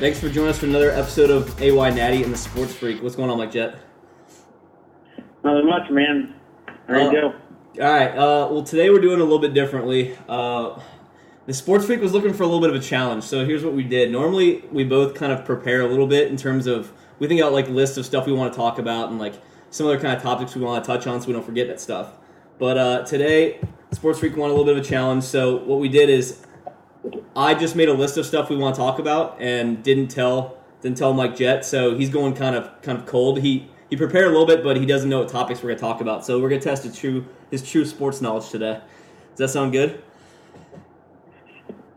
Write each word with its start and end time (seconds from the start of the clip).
thanks 0.00 0.18
for 0.18 0.28
joining 0.28 0.50
us 0.50 0.58
for 0.58 0.66
another 0.66 0.90
episode 0.90 1.30
of 1.30 1.60
AY 1.60 1.90
Natty 1.94 2.22
and 2.22 2.32
the 2.32 2.38
Sports 2.38 2.72
Freak. 2.74 3.02
What's 3.02 3.16
going 3.16 3.30
on, 3.30 3.38
Mike 3.38 3.52
Jet? 3.52 3.76
Not 5.44 5.64
much, 5.64 5.90
man. 5.90 6.34
How 6.88 6.98
you 6.98 7.08
Uh, 7.08 7.12
go? 7.12 7.34
All 7.80 7.92
right, 7.92 8.10
uh, 8.10 8.48
well, 8.50 8.62
today 8.62 8.90
we're 8.90 9.00
doing 9.00 9.20
a 9.20 9.22
little 9.24 9.38
bit 9.38 9.54
differently. 9.54 10.16
Uh, 10.28 10.78
the 11.46 11.54
Sports 11.54 11.86
Freak 11.86 12.00
was 12.00 12.12
looking 12.12 12.32
for 12.32 12.42
a 12.42 12.46
little 12.46 12.60
bit 12.60 12.70
of 12.70 12.76
a 12.76 12.80
challenge, 12.84 13.24
so 13.24 13.44
here's 13.44 13.64
what 13.64 13.74
we 13.74 13.84
did. 13.84 14.10
Normally, 14.10 14.64
we 14.72 14.84
both 14.84 15.14
kind 15.14 15.32
of 15.32 15.44
prepare 15.44 15.82
a 15.82 15.86
little 15.86 16.06
bit 16.06 16.28
in 16.28 16.36
terms 16.36 16.66
of 16.66 16.92
we 17.18 17.28
think 17.28 17.40
out 17.40 17.52
like 17.52 17.68
lists 17.68 17.96
of 17.96 18.04
stuff 18.06 18.26
we 18.26 18.32
want 18.32 18.52
to 18.52 18.56
talk 18.56 18.78
about 18.78 19.08
and 19.10 19.18
like 19.18 19.34
some 19.70 19.86
other 19.86 19.98
kind 19.98 20.16
of 20.16 20.22
topics 20.22 20.54
we 20.56 20.62
want 20.62 20.82
to 20.82 20.86
touch 20.86 21.06
on, 21.06 21.20
so 21.20 21.28
we 21.28 21.32
don't 21.32 21.44
forget 21.44 21.68
that 21.68 21.80
stuff. 21.80 22.12
But 22.58 22.76
uh, 22.76 23.02
today, 23.04 23.60
Sports 23.92 24.18
Freak 24.18 24.36
wanted 24.36 24.52
a 24.52 24.56
little 24.56 24.64
bit 24.66 24.76
of 24.76 24.84
a 24.84 24.86
challenge, 24.88 25.24
so 25.24 25.56
what 25.56 25.78
we 25.78 25.88
did 25.88 26.10
is 26.10 26.44
I 27.36 27.54
just 27.54 27.76
made 27.76 27.88
a 27.88 27.92
list 27.92 28.16
of 28.16 28.26
stuff 28.26 28.50
we 28.50 28.56
want 28.56 28.74
to 28.74 28.80
talk 28.80 28.98
about 28.98 29.36
and 29.40 29.82
didn't 29.82 30.08
tell 30.08 30.56
didn't 30.82 30.96
tell 30.96 31.12
Mike 31.12 31.36
Jet, 31.36 31.64
so 31.64 31.96
he's 31.96 32.08
going 32.08 32.34
kind 32.34 32.56
of 32.56 32.80
kind 32.82 32.98
of 32.98 33.06
cold. 33.06 33.40
He 33.40 33.68
he 33.88 33.96
prepared 33.96 34.26
a 34.26 34.30
little 34.30 34.46
bit, 34.46 34.64
but 34.64 34.76
he 34.76 34.86
doesn't 34.86 35.08
know 35.08 35.20
what 35.20 35.28
topics 35.28 35.62
we're 35.62 35.70
gonna 35.70 35.80
talk 35.80 36.00
about. 36.00 36.24
So 36.24 36.40
we're 36.40 36.48
gonna 36.48 36.60
test 36.60 36.84
his 36.84 36.96
true 36.96 37.26
his 37.50 37.68
true 37.68 37.84
sports 37.84 38.20
knowledge 38.20 38.50
today. 38.50 38.80
Does 39.30 39.38
that 39.38 39.48
sound 39.48 39.72
good? 39.72 40.02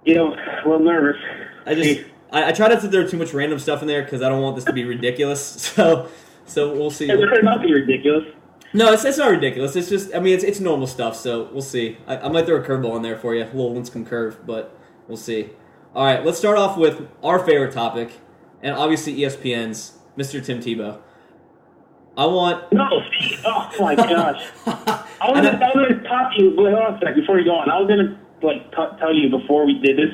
You 0.05 0.15
know, 0.15 0.33
a 0.33 0.67
little 0.67 0.79
nervous. 0.79 1.21
I 1.65 1.75
just 1.75 2.05
I, 2.31 2.49
I 2.49 2.51
try 2.51 2.67
not 2.67 2.81
to 2.81 2.89
throw 2.89 3.07
too 3.07 3.17
much 3.17 3.33
random 3.33 3.59
stuff 3.59 3.81
in 3.81 3.87
there 3.87 4.03
because 4.03 4.21
I 4.21 4.29
don't 4.29 4.41
want 4.41 4.55
this 4.55 4.65
to 4.65 4.73
be 4.73 4.85
ridiculous. 4.85 5.73
So 5.75 6.09
so 6.45 6.73
we'll 6.73 6.91
see. 6.91 7.09
It 7.09 7.17
better 7.17 7.41
not 7.41 7.61
be 7.61 7.73
ridiculous. 7.73 8.25
No, 8.73 8.91
it's, 8.91 9.05
it's 9.05 9.17
not 9.17 9.31
ridiculous. 9.31 9.77
It's 9.77 9.87
just 9.87 10.13
I 10.13 10.19
mean 10.19 10.33
it's 10.33 10.43
it's 10.43 10.59
normal 10.59 10.87
stuff. 10.87 11.15
So 11.15 11.49
we'll 11.53 11.61
see. 11.61 11.97
I, 12.05 12.17
I 12.17 12.29
might 12.29 12.45
throw 12.45 12.57
a 12.57 12.61
curveball 12.61 12.97
in 12.97 13.01
there 13.01 13.17
for 13.17 13.33
you, 13.33 13.43
a 13.43 13.45
little 13.45 13.73
Lincecum 13.73 14.05
curve, 14.05 14.45
but 14.45 14.77
we'll 15.07 15.17
see. 15.17 15.49
All 15.95 16.05
right, 16.05 16.25
let's 16.25 16.37
start 16.37 16.57
off 16.57 16.77
with 16.77 17.07
our 17.23 17.39
favorite 17.39 17.71
topic, 17.73 18.11
and 18.61 18.75
obviously 18.75 19.15
ESPN's 19.17 19.97
Mr. 20.17 20.43
Tim 20.43 20.59
Tebow. 20.59 20.99
I 22.17 22.25
want. 22.25 22.71
No, 22.71 22.87
oh 23.45 23.69
my 23.79 23.95
gosh. 23.95 24.43
I 24.65 25.31
was, 25.31 25.41
gonna, 25.41 25.49
I 25.49 25.71
was 25.75 25.87
gonna 26.01 26.29
to 26.35 26.41
you. 26.41 26.53
Wait, 26.55 26.73
hold 26.73 26.83
on 26.85 26.93
a 26.95 26.99
sec 26.99 27.15
before 27.15 27.39
you 27.39 27.45
go 27.45 27.55
on. 27.55 27.69
I 27.69 27.79
was 27.79 27.87
gonna 27.87 28.19
like 28.41 28.69
t- 28.71 28.97
tell 28.99 29.13
you 29.13 29.29
before 29.29 29.65
we 29.65 29.79
did 29.79 29.97
this. 29.97 30.13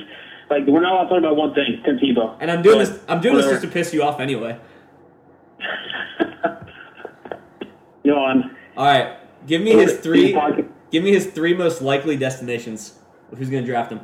Like, 0.50 0.66
we're 0.66 0.82
not 0.82 0.94
allowed 0.94 1.04
to 1.04 1.10
talk 1.10 1.20
about 1.20 1.36
one 1.36 1.54
thing, 1.54 1.82
Tim 1.86 2.00
Tebow. 2.00 2.36
And 2.40 2.50
I'm 2.50 2.62
doing 2.62 2.80
But 2.80 2.86
this. 2.88 3.04
I'm 3.08 3.22
doing 3.22 3.36
this 3.38 3.45
just 3.48 3.62
to 3.62 3.67
piss 3.67 3.94
you 3.94 4.02
off 4.02 4.20
anyway. 4.20 4.60
Go 8.06 8.16
on. 8.17 8.56
All 8.76 8.86
right, 8.86 9.17
give 9.45 9.62
me 9.62 9.72
his 9.72 9.98
three. 10.00 10.36
Give 10.92 11.04
me 11.04 11.12
his 11.12 11.28
three 11.28 11.54
most 11.54 11.82
likely 11.82 12.17
destinations. 12.17 12.98
Who's 13.38 13.50
going 13.50 13.64
to 13.64 13.70
draft 13.70 13.92
him? 13.92 14.00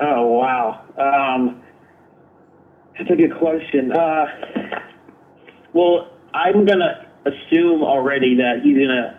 Oh 0.00 0.26
wow. 0.26 0.84
Um, 0.96 1.62
that's 2.96 3.10
a 3.10 3.16
good 3.16 3.36
question. 3.38 3.92
Uh, 3.92 4.26
well, 5.72 6.10
I'm 6.34 6.64
gonna 6.64 7.06
assume 7.24 7.82
already 7.82 8.36
that 8.36 8.60
he's 8.62 8.76
gonna 8.76 9.18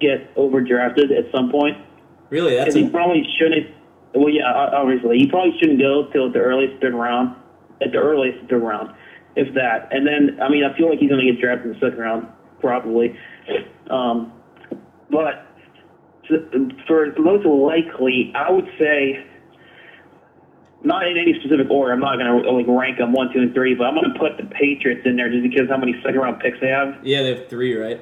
get 0.00 0.34
overdrafted 0.36 1.10
at 1.16 1.30
some 1.32 1.50
point. 1.50 1.76
Really? 2.30 2.54
That's 2.54 2.74
Because 2.74 2.80
he 2.80 2.86
a, 2.86 2.90
probably 2.90 3.26
shouldn't. 3.38 3.66
Well, 4.14 4.28
yeah, 4.28 4.50
obviously, 4.52 5.18
he 5.18 5.26
probably 5.28 5.56
shouldn't 5.60 5.78
go 5.78 6.08
till 6.12 6.32
the 6.32 6.38
earliest 6.40 6.80
third 6.80 6.94
round. 6.94 7.36
At 7.82 7.92
the 7.92 7.98
earliest 7.98 8.46
third 8.50 8.62
round, 8.62 8.94
if 9.36 9.54
that. 9.54 9.88
And 9.90 10.06
then, 10.06 10.38
I 10.42 10.50
mean, 10.50 10.64
I 10.64 10.76
feel 10.76 10.90
like 10.90 10.98
he's 10.98 11.08
going 11.08 11.24
to 11.24 11.32
get 11.32 11.40
drafted 11.40 11.66
in 11.68 11.72
the 11.72 11.78
second 11.80 11.98
round, 11.98 12.28
probably. 12.60 13.16
Um, 13.88 14.32
but 15.10 15.46
for 16.86 17.06
most 17.18 17.46
likely, 17.46 18.32
I 18.36 18.50
would 18.50 18.68
say, 18.78 19.24
not 20.82 21.06
in 21.06 21.18
any 21.18 21.34
specific 21.40 21.70
order. 21.70 21.92
I'm 21.92 22.00
not 22.00 22.16
going 22.16 22.42
to 22.42 22.50
like 22.50 22.66
rank 22.68 22.98
them 22.98 23.12
one, 23.12 23.32
two, 23.32 23.40
and 23.40 23.54
three, 23.54 23.74
but 23.74 23.84
I'm 23.84 23.94
going 23.94 24.12
to 24.12 24.18
put 24.18 24.36
the 24.36 24.44
Patriots 24.54 25.02
in 25.04 25.16
there 25.16 25.30
just 25.30 25.42
because 25.42 25.68
how 25.68 25.76
many 25.76 25.94
second 26.04 26.20
round 26.20 26.40
picks 26.40 26.58
they 26.60 26.68
have. 26.68 26.96
yeah, 27.02 27.22
they 27.22 27.34
have 27.36 27.48
three, 27.48 27.76
right? 27.76 28.00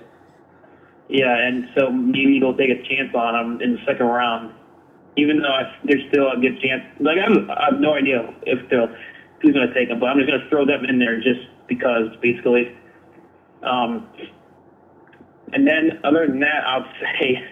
Yeah, 1.08 1.34
and 1.34 1.68
so 1.76 1.90
maybe 1.90 2.38
they'll 2.38 2.56
take 2.56 2.70
a 2.70 2.82
chance 2.82 3.14
on 3.14 3.32
them 3.32 3.62
in 3.62 3.74
the 3.74 3.80
second 3.86 4.06
round, 4.06 4.52
even 5.16 5.40
though 5.40 5.48
I, 5.48 5.74
there's 5.84 6.04
still 6.10 6.30
a 6.30 6.36
good 6.36 6.60
chance. 6.60 6.84
Like 7.00 7.16
I'm, 7.18 7.50
I 7.50 7.70
have 7.72 7.80
no 7.80 7.94
idea 7.94 8.28
if 8.42 8.68
they'll 8.68 8.88
who's 9.40 9.54
going 9.54 9.68
to 9.68 9.74
take 9.74 9.88
them, 9.88 10.00
but 10.00 10.06
I'm 10.06 10.18
just 10.18 10.28
going 10.28 10.40
to 10.40 10.48
throw 10.48 10.66
them 10.66 10.84
in 10.84 10.98
there 10.98 11.16
just 11.20 11.40
because, 11.68 12.08
basically. 12.20 12.76
Um, 13.62 14.08
and 15.52 15.66
then 15.66 16.00
other 16.04 16.26
than 16.26 16.40
that, 16.40 16.64
I'll 16.66 16.84
say, 17.00 17.44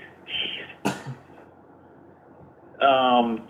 um, 2.80 3.48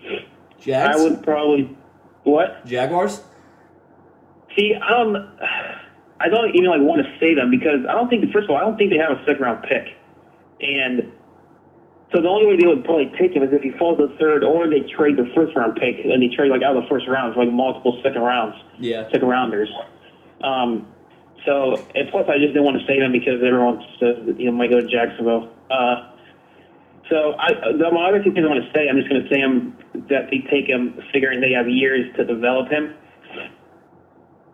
Jags. 0.66 1.00
I 1.00 1.02
would 1.02 1.22
probably 1.22 1.76
what? 2.24 2.66
Jaguars. 2.66 3.22
See, 4.56 4.74
I 4.74 4.90
don't. 4.90 5.16
I 6.18 6.28
don't 6.28 6.48
even 6.54 6.70
like 6.70 6.80
want 6.80 7.02
to 7.06 7.18
say 7.20 7.34
them 7.34 7.50
because 7.50 7.86
I 7.88 7.92
don't 7.92 8.08
think. 8.08 8.24
First 8.32 8.44
of 8.44 8.50
all, 8.50 8.56
I 8.56 8.60
don't 8.60 8.76
think 8.76 8.90
they 8.90 8.96
have 8.98 9.12
a 9.12 9.24
second 9.24 9.40
round 9.42 9.62
pick, 9.68 9.84
and 10.60 11.12
so 12.12 12.20
the 12.22 12.28
only 12.28 12.46
way 12.46 12.56
they 12.56 12.66
would 12.66 12.84
probably 12.84 13.12
take 13.18 13.32
him 13.32 13.42
is 13.42 13.50
if 13.52 13.62
he 13.62 13.70
falls 13.78 13.98
to 13.98 14.08
third, 14.18 14.42
or 14.42 14.68
they 14.68 14.80
trade 14.80 15.16
the 15.18 15.30
first 15.34 15.54
round 15.56 15.76
pick 15.76 16.04
and 16.04 16.22
they 16.22 16.34
trade 16.34 16.50
like 16.50 16.62
out 16.62 16.76
of 16.76 16.82
the 16.84 16.88
first 16.88 17.06
round 17.06 17.34
for 17.34 17.44
like 17.44 17.52
multiple 17.52 18.00
second 18.02 18.22
rounds, 18.22 18.56
Yeah. 18.78 19.04
second 19.12 19.28
rounders. 19.28 19.68
Um, 20.42 20.86
so 21.44 21.76
and 21.94 22.08
plus, 22.10 22.26
I 22.28 22.38
just 22.38 22.54
didn't 22.54 22.64
want 22.64 22.80
to 22.80 22.86
say 22.86 22.98
them 22.98 23.12
because 23.12 23.42
everyone 23.44 23.84
says 24.00 24.16
that, 24.26 24.40
you 24.40 24.46
know 24.46 24.52
might 24.56 24.70
go 24.70 24.80
to 24.80 24.86
Jacksonville. 24.86 25.50
Uh, 25.70 26.10
so 27.08 27.34
I, 27.38 27.52
the 27.72 27.90
my 27.92 28.08
other 28.08 28.22
two 28.22 28.32
things 28.32 28.44
I 28.44 28.48
want 28.48 28.64
to 28.64 28.70
say, 28.74 28.88
I'm 28.88 28.96
just 28.96 29.08
going 29.08 29.22
to 29.22 29.28
say 29.28 29.40
them 29.40 29.76
that 30.08 30.28
they 30.30 30.38
take 30.50 30.68
him, 30.68 30.98
figuring 31.12 31.40
they 31.40 31.52
have 31.52 31.68
years 31.68 32.06
to 32.16 32.24
develop 32.24 32.68
him 32.68 32.90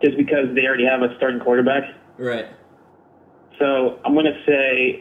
just 0.02 0.16
because 0.16 0.46
they 0.54 0.66
already 0.66 0.84
have 0.84 1.02
a 1.02 1.14
starting 1.16 1.40
quarterback. 1.40 1.84
Right. 2.18 2.46
So 3.58 3.98
I'm 4.04 4.14
gonna 4.14 4.36
say, 4.46 5.00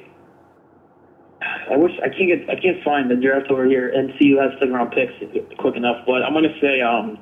I 1.41 1.75
wish 1.75 1.91
I 2.03 2.09
can't 2.09 2.27
get 2.27 2.49
I 2.49 2.55
can't 2.55 2.81
find 2.83 3.09
the 3.09 3.15
draft 3.15 3.49
over 3.49 3.65
here 3.65 3.89
and 3.89 4.11
see 4.19 4.31
who 4.31 4.39
has 4.39 4.51
second 4.53 4.73
round 4.73 4.91
picks 4.91 5.13
quick 5.57 5.75
enough. 5.75 5.97
But 6.05 6.23
I'm 6.23 6.33
gonna 6.33 6.49
say, 6.61 6.81
um, 6.81 7.17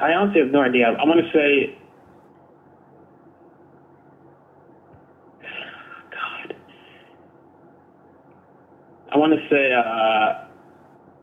I 0.00 0.12
honestly 0.12 0.40
have 0.40 0.50
no 0.50 0.62
idea. 0.62 0.86
I'm 0.86 1.08
gonna 1.08 1.22
say, 1.32 1.72
God, 6.10 6.54
I 9.16 9.18
want 9.18 9.32
to 9.32 9.48
say, 9.48 9.72
uh, 9.72 10.44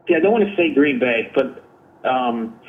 see, 0.08 0.16
I 0.16 0.20
don't 0.20 0.32
want 0.32 0.46
to 0.50 0.56
say 0.56 0.74
Green 0.74 0.98
Bay, 0.98 1.32
but 1.36 1.64
um, 2.04 2.60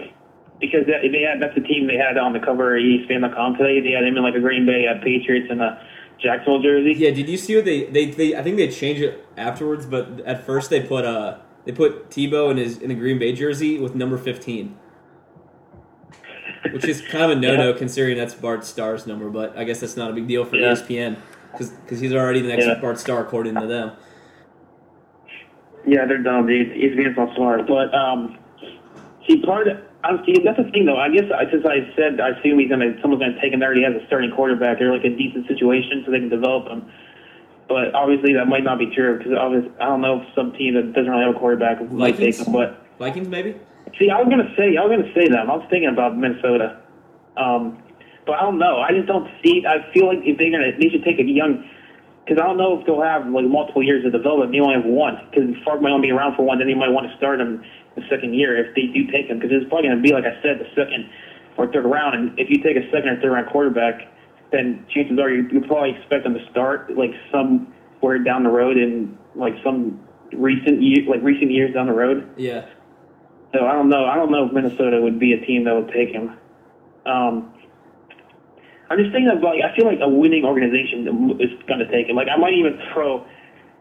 because 0.61 0.85
that, 0.87 1.01
they 1.11 1.23
had 1.23 1.41
that's 1.41 1.55
the 1.55 1.63
team 1.63 1.87
they 1.87 1.97
had 1.97 2.19
on 2.19 2.35
the 2.35 2.41
cover 2.41 2.77
of 2.77 2.83
ESPN.com 2.83 3.57
today. 3.57 3.81
They 3.81 3.93
had 3.93 4.05
him 4.05 4.19
in 4.19 4.23
like 4.23 4.35
a 4.35 4.41
Green 4.41 4.67
Bay 4.67 4.87
uh, 4.87 5.03
Patriots 5.03 5.47
and 5.49 5.63
a 5.63 5.83
Jacksonville 6.23 6.61
jersey. 6.61 6.93
Yeah. 6.99 7.11
Did 7.13 7.31
you 7.31 7.39
see 7.39 7.57
what 7.57 7.65
they, 7.65 7.85
they 7.87 8.11
they? 8.11 8.37
I 8.37 8.43
think 8.43 8.59
they 8.59 8.69
changed 8.69 9.01
it 9.01 9.27
afterwards, 9.39 9.87
but 9.87 10.21
at 10.27 10.45
first 10.45 10.69
they 10.69 10.81
put 10.83 11.07
uh 11.07 11.39
they 11.65 11.73
put 11.73 12.11
Tebow 12.11 12.51
in 12.51 12.59
his 12.59 12.77
in 12.77 12.91
a 12.91 12.95
Green 12.95 13.19
Bay 13.19 13.33
jersey 13.33 13.79
with 13.79 13.95
number 13.95 14.19
fifteen, 14.19 14.77
which 16.71 16.85
is 16.85 17.01
kind 17.01 17.33
of 17.33 17.39
a 17.39 17.41
no 17.41 17.57
no 17.57 17.73
considering 17.73 18.19
that's 18.19 18.35
Bart 18.35 18.67
Starr's 18.67 19.07
number. 19.07 19.31
But 19.31 19.57
I 19.57 19.65
guess 19.65 19.81
that's 19.81 19.97
not 19.97 20.11
a 20.11 20.13
big 20.13 20.29
deal 20.29 20.45
for 20.45 20.57
Yeah. 20.57 20.73
ESPN 20.73 21.17
because 21.53 22.01
he's 22.01 22.13
already 22.13 22.43
the 22.43 22.49
next 22.49 22.67
Yeah. 22.67 22.75
Bart 22.79 22.99
Starr 22.99 23.23
according 23.23 23.55
to 23.55 23.67
them. 23.67 23.93
Yeah, 25.87 26.07
they're 26.07 26.23
dumb, 26.23 26.47
dude. 26.47 26.73
ESPN's 26.73 27.17
not 27.17 27.35
smart. 27.37 27.67
But 27.67 27.95
um, 27.95 28.39
see, 29.27 29.43
part 29.43 29.69
of, 29.69 29.79
I'm 30.03 30.25
see 30.25 30.37
that's 30.45 30.57
the 30.57 30.71
thing 30.71 30.85
though. 30.87 30.97
I 30.97 31.09
guess 31.09 31.25
I, 31.33 31.51
since 31.51 31.65
I 31.65 31.89
said 31.97 32.21
I 32.21 32.37
assume 32.37 32.59
he's 32.59 32.69
gonna 32.69 32.97
someone's 33.01 33.23
gonna 33.23 33.41
take 33.41 33.53
him 33.53 33.61
that 33.61 33.67
already 33.67 33.83
has 33.85 33.95
a 33.97 34.07
starting 34.07 34.31
quarterback. 34.31 34.79
They're 34.79 34.93
like 34.93 35.05
a 35.05 35.15
decent 35.17 35.49
situation, 35.49 36.03
so 36.05 36.13
they 36.13 36.21
can 36.21 36.29
develop 36.29 36.69
him. 36.69 36.85
But 37.69 37.95
obviously 37.95 38.35
that 38.35 38.47
might 38.47 38.65
not 38.65 38.79
be 38.79 38.93
true 38.95 39.17
because 39.17 39.33
I 39.33 39.87
don't 39.87 40.01
know 40.01 40.21
if 40.21 40.29
some 40.35 40.53
team 40.53 40.75
that 40.75 40.93
doesn't 40.93 41.11
really 41.11 41.25
have 41.25 41.35
a 41.35 41.39
quarterback 41.39 41.81
might 41.91 42.17
take 42.17 42.37
him. 42.37 42.53
But 42.53 42.85
Vikings 42.99 43.29
maybe. 43.29 43.57
See, 43.99 44.11
I 44.11 44.21
was 44.21 44.29
gonna 44.29 44.53
say, 44.57 44.77
I 44.77 44.85
was 44.85 44.93
gonna 44.97 45.15
say 45.15 45.29
them. 45.29 45.51
I 45.51 45.57
was 45.57 45.67
thinking 45.71 45.89
about 45.89 46.17
Minnesota, 46.19 46.81
um, 47.37 47.79
but 48.27 48.37
I 48.37 48.43
don't 48.43 48.59
know. 48.59 48.81
I 48.81 48.93
just 48.93 49.07
don't 49.07 49.29
see. 49.43 49.65
I 49.67 49.91
feel 49.93 50.09
like 50.09 50.21
if 50.25 50.37
they're 50.37 50.51
gonna, 50.51 50.73
they 50.79 50.89
should 50.89 51.05
take 51.05 51.19
a 51.19 51.25
young. 51.25 51.65
Because 52.25 52.41
I 52.41 52.47
don't 52.47 52.57
know 52.57 52.81
if 52.81 52.87
they'll 52.87 53.03
have 53.03 53.29
like 53.29 53.45
multiple 53.45 53.83
years 53.83 54.05
of 54.07 54.13
development. 54.13 54.53
They 54.53 54.61
only 54.61 54.75
have 54.75 54.87
one. 54.87 55.21
Because 55.29 55.55
Favre 55.65 55.81
might 55.81 55.93
only 55.93 56.09
be 56.09 56.13
around 56.13 56.37
for 56.37 56.43
one. 56.43 56.59
Then 56.59 56.69
they 56.69 56.75
might 56.75 56.89
want 56.89 57.11
to 57.11 57.17
start 57.17 57.41
him 57.41 57.63
the 57.97 58.03
second 58.09 58.35
year 58.35 58.57
if 58.57 58.75
they 58.75 58.87
do 58.89 59.07
take 59.13 59.27
him. 59.29 59.39
Because 59.39 59.53
it's 59.53 59.69
probably 59.69 59.89
gonna 59.89 60.01
be 60.01 60.13
like 60.13 60.25
I 60.25 60.41
said, 60.41 60.59
the 60.59 60.69
second 60.75 61.11
or 61.57 61.71
third 61.71 61.85
round. 61.85 62.15
And 62.17 62.39
if 62.39 62.49
you 62.49 62.63
take 62.63 62.77
a 62.77 62.85
second 62.91 63.09
or 63.09 63.21
third 63.21 63.33
round 63.33 63.49
quarterback, 63.49 64.09
then 64.53 64.87
chances 64.89 65.19
are 65.19 65.31
you, 65.31 65.49
you 65.53 65.61
probably 65.61 65.97
expect 65.97 66.25
them 66.25 66.35
to 66.35 66.45
start 66.51 66.97
like 66.97 67.13
somewhere 67.31 68.19
down 68.19 68.45
the 68.45 68.51
road 68.51 68.77
in 68.77 69.19
like 69.35 69.55
some 69.63 70.01
recent 70.33 70.83
year, 70.83 71.05
like 71.09 71.23
recent 71.23 71.51
years 71.51 71.75
down 71.75 71.87
the 71.87 71.93
road. 71.93 72.29
Yeah. 72.37 72.67
So 73.53 73.67
I 73.67 73.73
don't 73.73 73.89
know. 73.89 74.05
I 74.07 74.17
don't 74.17 74.31
know 74.33 74.47
if 74.47 74.53
Minnesota 74.53 75.01
would 75.01 75.19
be 75.19 75.33
a 75.33 75.45
team 75.45 75.65
that 75.65 75.75
would 75.75 75.93
take 75.93 76.11
him. 76.11 76.37
Um, 77.07 77.54
I'm 78.95 79.01
just 79.01 79.13
thinking 79.13 79.31
of 79.31 79.43
like 79.43 79.61
I 79.61 79.75
feel 79.75 79.87
like 79.87 79.99
a 80.01 80.09
winning 80.09 80.45
organization 80.45 81.09
is 81.41 81.51
going 81.67 81.81
to 81.81 81.91
take 81.91 82.09
him. 82.09 82.15
Like 82.15 82.29
I 82.29 82.37
might 82.37 82.55
even 82.55 82.79
throw, 82.93 83.27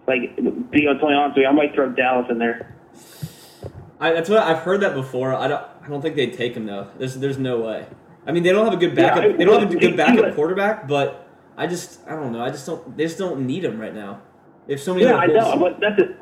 like 0.07 0.35
being 0.71 0.87
totally 0.87 1.13
honest 1.13 1.37
with 1.37 1.43
you, 1.43 1.47
I 1.47 1.51
might 1.51 1.75
throw 1.75 1.91
Dallas 1.91 2.25
in 2.31 2.39
there. 2.39 2.75
I, 3.99 4.11
that's 4.11 4.27
what 4.27 4.39
I've 4.39 4.59
heard 4.59 4.81
that 4.81 4.95
before. 4.95 5.35
I 5.35 5.47
don't. 5.47 5.63
I 5.83 5.87
don't 5.87 6.01
think 6.01 6.15
they'd 6.15 6.33
take 6.33 6.55
him 6.55 6.65
though. 6.65 6.89
There's 6.97 7.15
there's 7.15 7.37
no 7.37 7.59
way. 7.59 7.85
I 8.25 8.31
mean, 8.31 8.41
they 8.41 8.51
don't 8.51 8.65
have 8.65 8.73
a 8.73 8.77
good 8.77 8.95
backup. 8.95 9.23
Yeah, 9.23 9.37
they 9.37 9.45
don't 9.45 9.61
have 9.61 9.71
a 9.71 9.75
good 9.75 9.95
backup 9.95 10.33
quarterback, 10.33 10.87
but 10.87 11.27
I 11.57 11.67
just 11.67 11.99
I 12.07 12.15
don't 12.15 12.31
know. 12.31 12.43
I 12.43 12.49
just 12.49 12.65
don't. 12.65 12.97
They 12.97 13.03
just 13.03 13.19
don't 13.19 13.45
need 13.45 13.63
him 13.63 13.79
right 13.79 13.93
now. 13.93 14.19
If 14.67 14.81
so 14.81 14.95
many. 14.95 15.05
Yeah, 15.05 15.17
I 15.17 15.27
know, 15.27 15.59
but 15.59 15.79
that's 15.79 15.97
the, 15.97 16.17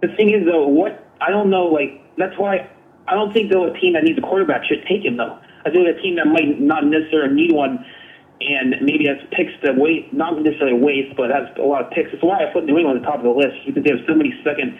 the 0.00 0.16
thing 0.16 0.30
is 0.30 0.46
though. 0.46 0.66
What 0.66 1.06
I 1.20 1.28
don't 1.28 1.50
know, 1.50 1.66
like 1.66 2.02
that's 2.16 2.38
why 2.38 2.70
I 3.06 3.14
don't 3.14 3.34
think 3.34 3.52
though 3.52 3.70
a 3.70 3.78
team 3.78 3.92
that 3.92 4.04
needs 4.04 4.18
a 4.18 4.22
quarterback 4.22 4.64
should 4.64 4.86
take 4.88 5.04
him 5.04 5.18
though. 5.18 5.38
I 5.64 5.70
think 5.70 5.86
a 5.88 6.00
team 6.00 6.16
that 6.16 6.26
might 6.26 6.60
not 6.60 6.84
necessarily 6.86 7.34
need 7.34 7.52
one, 7.52 7.84
and 8.40 8.76
maybe 8.80 9.06
has 9.06 9.18
picks 9.32 9.52
to 9.64 9.72
wait, 9.76 10.12
not 10.14 10.40
necessarily 10.40 10.78
waste, 10.78 11.16
but 11.16 11.30
has 11.30 11.48
a 11.58 11.62
lot 11.62 11.84
of 11.84 11.90
picks. 11.90 12.10
That's 12.12 12.22
why 12.24 12.44
I 12.44 12.52
put 12.52 12.64
New 12.64 12.78
England 12.78 12.98
at 12.98 13.02
the 13.02 13.08
top 13.10 13.18
of 13.18 13.24
the 13.24 13.30
list 13.36 13.56
because 13.66 13.84
they 13.84 13.90
have 13.90 14.00
so 14.08 14.14
many 14.14 14.32
second 14.42 14.78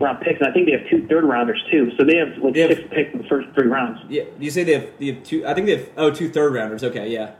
round 0.00 0.20
picks, 0.24 0.40
and 0.40 0.48
I 0.48 0.52
think 0.52 0.66
they 0.66 0.72
have 0.72 0.88
two 0.88 1.06
third 1.08 1.24
rounders 1.24 1.62
too. 1.70 1.90
So 1.98 2.04
they 2.04 2.16
have 2.16 2.28
like 2.42 2.54
They 2.54 2.60
have- 2.62 2.70
six 2.70 2.82
picks 2.90 3.12
in 3.12 3.18
the 3.22 3.28
first 3.28 3.48
three 3.54 3.68
rounds. 3.68 4.00
Yeah, 4.08 4.24
you 4.40 4.50
say 4.50 4.64
they 4.64 4.72
have, 4.72 4.88
they 4.98 5.06
have 5.12 5.22
two. 5.22 5.46
I 5.46 5.52
think 5.54 5.66
they 5.66 5.76
have 5.76 5.88
oh 5.98 6.10
two 6.10 6.30
third 6.30 6.54
rounders. 6.54 6.82
Okay, 6.82 7.08
yeah, 7.10 7.32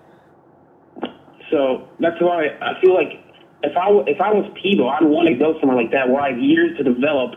So 1.50 1.88
that's 2.00 2.20
why 2.20 2.48
I 2.60 2.80
feel 2.80 2.94
like 2.94 3.20
if 3.62 3.76
I 3.76 3.88
if 4.06 4.20
I 4.20 4.32
was 4.32 4.44
Tebow, 4.60 4.90
I'd 4.90 5.04
want 5.04 5.28
to 5.28 5.34
go 5.34 5.58
somewhere 5.60 5.76
like 5.80 5.90
that 5.92 6.08
where 6.08 6.20
I 6.20 6.30
have 6.30 6.38
years 6.38 6.76
to 6.78 6.84
develop, 6.84 7.34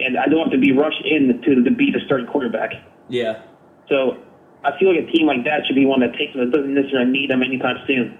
and 0.00 0.18
I 0.18 0.26
don't 0.26 0.42
have 0.42 0.52
to 0.52 0.58
be 0.58 0.72
rushed 0.72 1.04
in 1.04 1.40
to, 1.42 1.62
to 1.62 1.70
be 1.70 1.90
the 1.92 2.00
starting 2.06 2.26
quarterback. 2.26 2.72
yeah, 3.08 3.42
So 3.88 4.18
I 4.64 4.78
feel 4.78 4.94
like 4.94 5.08
a 5.08 5.10
team 5.12 5.26
like 5.26 5.44
that 5.44 5.66
should 5.66 5.76
be 5.76 5.86
one 5.86 6.00
that 6.00 6.14
takes 6.14 6.34
them 6.34 6.44
that 6.50 6.56
doesn't 6.56 6.74
necessarily 6.74 7.10
need 7.10 7.30
them 7.30 7.42
anytime 7.42 7.76
soon. 7.86 8.18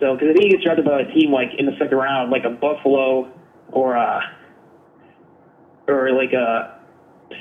So 0.00 0.14
because 0.14 0.28
if 0.34 0.36
he 0.42 0.50
gets 0.50 0.62
drafted 0.62 0.84
by 0.84 1.00
a 1.00 1.12
team 1.12 1.32
like 1.32 1.50
in 1.58 1.66
the 1.66 1.72
second 1.78 1.96
round, 1.96 2.30
like 2.30 2.44
a 2.44 2.50
Buffalo 2.50 3.32
or 3.72 3.94
a 3.94 4.20
or 5.88 6.12
like 6.12 6.32
a 6.32 6.80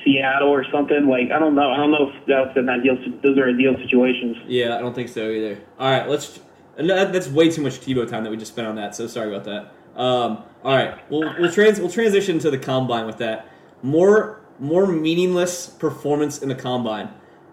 Seattle 0.04 0.50
or 0.50 0.66
something, 0.72 1.08
like 1.08 1.31
I 1.31 1.40
don't 1.40 1.56
know, 1.56 1.72
I 1.72 1.78
don't 1.78 1.92
know 1.92 2.10
if 2.10 2.25
that's 2.28 2.58
an 2.58 2.70
ideal. 2.70 2.98
Those 3.22 3.38
are 3.38 3.50
ideal 3.50 3.75
situations. 3.81 4.38
yeah. 4.48 4.75
I 4.78 4.80
don't 4.80 4.94
think 4.96 5.10
so 5.10 5.30
either. 5.30 5.60
All 5.80 5.90
right, 5.92 6.08
let's. 6.08 6.40
That's 6.75 7.28
way 7.28 7.52
too 7.52 7.62
much 7.62 7.81
Tebow 7.81 8.10
time 8.10 8.24
that 8.24 8.31
we 8.31 8.38
just 8.38 8.52
spent 8.52 8.68
on 8.68 8.75
that. 8.78 8.96
So 8.96 9.06
sorry 9.06 9.34
about 9.34 9.44
that. 9.44 10.00
Um, 10.00 10.44
all 10.64 10.75
right, 10.75 10.98
we'll 11.12 11.31
we'll 11.40 11.52
trans 11.52 11.80
we'll 11.80 11.92
transition 11.92 12.40
to 12.40 12.50
the 12.50 12.58
combine 12.58 13.06
with 13.06 13.18
that. 13.18 13.48
More 13.84 14.43
more 14.59 14.88
meaningless 14.88 15.67
performance 15.67 16.41
in 16.41 16.50
the 16.50 16.55
combine. 16.55 17.09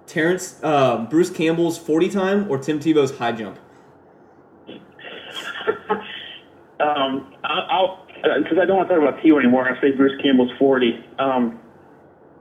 Terrence 0.06 0.62
um, 0.64 1.06
Bruce 1.08 1.31
Campbell's 1.31 1.79
forty 1.79 2.08
time 2.08 2.50
or 2.50 2.58
Tim 2.58 2.79
Tebow's 2.81 3.17
high 3.19 3.32
jump. 3.32 3.58
Um, 6.81 7.35
I- 7.44 7.67
I'll 7.70 8.06
because 8.43 8.58
I 8.58 8.64
don't 8.64 8.79
want 8.79 8.88
to 8.88 8.94
talk 8.97 9.02
about 9.06 9.23
T 9.23 9.31
anymore. 9.31 9.69
I 9.69 9.79
say 9.82 9.91
Bruce 9.93 10.19
Campbell's 10.23 10.50
forty. 10.58 11.05
Um, 11.19 11.58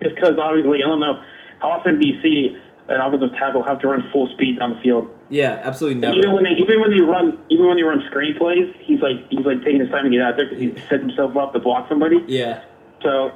just 0.02 0.16
because 0.16 0.36
obviously 0.42 0.82
I 0.82 0.88
don't 0.88 1.00
know 1.02 1.22
how 1.60 1.72
often 1.72 2.00
do 2.00 2.08
you 2.08 2.22
see 2.22 2.58
an 2.88 3.02
offensive 3.02 3.32
tackle 3.38 3.64
have 3.64 3.80
to 3.82 3.88
run 3.90 4.10
full 4.14 4.30
speed 4.34 4.60
down 4.60 4.76
the 4.76 4.80
field. 4.82 5.10
Yeah, 5.30 5.60
absolutely 5.64 6.00
never. 6.00 6.16
Even 6.18 6.32
when 6.34 6.44
they 6.46 6.52
even 6.52 6.80
when 6.80 6.92
they 6.92 7.02
run 7.02 7.38
even 7.50 7.68
when 7.68 7.76
they 7.76 7.84
run 7.84 8.02
screen 8.10 8.34
plays, 8.38 8.74
he's 8.80 9.02
like 9.02 9.28
he's 9.30 9.46
like 9.46 9.62
taking 9.64 9.82
his 9.82 9.90
time 9.90 10.06
to 10.06 10.10
get 10.10 10.22
out 10.22 10.38
there 10.38 10.46
because 10.48 10.62
he 10.62 10.72
sets 10.88 11.04
himself 11.04 11.36
up 11.36 11.52
to 11.52 11.60
block 11.60 11.90
somebody. 11.90 12.24
Yeah, 12.28 12.64
So 13.04 13.32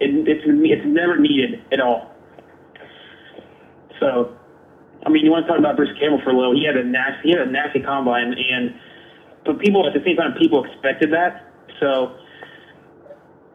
it, 0.00 0.28
it's 0.28 0.44
it's 0.46 0.86
never 0.86 1.18
needed 1.18 1.62
at 1.72 1.80
all. 1.80 2.14
So, 4.00 4.36
I 5.04 5.10
mean, 5.10 5.24
you 5.24 5.30
want 5.30 5.46
to 5.46 5.48
talk 5.48 5.58
about 5.58 5.76
Bruce 5.76 5.96
Campbell 5.98 6.20
for 6.22 6.30
a 6.30 6.36
little? 6.36 6.54
He 6.54 6.64
had 6.64 6.76
a 6.76 6.84
nasty 6.84 7.28
he 7.28 7.30
had 7.30 7.46
a 7.46 7.50
nasty 7.50 7.80
combine, 7.80 8.34
and 8.34 8.74
but 9.44 9.58
people 9.58 9.86
at 9.86 9.94
the 9.94 10.02
same 10.04 10.16
time 10.16 10.34
people 10.38 10.64
expected 10.64 11.12
that. 11.12 11.50
So, 11.80 12.14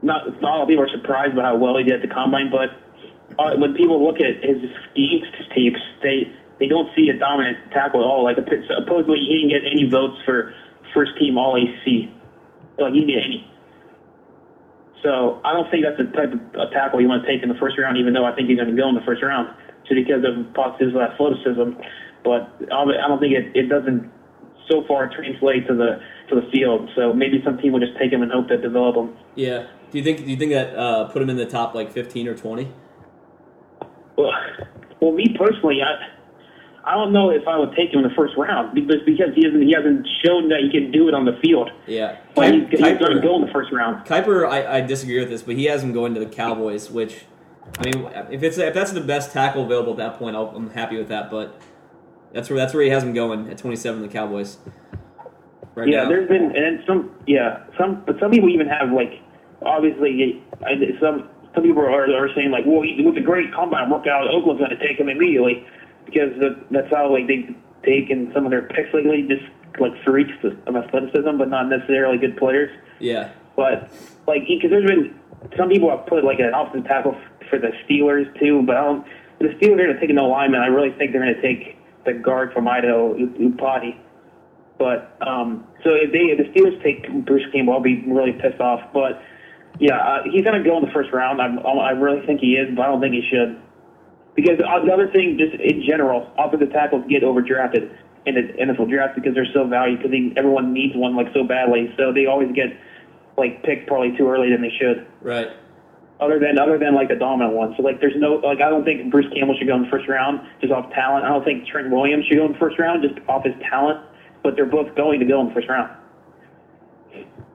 not 0.01 0.42
not 0.42 0.51
all 0.60 0.68
people 0.68 0.84
are 0.84 0.92
surprised 0.92 1.36
by 1.36 1.44
how 1.44 1.57
well 1.57 1.78
he 1.78 1.84
did 1.84 1.94
at 1.94 2.01
the 2.01 2.13
combine, 2.13 2.51
but 2.51 2.75
uh, 3.40 3.56
when 3.56 3.74
people 3.74 4.04
look 4.04 4.19
at 4.19 4.44
his 4.44 4.60
scheme 4.92 5.24
tapes, 5.56 5.80
they 6.01 6.31
they 6.60 6.68
don't 6.68 6.90
see 6.95 7.10
a 7.10 7.18
dominant 7.18 7.57
tackle 7.72 8.01
at 8.01 8.06
all. 8.06 8.24
Like 8.24 8.38
supposedly 8.38 9.19
he 9.19 9.42
didn't 9.42 9.50
get 9.50 9.63
any 9.69 9.90
votes 9.90 10.18
for 10.25 10.54
first 10.94 11.18
team 11.18 11.38
All 11.38 11.57
AC. 11.57 12.12
Like 12.78 12.94
he 12.94 13.01
didn't 13.01 13.16
get 13.16 13.24
any. 13.24 13.52
So 15.03 15.41
I 15.44 15.51
don't 15.51 15.69
think 15.69 15.83
that's 15.83 16.00
the 16.00 16.07
type 16.15 16.31
of 16.31 16.71
tackle 16.71 17.01
you 17.01 17.07
want 17.11 17.23
to 17.23 17.27
take 17.27 17.44
in 17.44 17.50
the 17.50 17.59
first 17.59 17.77
round, 17.77 17.97
even 17.97 18.13
though 18.13 18.25
I 18.25 18.33
think 18.33 18.47
he's 18.47 18.57
going 18.57 18.71
to 18.71 18.75
go 18.75 18.88
in 18.88 18.95
the 18.95 19.03
first 19.05 19.21
round 19.21 19.51
just 19.83 20.00
because 20.00 20.23
of 20.23 20.47
positive 20.55 20.95
athleticism. 20.95 21.75
But 22.23 22.47
I 22.71 23.07
don't 23.11 23.19
think 23.19 23.35
it, 23.35 23.51
it 23.51 23.67
doesn't 23.67 24.09
so 24.71 24.83
far 24.88 25.11
translate 25.11 25.67
to 25.67 25.75
the 25.75 26.00
to 26.31 26.39
the 26.39 26.47
field. 26.51 26.89
So 26.95 27.11
maybe 27.11 27.44
some 27.44 27.57
team 27.59 27.73
will 27.73 27.83
just 27.83 28.00
take 28.00 28.11
him 28.11 28.23
and 28.23 28.31
hope 28.31 28.47
to 28.47 28.57
develop 28.57 28.95
him. 28.95 29.13
yeah. 29.35 29.67
Do 29.91 30.00
you 30.00 30.03
think 30.03 30.25
do 30.25 30.31
you 30.31 30.38
think 30.38 30.53
that 30.53 30.73
uh, 30.75 31.06
put 31.09 31.21
him 31.21 31.29
in 31.29 31.38
the 31.38 31.45
top 31.45 31.75
like 31.75 31.91
fifteen 31.91 32.27
or 32.27 32.33
twenty? 32.33 32.71
Well, 34.17 34.31
well, 35.01 35.11
me 35.11 35.35
personally, 35.38 35.81
I 35.83 36.07
I 36.85 36.95
don't 36.95 37.13
know 37.13 37.30
if 37.30 37.47
I 37.47 37.57
would 37.57 37.74
take 37.75 37.91
him 37.94 38.00
in 38.03 38.09
the 38.09 38.13
first 38.15 38.35
round 38.38 38.74
because 38.75 38.97
because 39.06 39.33
he 39.35 39.44
hasn't 39.45 39.63
he 39.63 39.71
hasn't 39.74 40.06
shown 40.24 40.50
that 40.50 40.59
he 40.62 40.69
can 40.69 40.91
do 40.91 41.07
it 41.07 41.13
on 41.13 41.24
the 41.25 41.38
field. 41.41 41.71
Yeah, 41.88 42.18
But 42.35 42.53
he's, 42.53 42.63
Kuip- 42.63 42.69
he's 42.71 42.97
going 43.00 43.15
to 43.15 43.21
go 43.21 43.35
in 43.35 43.45
the 43.45 43.51
first 43.53 43.71
round. 43.71 44.06
Kiper, 44.06 44.45
I, 44.50 44.77
I 44.77 44.81
disagree 44.81 45.19
with 45.19 45.30
this, 45.30 45.41
but 45.44 45.56
he 45.56 45.65
has 45.65 45.81
him 45.83 45.94
going 45.94 46.13
to 46.15 46.19
the 46.19 46.25
Cowboys. 46.25 46.91
Which, 46.91 47.24
I 47.80 47.83
mean, 47.85 48.09
if 48.31 48.44
it's 48.44 48.57
if 48.57 48.74
that's 48.74 48.91
the 48.91 49.00
best 49.01 49.31
tackle 49.31 49.63
available 49.63 49.91
at 49.94 49.97
that 49.97 50.19
point, 50.19 50.35
I'll, 50.35 50.50
I'm 50.56 50.71
happy 50.71 50.97
with 50.97 51.07
that. 51.07 51.31
But 51.31 51.56
that's 52.33 52.50
where 52.50 52.59
that's 52.59 52.74
where 52.74 52.83
he 52.83 52.89
has 52.89 53.01
him 53.03 53.13
going 53.13 53.50
at 53.50 53.57
27. 53.57 54.01
The 54.01 54.07
Cowboys. 54.09 54.57
Right 55.75 55.88
Yeah, 55.88 56.03
now. 56.03 56.09
there's 56.09 56.27
been 56.27 56.56
and 56.56 56.83
some 56.85 57.15
yeah 57.25 57.63
some 57.80 58.03
but 58.06 58.19
some 58.19 58.30
people 58.30 58.50
even 58.50 58.68
have 58.68 58.91
like 58.91 59.21
obviously 59.65 60.44
some 61.00 61.30
some 61.56 61.63
people 61.63 61.81
are, 61.81 62.06
are 62.13 62.30
saying 62.35 62.51
like 62.51 62.65
well 62.68 62.81
he, 62.83 63.01
with 63.03 63.18
a 63.18 63.21
great 63.21 63.51
combine 63.53 63.89
workout 63.89 64.27
Oakland's 64.27 64.59
going 64.59 64.69
to 64.69 64.77
take 64.88 65.00
him 65.00 65.09
immediately 65.09 65.65
because 66.05 66.31
that's 66.71 66.89
how 66.89 67.11
like 67.11 67.27
they've 67.27 67.55
taken 67.83 68.31
some 68.33 68.45
of 68.45 68.51
their 68.51 68.63
picks 68.63 68.94
lately 68.94 69.25
just 69.27 69.44
like 69.79 69.91
freaks 70.03 70.33
of 70.44 70.75
athleticism 70.75 71.38
but 71.38 71.50
not 71.50 71.67
necessarily 71.67 72.17
good 72.17 72.38
players 72.38 72.69
yeah, 73.00 73.31
but 73.55 73.91
like 74.27 74.44
because 74.47 74.69
there's 74.69 74.87
been 74.87 75.19
some 75.57 75.69
people 75.69 75.89
have 75.89 76.06
put 76.07 76.23
like 76.23 76.39
an 76.39 76.54
offensive 76.54 76.87
tackle 76.87 77.18
for 77.49 77.59
the 77.59 77.71
Steelers 77.83 78.28
too 78.39 78.63
but 78.66 78.78
I 78.78 78.81
don't 78.81 79.07
the 79.39 79.47
Steelers 79.59 79.73
are 79.73 79.87
going 79.87 79.94
to 79.94 79.99
take 79.99 80.13
no 80.16 80.30
lineman 80.30 80.61
I 80.61 80.68
really 80.68 80.92
think 80.97 81.11
they're 81.11 81.21
going 81.21 81.35
to 81.35 81.42
take 81.42 81.78
the 82.06 82.13
guard 82.13 82.54
from 82.54 82.68
Idaho 82.68 83.16
Iupati. 83.16 83.97
But 84.78 85.16
um, 85.25 85.68
so 85.83 85.92
if 85.94 86.11
they 86.11 86.33
if 86.33 86.37
the 86.37 86.51
Steelers 86.51 86.81
take 86.83 87.25
Bruce 87.25 87.45
Campbell, 87.54 87.73
I'll 87.73 87.80
be 87.80 88.04
really 88.07 88.33
pissed 88.33 88.59
off. 88.59 88.81
But 88.94 89.21
yeah, 89.80 89.97
uh, 89.97 90.23
he's 90.23 90.44
going 90.44 90.61
to 90.61 90.68
go 90.68 90.78
in 90.78 90.85
the 90.85 90.92
first 90.92 91.11
round. 91.13 91.42
I'm, 91.42 91.59
I 91.59 91.92
really 91.92 92.25
think 92.25 92.42
he 92.42 92.56
is, 92.56 92.75
but 92.75 92.83
I 92.83 92.85
don't 92.87 93.01
think 93.01 93.13
he 93.13 93.23
should. 93.30 93.61
Because 94.35 94.59
uh, 94.59 94.83
the 94.83 94.92
other 94.92 95.09
thing, 95.11 95.37
just 95.37 95.54
in 95.61 95.83
general, 95.87 96.31
offensive 96.37 96.71
tackles 96.71 97.06
get 97.07 97.21
overdrafted 97.23 97.95
in 98.25 98.35
the 98.35 98.42
NFL 98.57 98.90
draft 98.90 99.16
because 99.16 99.33
they're 99.35 99.52
so 99.54 99.68
valued. 99.68 100.02
Because 100.02 100.16
everyone 100.37 100.73
needs 100.73 100.95
one 100.95 101.16
like 101.16 101.28
so 101.33 101.44
badly, 101.44 101.94
so 101.97 102.11
they 102.11 102.25
always 102.25 102.52
get 102.56 102.73
like 103.37 103.63
picked 103.63 103.87
probably 103.87 104.16
too 104.18 104.30
early 104.30 104.52
than 104.52 104.61
they 104.61 104.73
should. 104.80 105.06
right. 105.21 105.49
Other 106.19 106.40
than 106.40 106.57
other 106.57 106.78
than 106.78 106.95
like 106.95 107.09
the 107.09 107.16
dominant 107.16 107.54
one. 107.54 107.73
So 107.75 107.83
like 107.83 107.99
there's 107.99 108.16
no 108.16 108.35
like 108.35 108.61
I 108.61 108.69
don't 108.69 108.85
think 108.85 109.11
Bruce 109.11 109.25
Campbell 109.35 109.57
should 109.57 109.68
go 109.68 109.75
in 109.75 109.83
the 109.83 109.90
first 109.90 110.07
round 110.07 110.47
just 110.61 110.71
off 110.71 110.90
talent. 110.94 111.25
I 111.25 111.30
don't 111.30 111.44
think 111.44 111.68
Trent 111.68 111.92
Williams 111.92 112.25
should 112.28 112.37
go 112.37 112.45
in 112.45 112.54
the 112.54 112.59
first 112.59 112.80
round 112.80 113.04
just 113.04 113.19
off 113.28 113.44
his 113.44 113.56
talent. 113.69 113.99
But 114.42 114.56
they're 114.56 114.66
both 114.66 114.95
going 114.95 115.19
to 115.19 115.25
go 115.25 115.42
in 115.42 115.47
the 115.49 115.54
first 115.54 115.68
round. 115.68 115.92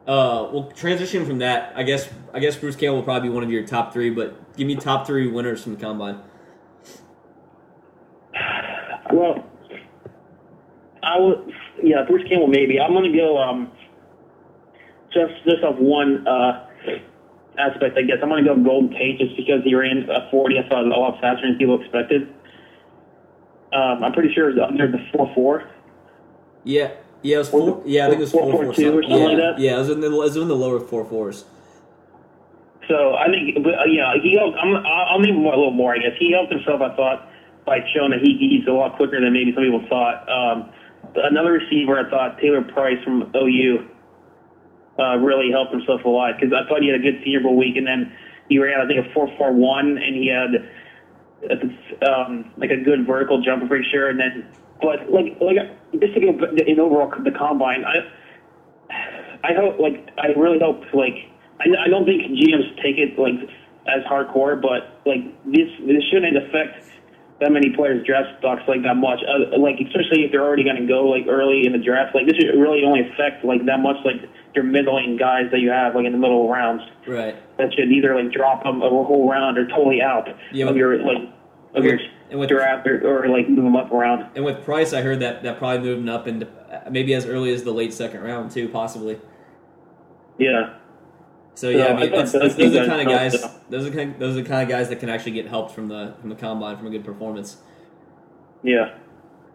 Uh, 0.06 0.48
well, 0.52 0.72
transition 0.74 1.24
from 1.24 1.38
that, 1.38 1.72
I 1.76 1.82
guess. 1.82 2.08
I 2.32 2.40
guess 2.40 2.56
Bruce 2.56 2.76
Campbell 2.76 2.96
will 2.96 3.02
probably 3.04 3.28
be 3.28 3.34
one 3.34 3.44
of 3.44 3.50
your 3.50 3.66
top 3.66 3.92
three, 3.92 4.10
but 4.10 4.56
give 4.56 4.66
me 4.66 4.74
top 4.74 5.06
three 5.06 5.26
winners 5.28 5.62
from 5.62 5.74
the 5.74 5.80
combine. 5.80 6.20
Well, 9.12 9.44
I 11.02 11.18
would 11.18 11.52
yeah 11.82 12.04
Bruce 12.06 12.28
Campbell 12.28 12.48
maybe. 12.48 12.80
I'm 12.80 12.92
gonna 12.92 13.12
go 13.14 13.38
um 13.38 13.70
just 15.12 15.32
just 15.44 15.62
off 15.64 15.76
one 15.78 16.26
uh 16.26 16.66
aspect 17.58 17.96
I 17.98 18.02
guess. 18.02 18.18
I'm 18.22 18.28
gonna 18.28 18.44
go 18.44 18.56
Golden 18.56 18.90
Tate 18.90 19.18
just 19.18 19.36
because 19.36 19.62
he 19.64 19.74
ran 19.74 20.08
a 20.10 20.28
40. 20.30 20.58
I 20.58 20.68
thought 20.68 20.84
a 20.84 20.88
lot 20.88 21.20
faster 21.20 21.46
than 21.46 21.56
people 21.58 21.80
expected. 21.80 22.28
Um, 23.72 24.02
I'm 24.02 24.12
pretty 24.12 24.32
sure 24.34 24.50
it 24.50 24.54
was 24.56 24.64
under 24.68 24.90
the 24.90 24.98
four 25.12 25.30
four. 25.34 25.70
Yeah, 26.64 26.90
yeah, 27.22 27.36
it 27.36 27.38
was 27.40 27.48
four, 27.50 27.82
yeah. 27.86 28.06
I 28.06 28.08
think 28.08 28.18
it 28.18 28.22
was 28.22 28.32
Four- 28.32 28.42
four, 28.50 28.52
four, 28.52 28.64
four, 28.64 28.74
two 28.74 28.98
or 28.98 29.02
something. 29.02 29.10
something 29.10 29.38
yeah, 29.38 29.44
like 29.46 29.56
that? 29.56 29.60
Yeah, 29.62 29.76
it 29.76 29.78
was 29.78 29.90
in 29.90 30.00
the 30.00 30.06
it 30.06 30.16
was 30.16 30.36
in 30.36 30.48
the 30.48 30.56
lower 30.56 30.80
four 30.80 31.04
fours. 31.04 31.44
So 32.88 33.14
I 33.16 33.26
think, 33.28 33.62
but 33.62 33.74
uh, 33.74 33.84
yeah, 33.84 34.14
he 34.22 34.36
helped. 34.38 34.56
I'm, 34.58 34.74
I'll 34.76 35.18
name 35.20 35.36
him 35.36 35.44
a 35.44 35.48
little 35.50 35.70
more. 35.70 35.94
I 35.94 35.98
guess 35.98 36.16
he 36.18 36.32
helped 36.32 36.50
himself. 36.52 36.80
I 36.80 36.96
thought 36.96 37.28
by 37.68 37.84
that 37.84 38.20
he, 38.24 38.32
he's 38.40 38.66
a 38.66 38.72
lot 38.72 38.96
quicker 38.96 39.20
than 39.20 39.32
maybe 39.32 39.52
some 39.52 39.62
people 39.62 39.84
thought. 39.88 40.24
Um, 40.24 40.72
another 41.16 41.52
receiver, 41.52 42.00
I 42.00 42.08
thought 42.08 42.40
Taylor 42.40 42.62
Price 42.62 42.96
from 43.04 43.30
OU 43.36 43.84
uh, 44.98 45.16
really 45.20 45.52
helped 45.52 45.72
himself 45.72 46.04
a 46.04 46.08
lot 46.08 46.40
because 46.40 46.56
I 46.56 46.66
thought 46.68 46.80
he 46.80 46.88
had 46.88 46.98
a 46.98 47.02
good 47.02 47.20
Senior 47.22 47.40
Bowl 47.40 47.56
week, 47.56 47.76
and 47.76 47.86
then 47.86 48.12
he 48.48 48.58
ran 48.58 48.80
I 48.80 48.86
think 48.88 49.04
a 49.04 49.12
four 49.12 49.28
four 49.36 49.52
one, 49.52 49.98
and 50.00 50.16
he 50.16 50.32
had 50.32 50.50
um, 52.08 52.50
like 52.56 52.70
a 52.70 52.80
good 52.82 53.06
vertical 53.06 53.42
jump. 53.42 53.62
I'm 53.62 53.68
pretty 53.68 53.86
sure, 53.92 54.08
and 54.08 54.18
then 54.18 54.48
but 54.80 55.10
like 55.12 55.36
like 55.40 55.56
just 56.00 56.14
to 56.14 56.20
go 56.20 56.32
in 56.66 56.80
overall 56.80 57.12
the 57.22 57.30
combine, 57.30 57.84
I 57.84 58.00
I 59.44 59.54
hope 59.54 59.78
like 59.78 60.08
I 60.18 60.28
really 60.38 60.58
hope 60.58 60.82
like 60.94 61.30
I, 61.60 61.86
I 61.86 61.88
don't 61.88 62.04
think 62.04 62.22
GMs 62.32 62.74
take 62.82 62.98
it 62.98 63.18
like 63.18 63.38
as 63.86 64.02
hardcore, 64.04 64.60
but 64.60 64.98
like 65.06 65.22
this 65.44 65.68
this 65.86 66.02
shouldn't 66.10 66.36
affect 66.36 66.87
that 67.40 67.52
many 67.52 67.70
players' 67.70 68.04
draft 68.04 68.38
stocks 68.40 68.62
like 68.66 68.82
that 68.82 68.96
much. 68.96 69.20
Uh, 69.22 69.56
like 69.58 69.76
especially 69.80 70.24
if 70.24 70.32
they're 70.32 70.42
already 70.42 70.64
going 70.64 70.76
to 70.76 70.86
go 70.86 71.06
like 71.08 71.26
early 71.28 71.66
in 71.66 71.72
the 71.72 71.78
draft. 71.78 72.14
Like 72.14 72.26
this 72.26 72.36
should 72.36 72.58
really 72.58 72.84
only 72.84 73.08
affect 73.08 73.44
like 73.44 73.64
that 73.66 73.78
much 73.80 73.96
like 74.04 74.16
your 74.54 74.64
middling 74.64 75.16
guys 75.16 75.44
that 75.52 75.60
you 75.60 75.70
have 75.70 75.94
like 75.94 76.04
in 76.04 76.12
the 76.12 76.18
middle 76.18 76.48
rounds. 76.50 76.82
Right. 77.06 77.36
That 77.58 77.72
should 77.74 77.90
either 77.92 78.14
like 78.20 78.32
drop 78.32 78.64
them 78.64 78.82
a 78.82 78.88
whole 78.88 79.28
round 79.30 79.56
or 79.58 79.66
totally 79.68 80.02
out 80.02 80.28
Yeah, 80.52 80.66
of 80.66 80.76
your 80.76 80.98
like 80.98 81.28
of 81.74 81.84
your 81.84 81.98
and 82.30 82.40
with- 82.40 82.48
draft 82.48 82.86
or, 82.88 83.00
or 83.24 83.28
like 83.28 83.48
move 83.48 83.64
them 83.64 83.76
up 83.76 83.92
around. 83.92 84.26
And 84.34 84.44
with 84.44 84.64
Price, 84.64 84.92
I 84.92 85.02
heard 85.02 85.20
that 85.20 85.42
that 85.44 85.58
probably 85.58 85.80
moving 85.86 86.08
up 86.08 86.26
and 86.26 86.46
maybe 86.90 87.14
as 87.14 87.24
early 87.24 87.52
as 87.54 87.62
the 87.62 87.72
late 87.72 87.92
second 87.94 88.22
round 88.22 88.50
too, 88.50 88.68
possibly. 88.68 89.20
Yeah. 90.38 90.74
So 91.58 91.70
yeah, 91.70 91.86
I 91.86 92.00
mean, 92.00 92.12
those 92.12 92.30
those 92.30 92.56
are 92.56 92.70
the 92.70 92.86
kind 92.86 93.00
of 93.00 93.08
guys. 93.08 93.44
Those 93.68 93.84
are 93.84 93.90
kind 93.90 94.14
those 94.20 94.36
are 94.36 94.42
the 94.42 94.48
kind 94.48 94.62
of 94.62 94.68
guys 94.68 94.90
that 94.90 95.00
can 95.00 95.08
actually 95.08 95.32
get 95.32 95.48
helped 95.48 95.74
from 95.74 95.88
the 95.88 96.14
from 96.20 96.28
the 96.30 96.36
combine 96.36 96.76
from 96.76 96.86
a 96.86 96.90
good 96.90 97.04
performance. 97.04 97.56
Yeah. 98.62 98.94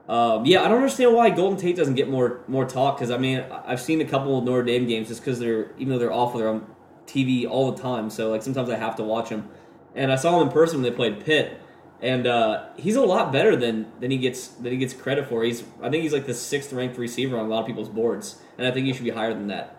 Um, 0.10 0.46
yeah, 0.46 0.64
I 0.64 0.68
don't 0.68 0.80
understand 0.80 1.16
why 1.16 1.30
Golden 1.30 1.58
Tate 1.58 1.78
doesn't 1.78 1.96
get 1.96 2.10
more 2.10 2.42
more 2.50 2.66
talk 2.66 2.98
because 2.98 3.10
I 3.10 3.18
mean 3.18 3.46
I've 3.66 3.80
seen 3.80 4.02
a 4.02 4.06
couple 4.06 4.38
of 4.38 4.44
Notre 4.44 4.64
Dame 4.64 4.86
games 4.86 5.08
just 5.08 5.22
because 5.22 5.40
they're 5.40 5.72
even 5.78 5.94
though 5.94 5.98
they're 6.00 6.12
awful 6.12 6.40
they're 6.42 6.50
on 6.50 6.68
TV 7.08 7.50
all 7.50 7.72
the 7.72 7.82
time 7.82 8.10
so 8.10 8.32
like 8.32 8.44
sometimes 8.44 8.70
I 8.70 8.76
have 8.76 8.98
to 8.98 9.04
watch 9.04 9.30
them 9.30 9.48
and 9.96 10.12
I 10.12 10.18
saw 10.18 10.42
him 10.42 10.48
in 10.50 10.54
person 10.54 10.82
when 10.82 10.92
they 10.92 10.94
played 10.94 11.24
Pitt 11.24 11.58
and 12.02 12.28
uh, 12.28 12.66
he's 12.76 12.98
a 12.98 13.02
lot 13.02 13.32
better 13.32 13.56
than 13.56 13.90
than 14.02 14.12
he 14.12 14.18
gets 14.18 14.50
than 14.50 14.74
he 14.74 14.78
gets 14.78 14.94
credit 14.94 15.30
for 15.30 15.42
he's 15.44 15.64
I 15.82 15.90
think 15.90 16.04
he's 16.04 16.12
like 16.12 16.26
the 16.26 16.34
sixth 16.34 16.74
ranked 16.74 16.98
receiver 16.98 17.38
on 17.38 17.46
a 17.46 17.48
lot 17.48 17.62
of 17.62 17.66
people's 17.66 17.88
boards 17.88 18.42
and 18.58 18.68
I 18.68 18.72
think 18.72 18.88
he 18.88 18.94
should 18.94 19.06
be 19.06 19.12
higher 19.12 19.34
than 19.34 19.48
that 19.48 19.78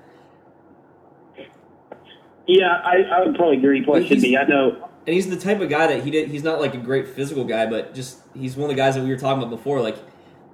Yeah, 2.47 2.81
I, 2.85 3.03
I 3.13 3.25
would 3.25 3.35
probably 3.37 3.57
agree. 3.59 3.83
Probably 3.83 4.07
should 4.07 4.21
be. 4.21 4.37
I 4.37 4.45
know. 4.45 4.89
and 5.07 5.15
he's 5.15 5.29
the 5.29 5.37
type 5.37 5.61
of 5.61 5.69
guy 5.69 5.87
that 5.87 6.03
he 6.05 6.11
did 6.11 6.29
he's 6.29 6.43
not 6.43 6.61
like 6.61 6.75
a 6.75 6.79
great 6.79 7.07
physical 7.09 7.45
guy 7.45 7.67
but 7.67 7.95
just 7.95 8.21
he's 8.35 8.57
one 8.57 8.71
of 8.71 8.77
the 8.77 8.81
guys 8.83 8.95
that 8.95 9.03
we 9.05 9.11
were 9.11 9.19
talking 9.19 9.43
about 9.43 9.51
before 9.51 9.81
like 9.83 9.97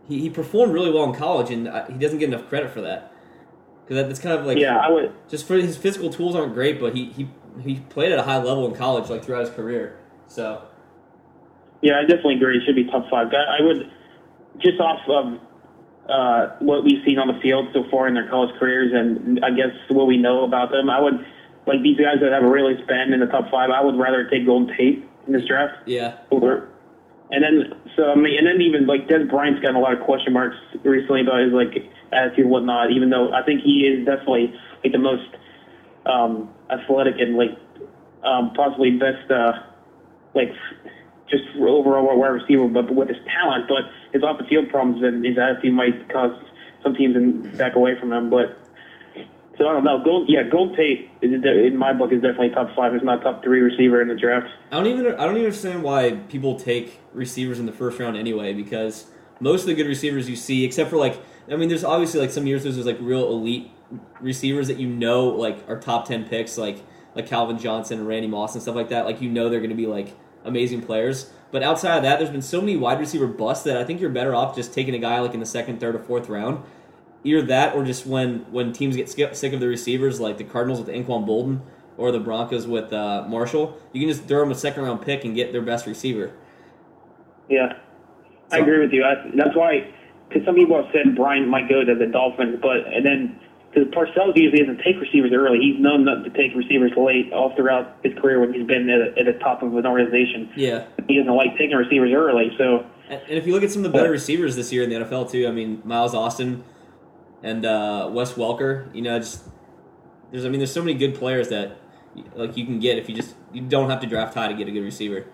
he, 0.08 0.20
he 0.20 0.28
performed 0.30 0.72
really 0.72 0.90
well 0.90 1.04
in 1.04 1.14
college 1.14 1.50
and 1.50 1.68
uh, 1.68 1.86
he 1.86 1.94
doesn't 1.94 2.18
get 2.18 2.28
enough 2.32 2.48
credit 2.48 2.70
for 2.72 2.80
that 2.80 3.12
because 3.84 4.06
that's 4.08 4.18
kind 4.20 4.38
of 4.38 4.44
like 4.46 4.58
Yeah, 4.58 4.76
I 4.76 4.90
would. 4.90 5.12
just 5.28 5.46
for 5.46 5.54
his 5.54 5.76
physical 5.76 6.10
tools 6.10 6.34
aren't 6.34 6.54
great, 6.54 6.80
but 6.80 6.94
he, 6.96 7.06
he 7.06 7.28
he 7.62 7.76
played 7.90 8.10
at 8.12 8.18
a 8.18 8.22
high 8.22 8.38
level 8.38 8.66
in 8.68 8.74
college, 8.74 9.08
like 9.10 9.24
throughout 9.24 9.40
his 9.46 9.50
career. 9.50 9.98
So 10.26 10.62
Yeah, 11.82 11.98
I 11.98 12.02
definitely 12.02 12.36
agree. 12.36 12.58
It 12.58 12.62
should 12.66 12.76
be 12.76 12.84
top 12.84 13.08
five. 13.10 13.28
I 13.32 13.58
I 13.58 13.62
would 13.62 13.90
just 14.58 14.80
off 14.80 15.00
of 15.08 15.40
uh, 16.08 16.56
what 16.60 16.82
we've 16.84 17.02
seen 17.04 17.18
on 17.20 17.28
the 17.28 17.38
field 17.40 17.68
so 17.72 17.84
far 17.90 18.08
in 18.08 18.14
their 18.14 18.28
college 18.28 18.50
careers, 18.58 18.90
and 18.92 19.44
I 19.44 19.50
guess 19.50 19.70
what 19.88 20.06
we 20.08 20.16
know 20.16 20.42
about 20.44 20.70
them. 20.72 20.90
I 20.90 21.00
would 21.00 21.24
like 21.66 21.82
these 21.82 21.96
guys 21.96 22.20
that 22.20 22.32
have 22.32 22.42
a 22.42 22.50
really 22.50 22.74
spend 22.82 23.12
in 23.12 23.20
the 23.20 23.26
top 23.26 23.50
five. 23.50 23.70
I 23.70 23.82
would 23.82 23.98
rather 23.98 24.28
take 24.28 24.46
Golden 24.46 24.74
Tate 24.76 25.04
in 25.26 25.32
this 25.32 25.46
draft 25.46 25.86
yeah, 25.86 26.18
over. 26.30 26.68
And 27.30 27.44
then, 27.44 27.78
so 27.96 28.10
I 28.10 28.16
mean, 28.16 28.38
and 28.38 28.46
then 28.46 28.60
even 28.60 28.86
like 28.86 29.06
Dez 29.06 29.28
Bryant's 29.28 29.60
gotten 29.60 29.76
a 29.76 29.80
lot 29.80 29.92
of 29.92 30.00
question 30.00 30.32
marks 30.32 30.56
recently 30.82 31.20
about 31.20 31.40
his 31.40 31.52
like 31.52 31.86
attitude 32.12 32.40
and 32.40 32.50
whatnot. 32.50 32.90
Even 32.90 33.10
though 33.10 33.32
I 33.32 33.42
think 33.44 33.62
he 33.62 33.86
is 33.86 34.04
definitely 34.04 34.52
like 34.82 34.92
the 34.92 34.98
most 34.98 35.30
um, 36.06 36.50
athletic 36.70 37.20
and 37.20 37.36
like 37.36 37.56
um, 38.24 38.52
possibly 38.54 38.98
best 38.98 39.30
uh, 39.30 39.52
like 40.34 40.50
just 41.30 41.44
overall 41.56 42.18
wide 42.18 42.28
receiver, 42.28 42.66
but 42.66 42.92
with 42.92 43.08
his 43.08 43.18
talent, 43.26 43.68
but 43.68 43.84
his 44.12 44.22
off 44.22 44.38
the 44.38 44.44
field 44.44 44.68
problems 44.68 45.02
and 45.02 45.24
his 45.24 45.38
attitude 45.38 45.72
might 45.72 46.08
cause 46.12 46.32
some 46.82 46.94
teams 46.94 47.14
to 47.14 47.56
back 47.56 47.76
away 47.76 47.98
from 47.98 48.12
him. 48.12 48.28
But 48.30 48.58
so 49.60 49.68
I 49.68 49.72
don't 49.74 49.84
know. 49.84 50.02
Gold, 50.02 50.26
yeah, 50.26 50.42
Gold 50.42 50.74
Tate 50.74 51.10
is, 51.20 51.30
in 51.32 51.76
my 51.76 51.92
book 51.92 52.12
is 52.12 52.22
definitely 52.22 52.48
top 52.48 52.74
five. 52.74 52.94
It's 52.94 53.04
not 53.04 53.22
top 53.22 53.44
three 53.44 53.60
receiver 53.60 54.00
in 54.00 54.08
the 54.08 54.14
draft. 54.14 54.48
I 54.72 54.76
don't 54.76 54.86
even 54.86 55.06
I 55.14 55.26
don't 55.26 55.36
even 55.36 55.44
understand 55.44 55.82
why 55.82 56.12
people 56.30 56.58
take 56.58 56.98
receivers 57.12 57.58
in 57.58 57.66
the 57.66 57.72
first 57.72 57.98
round 57.98 58.16
anyway. 58.16 58.54
Because 58.54 59.06
most 59.38 59.62
of 59.62 59.66
the 59.66 59.74
good 59.74 59.86
receivers 59.86 60.30
you 60.30 60.36
see, 60.36 60.64
except 60.64 60.88
for 60.88 60.96
like 60.96 61.20
I 61.50 61.56
mean, 61.56 61.68
there's 61.68 61.84
obviously 61.84 62.20
like 62.20 62.30
some 62.30 62.46
years 62.46 62.62
there's 62.62 62.78
like 62.78 62.96
real 63.00 63.28
elite 63.28 63.70
receivers 64.18 64.68
that 64.68 64.78
you 64.78 64.88
know 64.88 65.26
like 65.26 65.68
are 65.68 65.78
top 65.78 66.08
ten 66.08 66.24
picks, 66.26 66.56
like 66.56 66.82
like 67.14 67.26
Calvin 67.26 67.58
Johnson 67.58 67.98
and 67.98 68.08
Randy 68.08 68.28
Moss 68.28 68.54
and 68.54 68.62
stuff 68.62 68.74
like 68.74 68.88
that. 68.88 69.04
Like 69.04 69.20
you 69.20 69.28
know 69.28 69.50
they're 69.50 69.60
going 69.60 69.68
to 69.68 69.76
be 69.76 69.86
like 69.86 70.16
amazing 70.42 70.80
players. 70.80 71.30
But 71.50 71.62
outside 71.62 71.98
of 71.98 72.02
that, 72.04 72.18
there's 72.18 72.30
been 72.30 72.40
so 72.40 72.60
many 72.60 72.76
wide 72.76 73.00
receiver 73.00 73.26
busts 73.26 73.64
that 73.64 73.76
I 73.76 73.84
think 73.84 74.00
you're 74.00 74.08
better 74.08 74.34
off 74.34 74.54
just 74.54 74.72
taking 74.72 74.94
a 74.94 74.98
guy 74.98 75.18
like 75.20 75.34
in 75.34 75.40
the 75.40 75.46
second, 75.46 75.80
third, 75.80 75.96
or 75.96 75.98
fourth 75.98 76.28
round. 76.28 76.64
Either 77.22 77.42
that, 77.42 77.74
or 77.74 77.84
just 77.84 78.06
when 78.06 78.40
when 78.50 78.72
teams 78.72 78.96
get 78.96 79.08
sick 79.08 79.52
of 79.52 79.60
the 79.60 79.68
receivers, 79.68 80.20
like 80.20 80.38
the 80.38 80.44
Cardinals 80.44 80.80
with 80.80 80.88
Anquan 80.88 81.26
Boldin 81.26 81.60
or 81.96 82.10
the 82.10 82.20
Broncos 82.20 82.66
with 82.66 82.92
uh, 82.92 83.26
Marshall, 83.28 83.78
you 83.92 84.00
can 84.00 84.08
just 84.08 84.26
throw 84.26 84.40
them 84.40 84.50
a 84.50 84.54
second 84.54 84.84
round 84.84 85.02
pick 85.02 85.24
and 85.24 85.34
get 85.34 85.52
their 85.52 85.60
best 85.60 85.86
receiver. 85.86 86.32
Yeah, 87.48 87.74
I 88.50 88.58
agree 88.58 88.80
with 88.80 88.92
you. 88.92 89.04
I, 89.04 89.30
that's 89.34 89.54
why, 89.54 89.92
because 90.28 90.44
some 90.46 90.54
people 90.54 90.76
have 90.76 90.90
said 90.92 91.14
Brian 91.14 91.48
might 91.48 91.68
go 91.68 91.84
to 91.84 91.94
the 91.94 92.06
Dolphins, 92.06 92.58
but 92.62 92.86
and 92.86 93.04
then 93.04 93.38
because 93.72 93.88
Parcells 93.92 94.34
usually 94.34 94.60
doesn't 94.60 94.82
take 94.82 95.00
receivers 95.00 95.32
early. 95.32 95.58
He's 95.58 95.78
known 95.78 96.04
not 96.04 96.24
to 96.24 96.30
take 96.30 96.54
receivers 96.56 96.92
late 96.96 97.32
all 97.32 97.54
throughout 97.54 97.96
his 98.02 98.14
career 98.18 98.40
when 98.40 98.52
he's 98.52 98.66
been 98.66 98.90
at, 98.90 99.18
at 99.18 99.26
the 99.26 99.38
top 99.38 99.62
of 99.62 99.74
an 99.76 99.86
organization. 99.86 100.50
Yeah, 100.56 100.86
He 101.06 101.18
doesn't 101.18 101.34
like 101.34 101.56
taking 101.56 101.76
receivers 101.76 102.12
early. 102.14 102.52
So 102.58 102.86
and 103.08 103.20
and 103.22 103.38
if 103.38 103.46
you 103.46 103.52
look 103.52 103.62
at 103.62 103.70
some 103.70 103.84
of 103.84 103.92
the 103.92 103.96
better 103.96 104.10
receivers 104.10 104.56
this 104.56 104.72
year 104.72 104.82
in 104.82 104.90
the 104.90 104.96
NFL 104.96 105.30
too, 105.30 105.46
I 105.46 105.52
mean 105.52 105.82
Miles 105.84 106.14
Austin 106.14 106.64
and 107.42 107.64
uh, 107.64 108.10
Wes 108.12 108.34
Welker, 108.34 108.94
you 108.94 109.02
know, 109.02 109.18
just 109.18 109.44
there's 110.30 110.44
I 110.44 110.48
mean 110.48 110.60
there's 110.60 110.72
so 110.72 110.82
many 110.82 110.94
good 110.94 111.14
players 111.14 111.48
that 111.48 111.78
like 112.34 112.56
you 112.56 112.64
can 112.64 112.78
get 112.80 112.98
if 112.98 113.08
you 113.08 113.14
just 113.14 113.34
you 113.52 113.62
don't 113.62 113.90
have 113.90 114.00
to 114.00 114.06
draft 114.06 114.34
high 114.34 114.48
to 114.48 114.54
get 114.54 114.68
a 114.68 114.70
good 114.70 114.84
receiver. 114.84 115.26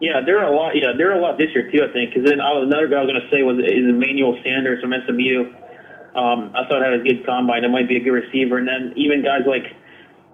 yeah, 0.00 0.20
there 0.24 0.38
are 0.38 0.52
a 0.52 0.56
lot. 0.56 0.76
Yeah, 0.76 0.92
there 0.96 1.10
are 1.10 1.18
a 1.18 1.22
lot 1.22 1.38
this 1.38 1.48
year 1.54 1.70
too. 1.70 1.82
I 1.88 1.92
think 1.92 2.14
because 2.14 2.28
then 2.28 2.40
I 2.40 2.52
was, 2.52 2.66
another 2.66 2.88
guy 2.88 2.96
I 2.96 3.02
was 3.04 3.10
going 3.10 3.22
to 3.22 3.30
say 3.30 3.42
was 3.42 3.58
is 3.58 3.88
Emmanuel 3.88 4.38
Sanders 4.44 4.80
from 4.82 4.92
SMU. 4.92 5.52
Um, 6.14 6.50
I 6.54 6.66
thought 6.68 6.82
had 6.82 6.94
a 6.94 7.02
good 7.02 7.26
combine. 7.26 7.64
It 7.64 7.68
might 7.68 7.88
be 7.88 7.96
a 7.96 8.00
good 8.00 8.12
receiver, 8.12 8.58
and 8.58 8.66
then 8.66 8.92
even 8.96 9.22
guys 9.22 9.42
like 9.46 9.76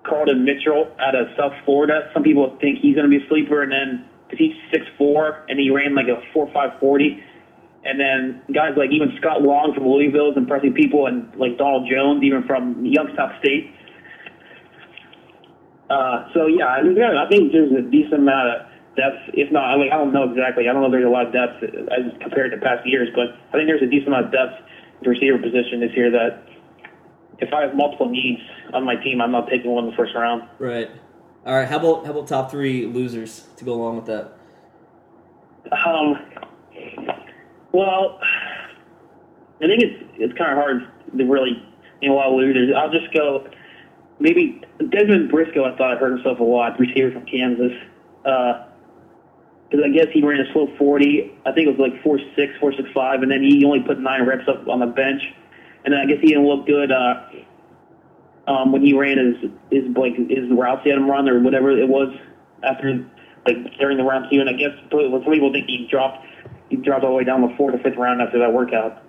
Carlton 0.05 0.45
Mitchell 0.45 0.91
out 0.99 1.14
of 1.14 1.29
South 1.37 1.52
Florida. 1.64 2.11
Some 2.14 2.23
people 2.23 2.57
think 2.61 2.79
he's 2.79 2.95
going 2.95 3.09
to 3.09 3.19
be 3.19 3.23
a 3.23 3.29
sleeper, 3.29 3.62
and 3.62 3.73
then 3.73 4.09
because 4.26 4.38
he's 4.38 4.57
six 4.73 4.87
four 4.97 5.45
and 5.49 5.59
he 5.59 5.71
ran 5.71 5.95
like 5.95 6.09
a 6.09 6.23
four 6.33 6.50
five 6.52 6.79
forty. 6.81 7.23
And 7.85 7.99
then 7.99 8.43
guys 8.55 8.75
like 8.77 8.91
even 8.93 9.11
Scott 9.19 9.43
Long 9.43 9.75
from 9.75 9.89
Louisville 9.89 10.31
is 10.31 10.37
impressing 10.37 10.73
people, 10.73 11.07
and 11.07 11.27
like 11.35 11.59
Donald 11.59 11.91
Jones, 11.91 12.23
even 12.23 12.47
from 12.47 12.85
Youngstown 12.87 13.35
State. 13.41 13.75
Uh, 15.91 16.31
so 16.33 16.47
yeah, 16.47 16.79
I 16.79 16.83
mean, 16.83 16.97
I 16.97 17.29
think 17.29 17.53
there's 17.53 17.73
a 17.73 17.83
decent 17.83 18.23
amount 18.23 18.49
of 18.49 18.57
depth. 18.95 19.35
If 19.35 19.51
not, 19.51 19.65
I 19.65 19.77
mean, 19.77 19.91
I 19.93 19.99
don't 19.99 20.12
know 20.12 20.31
exactly. 20.31 20.69
I 20.69 20.73
don't 20.73 20.81
know 20.81 20.89
if 20.89 20.95
there's 20.95 21.05
a 21.05 21.11
lot 21.11 21.27
of 21.27 21.33
depth 21.35 21.59
as 21.91 22.07
compared 22.23 22.53
to 22.53 22.59
past 22.59 22.87
years, 22.87 23.09
but 23.15 23.35
I 23.51 23.59
think 23.59 23.67
there's 23.67 23.83
a 23.83 23.91
decent 23.91 24.09
amount 24.09 24.27
of 24.27 24.33
depth 24.33 24.62
at 24.62 25.03
the 25.03 25.11
receiver 25.11 25.39
position 25.43 25.81
this 25.83 25.91
year. 25.99 26.11
That 26.11 26.47
if 27.43 27.53
I 27.53 27.67
have 27.67 27.75
multiple 27.75 28.09
needs 28.09 28.41
on 28.73 28.85
my 28.87 28.95
team, 28.97 29.21
I'm 29.21 29.33
not 29.33 29.51
taking 29.51 29.71
one 29.71 29.85
in 29.85 29.91
the 29.91 29.97
first 29.97 30.15
round. 30.15 30.47
Right. 30.59 30.91
All 31.45 31.55
right. 31.55 31.69
How 31.69 31.79
about 31.79 32.07
how 32.07 32.12
about 32.12 32.29
top 32.29 32.51
three 32.51 32.87
losers 32.87 33.49
to 33.57 33.65
go 33.65 33.75
along 33.75 33.97
with 33.97 34.07
that? 34.07 34.39
Um, 35.73 36.17
well, 37.73 38.19
I 38.23 39.67
think 39.67 39.83
it's 39.83 40.05
it's 40.17 40.38
kind 40.38 40.50
of 40.50 40.59
hard 40.59 40.88
to 41.17 41.25
really 41.25 41.62
you 42.00 42.09
know 42.09 42.17
lot 42.17 42.29
of 42.29 42.35
losers. 42.35 42.75
I'll 42.76 42.91
just 42.91 43.12
go 43.14 43.47
maybe 44.19 44.61
Desmond 44.91 45.31
Briscoe. 45.31 45.64
I 45.64 45.76
thought 45.76 45.99
hurt 45.99 46.12
himself 46.12 46.38
a 46.41 46.45
lot. 46.45 46.79
Receiver 46.79 47.12
from 47.12 47.26
Kansas. 47.26 47.73
Because 48.23 49.85
I 49.85 49.88
guess 49.88 50.07
he 50.12 50.23
ran 50.23 50.41
a 50.41 50.52
slow 50.52 50.69
40. 50.79 51.33
I 51.47 51.52
think 51.52 51.67
it 51.67 51.76
was 51.76 51.91
like 51.91 52.02
four 52.02 52.19
six, 52.37 52.52
four 52.61 52.73
six 52.73 52.88
five, 52.95 53.23
and 53.23 53.31
then 53.31 53.43
he 53.43 53.64
only 53.64 53.81
put 53.81 53.99
nine 53.99 54.26
reps 54.26 54.49
up 54.49 54.69
on 54.69 54.81
the 54.81 54.87
bench. 54.87 55.23
And 55.85 55.93
then 55.93 56.00
I 56.00 56.07
guess 56.07 56.21
he 56.21 56.29
didn't 56.29 56.47
look 56.47 56.67
good 56.67 56.93
uh, 56.93 57.14
um, 58.47 58.73
when 58.73 58.83
he 58.83 58.95
ran 58.95 59.19
his 59.19 59.50
his 59.71 59.97
like 59.97 60.14
his 60.17 60.50
routes 60.50 60.83
he 60.85 60.91
had 60.91 60.99
him 60.99 61.11
run 61.11 61.29
or 61.29 61.41
whatever 61.41 61.71
it 61.71 61.88
was 61.88 62.14
after 62.62 63.05
like 63.47 63.57
during 63.79 63.97
the 63.97 64.05
round 64.05 64.26
two. 64.31 64.41
And 64.41 64.49
I 64.49 64.52
guess 64.52 64.71
some 64.91 65.33
people 65.33 65.52
think 65.52 65.67
he 65.67 65.88
dropped 65.91 66.25
he 66.73 66.76
dropped 66.79 67.05
all 67.05 67.11
the 67.11 67.17
way 67.17 67.25
down 67.25 67.43
the 67.43 67.55
fourth 67.57 67.75
or 67.75 67.79
fifth 67.79 67.99
round 67.99 68.23
after 68.23 68.38
that 68.38 68.52
workout. 68.52 69.02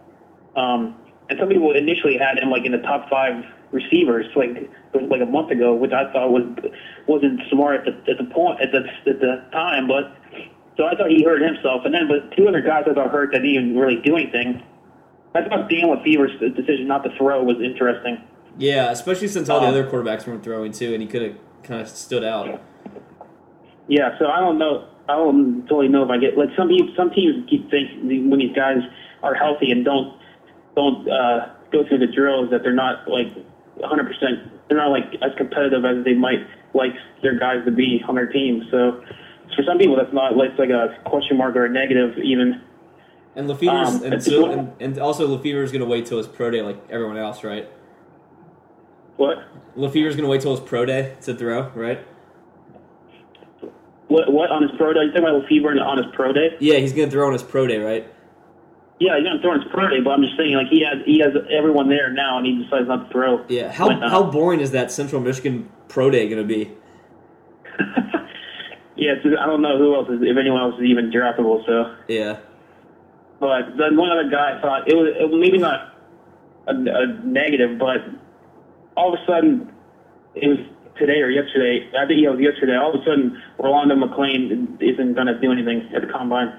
Um, 0.58 0.96
and 1.30 1.40
some 1.40 1.48
people 1.48 1.72
initially 1.72 2.18
had 2.18 2.38
him 2.38 2.52
like 2.52 2.66
in 2.66 2.74
the 2.74 2.80
top 2.80 3.10
five 3.10 3.42
receivers, 3.72 4.26
like 4.36 4.70
like 4.94 5.22
a 5.22 5.26
month 5.26 5.50
ago, 5.50 5.74
which 5.74 5.94
I 5.94 6.12
thought 6.12 6.30
was 6.30 6.44
wasn't 7.08 7.40
smart 7.50 7.88
at 7.88 8.06
the, 8.06 8.12
at 8.12 8.18
the 8.18 8.26
point 8.34 8.60
at 8.60 8.74
the 8.74 8.84
at 9.10 9.20
the 9.22 9.46
time. 9.54 9.88
But 9.88 10.12
so 10.76 10.86
I 10.86 10.96
thought 10.96 11.10
he 11.10 11.24
hurt 11.24 11.42
himself, 11.42 11.86
and 11.86 11.94
then 11.94 12.10
but 12.10 12.36
two 12.36 12.50
other 12.50 12.62
guys 12.62 12.84
I 12.90 12.94
thought 12.94 13.10
hurt 13.10 13.32
that 13.32 13.40
didn't 13.40 13.56
even 13.72 13.78
really 13.78 14.02
do 14.04 14.18
anything. 14.18 14.62
I 15.34 15.48
thought 15.48 15.70
Dan 15.70 15.88
LeFevour's 15.88 16.38
decision 16.56 16.86
not 16.86 17.04
to 17.06 17.18
throw 17.18 17.42
was 17.42 17.58
interesting. 17.64 18.22
Yeah, 18.58 18.92
especially 18.92 19.30
since 19.30 19.50
all 19.50 19.62
the 19.62 19.68
Um, 19.68 19.74
other 19.74 19.90
quarterbacks 19.90 20.28
weren't 20.28 20.44
throwing 20.44 20.74
too, 20.74 20.94
and 20.94 21.02
he 21.02 21.08
could 21.08 21.22
have 21.22 21.38
kind 21.64 21.82
of 21.82 21.88
stood 21.88 22.24
out. 22.26 22.62
Yeah, 23.88 24.20
so 24.20 24.28
I 24.28 24.42
don't 24.42 24.58
know. 24.60 24.86
I 25.10 25.16
don't 25.16 25.68
totally 25.68 25.90
know 25.90 26.04
if 26.04 26.10
I 26.10 26.18
get 26.18 26.38
like 26.38 26.50
some 26.58 26.70
people, 26.70 26.94
some 26.96 27.12
teams 27.12 27.48
keep 27.50 27.70
think 27.70 27.90
when 28.04 28.40
these 28.40 28.56
guys 28.56 28.78
are 29.22 29.34
healthy 29.34 29.72
and 29.72 29.84
don't 29.84 30.18
don't 30.76 31.10
uh, 31.10 31.54
go 31.72 31.86
through 31.88 32.00
the 32.00 32.08
drills 32.08 32.50
that 32.52 32.64
they're 32.64 32.74
not 32.74 33.08
like 33.08 33.28
100. 33.76 34.08
percent 34.08 34.68
They're 34.68 34.78
not 34.78 34.92
like 34.92 35.06
as 35.22 35.32
competitive 35.38 35.84
as 35.84 36.06
they 36.06 36.14
might 36.14 36.48
like 36.74 36.94
their 37.22 37.38
guys 37.38 37.66
to 37.66 37.72
be 37.72 38.02
on 38.08 38.16
their 38.16 38.28
team. 38.28 38.64
So 38.72 39.04
for 39.56 39.64
some 39.64 39.78
people, 39.78 39.96
that's 39.96 40.14
not 40.14 40.34
it's 40.38 40.58
like 40.58 40.70
a 40.70 40.98
question 41.06 41.38
mark 41.38 41.56
or 41.56 41.66
a 41.66 41.70
negative 41.70 42.18
even. 42.24 42.62
And 43.36 43.50
LeFevour's 43.50 43.96
Um, 43.96 44.14
and, 44.14 44.24
so, 44.24 44.52
and, 44.52 44.72
and 44.80 45.00
also 45.00 45.28
LeFevour's 45.28 45.72
going 45.72 45.82
to 45.82 45.88
wait 45.88 46.06
till 46.06 46.20
his 46.20 46.28
pro 46.28 46.52
day 46.52 46.62
like 46.62 46.78
everyone 46.90 47.18
else, 47.18 47.44
right? 47.44 47.68
What? 49.18 49.40
LeFevour's 49.76 50.16
going 50.16 50.24
to 50.24 50.30
wait 50.30 50.42
till 50.42 50.56
his 50.56 50.60
pro 50.60 50.86
day 50.86 51.16
to 51.22 51.34
throw, 51.34 51.70
right? 51.70 52.06
What? 54.14 54.32
What 54.32 54.52
on 54.52 54.62
his 54.62 54.70
pro 54.78 54.94
day? 54.94 55.02
You 55.06 55.12
talking 55.12 55.24
about 55.28 55.50
LeFevour 55.50 55.82
on 55.82 55.98
his 55.98 56.06
pro 56.14 56.32
day? 56.32 56.50
Yeah, 56.60 56.78
he's 56.78 56.94
going 56.94 57.10
to 57.10 57.12
throw 57.12 57.26
on 57.26 57.34
his 57.34 57.42
pro 57.42 57.66
day, 57.66 57.80
right? 57.80 58.06
Yeah, 59.00 59.18
he's 59.18 59.26
gonna 59.26 59.42
throw 59.42 59.52
on 59.52 59.60
his 59.62 59.70
pro 59.74 59.90
day, 59.90 60.00
but 60.02 60.12
I'm 60.12 60.22
just 60.22 60.38
saying 60.38 60.54
like 60.54 60.68
he 60.68 60.86
has 60.86 61.04
he 61.04 61.18
has 61.20 61.34
everyone 61.52 61.90
there 61.90 62.14
now, 62.14 62.38
and 62.38 62.46
he 62.46 62.64
decides 62.64 62.88
not 62.88 63.08
to 63.08 63.12
throw. 63.12 63.44
Yeah. 63.50 63.72
How 63.72 63.90
how 64.08 64.24
boring 64.30 64.60
is 64.62 64.70
that 64.72 64.92
Central 64.92 65.20
Michigan 65.20 65.68
pro 65.90 66.12
day 66.12 66.30
going 66.30 66.42
to 66.42 66.48
be? 66.48 66.72
yeah, 68.96 69.14
I 69.42 69.46
don't 69.48 69.62
know 69.64 69.78
who 69.80 69.96
else 69.96 70.08
is 70.10 70.20
if 70.22 70.38
anyone 70.38 70.62
else 70.62 70.76
is 70.80 70.86
even 70.86 71.12
draftable. 71.12 71.66
So, 71.66 71.96
Yeah. 72.08 72.38
but 73.40 73.76
then 73.78 73.98
one 73.98 74.12
other 74.12 74.30
guy 74.30 74.62
thought 74.62 74.88
it 74.88 74.96
was, 74.96 75.12
it 75.20 75.28
was 75.30 75.40
maybe 75.42 75.58
not 75.58 75.96
a, 76.68 76.72
a 76.74 77.08
negative, 77.26 77.80
but 77.80 77.98
all 78.96 79.14
of 79.14 79.20
a 79.20 79.26
sudden 79.26 79.72
it 80.36 80.48
was 80.48 80.60
today 80.98 81.22
or 81.22 81.30
yesterday. 81.30 81.90
I 81.98 82.06
think 82.06 82.22
it 82.22 82.30
was 82.30 82.40
yesterday. 82.40 82.76
All 82.76 82.94
of 82.94 83.02
a 83.02 83.04
sudden, 83.04 83.42
Rolando 83.60 83.96
McClain 83.96 84.78
isn't 84.82 85.14
gonna 85.14 85.40
do 85.40 85.52
anything 85.52 85.90
at 85.96 86.02
the 86.02 86.12
combine. 86.12 86.54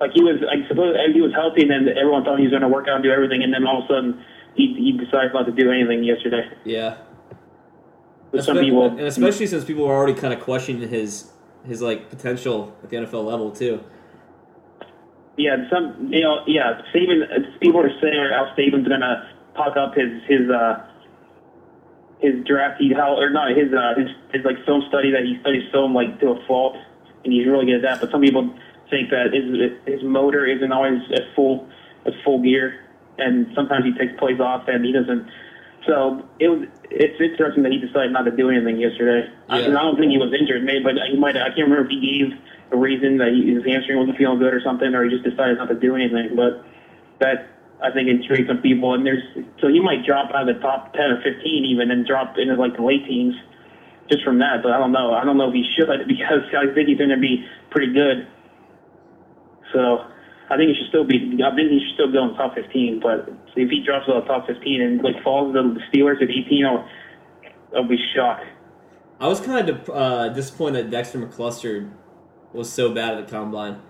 Like 0.00 0.12
he 0.12 0.22
was, 0.22 0.38
I 0.46 0.66
suppose 0.68 0.96
he 1.12 1.20
was 1.20 1.32
healthy, 1.34 1.62
and 1.62 1.70
then 1.70 1.96
everyone 1.96 2.24
thought 2.24 2.38
he 2.38 2.44
was 2.44 2.52
gonna 2.52 2.68
work 2.68 2.86
out 2.88 2.96
and 2.96 3.04
do 3.04 3.10
everything, 3.10 3.42
and 3.42 3.52
then 3.52 3.66
all 3.66 3.82
of 3.82 3.84
a 3.84 3.88
sudden 3.88 4.24
he 4.54 4.74
he 4.74 4.92
decided 4.92 5.32
not 5.32 5.46
to 5.46 5.52
do 5.52 5.70
anything 5.70 6.04
yesterday. 6.04 6.48
Yeah. 6.64 6.98
With 8.30 8.44
some 8.44 8.58
people, 8.58 8.86
and 8.86 9.00
especially 9.00 9.46
since 9.46 9.64
people 9.64 9.86
were 9.86 9.94
already 9.94 10.14
kind 10.14 10.34
of 10.34 10.40
questioning 10.40 10.86
his 10.88 11.30
his 11.64 11.80
like 11.80 12.10
potential 12.10 12.76
at 12.82 12.90
the 12.90 12.96
NFL 12.96 13.24
level 13.24 13.50
too. 13.50 13.82
Yeah, 15.36 15.56
some 15.70 16.12
you 16.12 16.20
know, 16.20 16.40
yeah. 16.46 16.82
Saban. 16.94 17.58
People 17.60 17.80
are 17.80 18.00
saying 18.00 18.30
Al 18.32 18.54
Saban's 18.56 18.86
gonna 18.86 19.30
talk 19.54 19.76
up 19.76 19.94
his 19.94 20.22
his 20.26 20.50
uh 20.50 20.84
his 22.20 22.44
draft 22.44 22.80
he 22.80 22.92
how 22.92 23.16
or 23.16 23.30
not 23.30 23.50
his 23.56 23.72
uh 23.72 23.94
his 23.96 24.08
his 24.32 24.44
like 24.44 24.56
film 24.66 24.82
study 24.88 25.10
that 25.12 25.22
he 25.24 25.38
studies 25.40 25.62
film 25.70 25.94
like 25.94 26.18
to 26.20 26.30
a 26.30 26.46
fault 26.46 26.76
and 27.24 27.32
he's 27.32 27.46
really 27.46 27.66
good 27.66 27.76
at 27.76 27.82
that. 27.82 28.00
But 28.00 28.10
some 28.10 28.20
people 28.20 28.48
think 28.90 29.10
that 29.10 29.32
his 29.32 29.72
his 29.86 30.02
motor 30.02 30.46
isn't 30.46 30.72
always 30.72 31.00
at 31.12 31.22
full 31.34 31.68
at 32.06 32.12
full 32.24 32.40
gear, 32.42 32.84
and 33.18 33.46
sometimes 33.54 33.84
he 33.84 33.92
takes 33.94 34.18
plays 34.18 34.40
off 34.40 34.68
and 34.68 34.84
he 34.84 34.92
doesn't. 34.92 35.28
So 35.86 36.26
it 36.38 36.48
was 36.48 36.66
it's 36.90 37.20
interesting 37.20 37.62
that 37.62 37.72
he 37.72 37.78
decided 37.78 38.12
not 38.12 38.24
to 38.24 38.30
do 38.30 38.50
anything 38.50 38.78
yesterday. 38.78 39.28
I, 39.48 39.60
Yeah. 39.60 39.66
and 39.66 39.78
I 39.78 39.82
don't 39.82 39.96
think 39.98 40.10
he 40.10 40.18
was 40.18 40.32
injured, 40.32 40.64
maybe, 40.64 40.82
but 40.82 40.94
he 41.10 41.16
might. 41.16 41.36
I 41.36 41.48
can't 41.48 41.68
remember 41.68 41.84
if 41.84 41.90
he 41.90 42.00
gave 42.00 42.38
a 42.72 42.76
reason 42.76 43.18
that 43.18 43.28
he, 43.32 43.54
his 43.54 43.64
hamstring 43.64 43.98
wasn't 43.98 44.16
feeling 44.18 44.38
good 44.38 44.52
or 44.52 44.60
something, 44.60 44.94
or 44.94 45.04
he 45.04 45.10
just 45.10 45.24
decided 45.24 45.58
not 45.58 45.68
to 45.68 45.74
do 45.74 45.94
anything. 45.94 46.34
But 46.34 46.64
that 47.20 47.46
I 47.82 47.90
think 47.92 48.08
intrigued 48.08 48.48
some 48.48 48.58
people, 48.58 48.94
and 48.94 49.06
there's 49.06 49.22
so 49.60 49.68
he 49.68 49.78
might 49.78 50.04
drop 50.04 50.34
out 50.34 50.48
of 50.48 50.56
the 50.56 50.60
top 50.60 50.92
ten 50.92 51.14
or 51.14 51.22
fifteen 51.22 51.64
even, 51.64 51.90
and 51.90 52.06
drop 52.06 52.34
into 52.36 52.54
like 52.54 52.76
the 52.76 52.82
late 52.82 53.06
teens 53.06 53.34
just 54.10 54.24
from 54.24 54.38
that. 54.40 54.62
But 54.62 54.72
I 54.72 54.78
don't 54.78 54.90
know. 54.90 55.14
I 55.14 55.24
don't 55.24 55.38
know 55.38 55.48
if 55.48 55.54
he 55.54 55.64
should 55.76 55.86
because 56.08 56.42
I 56.50 56.74
think 56.74 56.88
he's 56.88 56.98
going 56.98 57.14
to 57.14 57.20
be 57.20 57.46
pretty 57.70 57.92
good. 57.92 58.26
So 59.72 60.02
I 60.50 60.56
think 60.56 60.70
he 60.70 60.74
should 60.74 60.88
still 60.88 61.06
be. 61.06 61.38
I 61.38 61.54
think 61.54 61.70
he 61.70 61.78
should 61.86 61.94
still 61.94 62.12
go 62.12 62.26
in 62.26 62.28
the 62.32 62.38
top 62.38 62.54
fifteen. 62.54 62.98
But 62.98 63.30
if 63.54 63.70
he 63.70 63.84
drops 63.86 64.08
out 64.08 64.16
of 64.16 64.22
the 64.24 64.28
top 64.28 64.46
fifteen 64.46 64.82
and 64.82 65.02
like 65.02 65.22
falls 65.22 65.54
to 65.54 65.62
the 65.62 65.80
Steelers 65.86 66.18
at 66.18 66.30
eighteen, 66.30 66.66
I'll, 66.66 66.82
I'll 67.76 67.88
be 67.88 67.98
shocked. 68.14 68.46
I 69.20 69.26
was 69.26 69.40
kind 69.40 69.68
of 69.68 69.88
uh, 69.90 70.28
disappointed 70.30 70.86
that 70.86 70.90
Dexter 70.90 71.18
McCluster 71.18 71.90
was 72.52 72.72
so 72.72 72.90
bad 72.90 73.14
at 73.14 73.26
the 73.26 73.30
combine. 73.30 73.82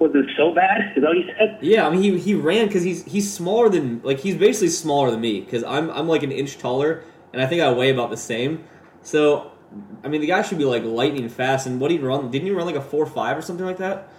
Was 0.00 0.12
it 0.14 0.24
so 0.34 0.54
bad? 0.54 0.96
Is 0.96 1.02
that 1.02 1.08
what 1.08 1.18
you 1.18 1.30
said? 1.38 1.58
Yeah, 1.60 1.86
I 1.86 1.90
mean 1.90 2.02
he 2.02 2.18
he 2.18 2.34
ran 2.34 2.66
because 2.66 2.82
he's 2.82 3.04
he's 3.04 3.30
smaller 3.30 3.68
than 3.68 4.00
like 4.02 4.18
he's 4.18 4.34
basically 4.34 4.70
smaller 4.70 5.10
than 5.10 5.20
me 5.20 5.40
because 5.40 5.62
I'm 5.62 5.90
I'm 5.90 6.08
like 6.08 6.22
an 6.22 6.32
inch 6.32 6.56
taller 6.56 7.04
and 7.34 7.42
I 7.42 7.46
think 7.46 7.60
I 7.60 7.70
weigh 7.70 7.90
about 7.90 8.08
the 8.08 8.16
same. 8.16 8.64
So 9.02 9.52
I 10.02 10.08
mean 10.08 10.22
the 10.22 10.26
guy 10.26 10.40
should 10.40 10.56
be 10.56 10.64
like 10.64 10.84
lightning 10.84 11.28
fast 11.28 11.66
and 11.66 11.78
what 11.78 11.90
he 11.90 11.98
run 11.98 12.30
didn't 12.30 12.46
he 12.46 12.50
run 12.50 12.64
like 12.64 12.76
a 12.76 12.80
four 12.80 13.04
five 13.04 13.36
or 13.36 13.42
something 13.42 13.66
like 13.66 13.76
that? 13.76 14.10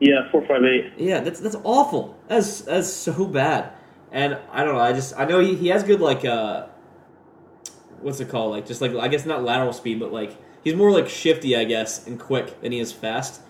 Yeah, 0.00 0.28
four 0.32 0.44
five 0.46 0.64
eight. 0.64 0.92
Yeah, 0.96 1.20
that's 1.20 1.38
that's 1.38 1.56
awful. 1.62 2.18
That's 2.26 2.62
that's 2.62 2.92
so 2.92 3.26
bad. 3.26 3.72
And 4.10 4.38
I 4.50 4.64
don't 4.64 4.74
know. 4.74 4.80
I 4.80 4.92
just 4.92 5.14
I 5.16 5.24
know 5.24 5.38
he, 5.38 5.54
he 5.54 5.68
has 5.68 5.84
good 5.84 6.00
like 6.00 6.24
uh, 6.24 6.66
what's 8.00 8.18
it 8.18 8.28
called? 8.28 8.50
Like 8.50 8.66
just 8.66 8.80
like 8.80 8.92
I 8.96 9.06
guess 9.06 9.24
not 9.24 9.44
lateral 9.44 9.72
speed, 9.72 10.00
but 10.00 10.12
like 10.12 10.36
he's 10.64 10.74
more 10.74 10.90
like 10.90 11.08
shifty, 11.08 11.56
I 11.56 11.62
guess, 11.62 12.06
and 12.08 12.18
quick 12.18 12.60
than 12.60 12.72
he 12.72 12.80
is 12.80 12.92
fast. 12.92 13.40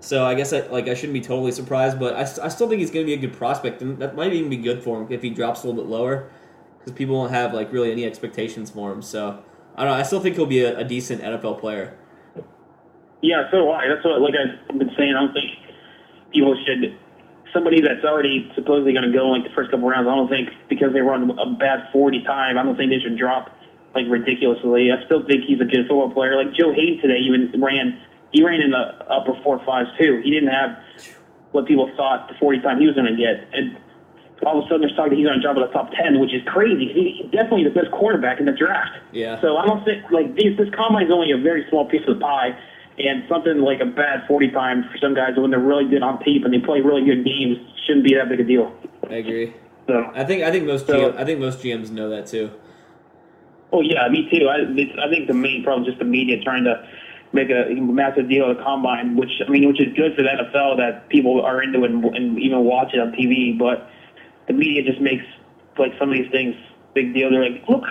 So 0.00 0.24
I 0.24 0.34
guess 0.34 0.52
I, 0.52 0.60
like 0.68 0.88
I 0.88 0.94
shouldn't 0.94 1.14
be 1.14 1.20
totally 1.20 1.52
surprised, 1.52 1.98
but 1.98 2.14
I, 2.14 2.44
I 2.44 2.48
still 2.48 2.68
think 2.68 2.80
he's 2.80 2.90
going 2.90 3.04
to 3.04 3.06
be 3.06 3.14
a 3.14 3.28
good 3.28 3.36
prospect, 3.36 3.82
and 3.82 3.98
that 3.98 4.14
might 4.14 4.32
even 4.32 4.50
be 4.50 4.56
good 4.56 4.82
for 4.82 5.00
him 5.00 5.10
if 5.10 5.22
he 5.22 5.30
drops 5.30 5.64
a 5.64 5.66
little 5.66 5.82
bit 5.82 5.90
lower, 5.90 6.30
because 6.78 6.92
people 6.92 7.16
won't 7.16 7.32
have 7.32 7.54
like 7.54 7.72
really 7.72 7.90
any 7.90 8.04
expectations 8.04 8.70
for 8.70 8.92
him. 8.92 9.02
So 9.02 9.42
I 9.76 9.84
don't 9.84 9.92
know. 9.92 9.98
I 9.98 10.02
still 10.02 10.20
think 10.20 10.36
he'll 10.36 10.46
be 10.46 10.62
a, 10.62 10.78
a 10.78 10.84
decent 10.84 11.22
NFL 11.22 11.60
player. 11.60 11.96
Yeah, 13.22 13.50
so 13.50 13.58
do 13.58 13.70
I. 13.70 13.88
That's 13.88 14.04
what 14.04 14.20
like 14.20 14.34
I've 14.34 14.78
been 14.78 14.90
saying. 14.96 15.14
I 15.16 15.20
don't 15.20 15.32
think 15.32 15.50
people 16.32 16.56
should 16.64 16.96
somebody 17.52 17.80
that's 17.80 18.04
already 18.04 18.50
supposedly 18.54 18.92
going 18.92 19.10
to 19.10 19.16
go 19.16 19.28
like 19.28 19.42
the 19.42 19.54
first 19.54 19.70
couple 19.70 19.88
rounds. 19.88 20.06
I 20.06 20.14
don't 20.14 20.28
think 20.28 20.50
because 20.68 20.92
they 20.92 21.00
run 21.00 21.30
a 21.30 21.50
bad 21.58 21.88
forty 21.92 22.22
time. 22.22 22.58
I 22.58 22.62
don't 22.62 22.76
think 22.76 22.90
they 22.90 23.00
should 23.00 23.18
drop 23.18 23.50
like 23.94 24.06
ridiculously. 24.08 24.92
I 24.92 25.04
still 25.06 25.26
think 25.26 25.44
he's 25.44 25.60
a 25.60 25.64
good 25.64 25.88
football 25.88 26.10
player. 26.12 26.36
Like 26.36 26.54
Joe 26.54 26.72
Haden 26.72 27.00
today 27.00 27.18
even 27.18 27.50
ran. 27.60 27.98
He 28.32 28.44
ran 28.44 28.60
in 28.60 28.70
the 28.70 28.84
upper 29.10 29.32
four 29.42 29.58
fives 29.64 29.88
too. 29.98 30.20
He 30.22 30.30
didn't 30.30 30.50
have 30.50 30.76
what 31.52 31.66
people 31.66 31.90
thought 31.96 32.28
the 32.28 32.34
forty 32.38 32.60
time 32.60 32.78
he 32.80 32.86
was 32.86 32.94
going 32.94 33.08
to 33.08 33.16
get. 33.16 33.48
And 33.52 33.76
all 34.46 34.58
of 34.60 34.66
a 34.66 34.68
sudden 34.68 34.82
they're 34.86 34.94
talking 34.96 35.16
he's 35.18 35.26
going 35.26 35.40
to 35.40 35.42
drop 35.42 35.56
to 35.56 35.62
the 35.66 35.72
top 35.72 35.90
ten, 35.92 36.20
which 36.20 36.32
is 36.34 36.42
crazy. 36.46 36.92
He's 36.92 37.30
definitely 37.32 37.64
the 37.64 37.70
best 37.74 37.90
quarterback 37.90 38.38
in 38.38 38.46
the 38.46 38.52
draft. 38.52 38.92
Yeah. 39.12 39.40
So 39.40 39.56
I 39.56 39.66
don't 39.66 39.84
think 39.84 40.04
like 40.10 40.34
these, 40.36 40.56
this 40.58 40.68
combine 40.76 41.06
is 41.06 41.12
only 41.12 41.32
a 41.32 41.38
very 41.38 41.64
small 41.70 41.88
piece 41.88 42.02
of 42.06 42.18
the 42.18 42.20
pie, 42.20 42.52
and 42.98 43.24
something 43.28 43.60
like 43.60 43.80
a 43.80 43.86
bad 43.86 44.26
forty 44.28 44.50
time 44.50 44.84
for 44.92 44.98
some 44.98 45.14
guys 45.14 45.36
when 45.36 45.50
they're 45.50 45.58
really 45.58 45.88
good 45.88 46.02
on 46.02 46.22
tape 46.22 46.44
and 46.44 46.52
they 46.52 46.58
play 46.60 46.80
really 46.80 47.04
good 47.04 47.24
games 47.24 47.56
shouldn't 47.86 48.04
be 48.04 48.14
that 48.14 48.28
big 48.28 48.40
a 48.40 48.44
deal. 48.44 48.72
I 49.08 49.14
agree. 49.24 49.54
So, 49.86 50.10
I 50.14 50.22
think 50.24 50.42
I 50.42 50.50
think 50.50 50.66
most 50.66 50.86
So- 50.86 51.12
GM, 51.12 51.16
I 51.16 51.24
think 51.24 51.40
most 51.40 51.60
GMs 51.60 51.90
know 51.90 52.10
that 52.10 52.26
too. 52.26 52.50
oh 53.72 53.80
yeah, 53.80 54.06
me 54.08 54.28
too. 54.30 54.46
I, 54.48 54.56
it's, 54.76 54.92
I 55.02 55.08
think 55.08 55.28
the 55.28 55.34
main 55.34 55.64
problem 55.64 55.84
is 55.84 55.88
just 55.88 55.98
the 55.98 56.04
media 56.04 56.40
trying 56.42 56.64
to 56.64 56.86
make 57.32 57.50
a 57.50 57.68
massive 57.80 58.28
deal 58.28 58.50
of 58.50 58.56
the 58.56 58.62
combine, 58.62 59.16
which 59.16 59.30
I 59.46 59.50
mean, 59.50 59.66
which 59.68 59.80
is 59.80 59.94
good 59.94 60.14
for 60.16 60.22
the 60.22 60.28
NFL 60.28 60.76
that 60.78 61.08
people 61.08 61.42
are 61.42 61.62
into 61.62 61.84
and, 61.84 62.04
and 62.04 62.38
even 62.38 62.64
watch 62.64 62.94
it 62.94 63.00
on 63.00 63.12
TV, 63.12 63.58
but 63.58 63.90
the 64.46 64.54
media 64.54 64.82
just 64.82 65.00
makes 65.00 65.24
like 65.78 65.92
some 65.98 66.10
of 66.10 66.16
these 66.16 66.30
things 66.30 66.54
big 66.94 67.14
deal. 67.14 67.30
They're 67.30 67.50
like, 67.50 67.68
look, 67.68 67.84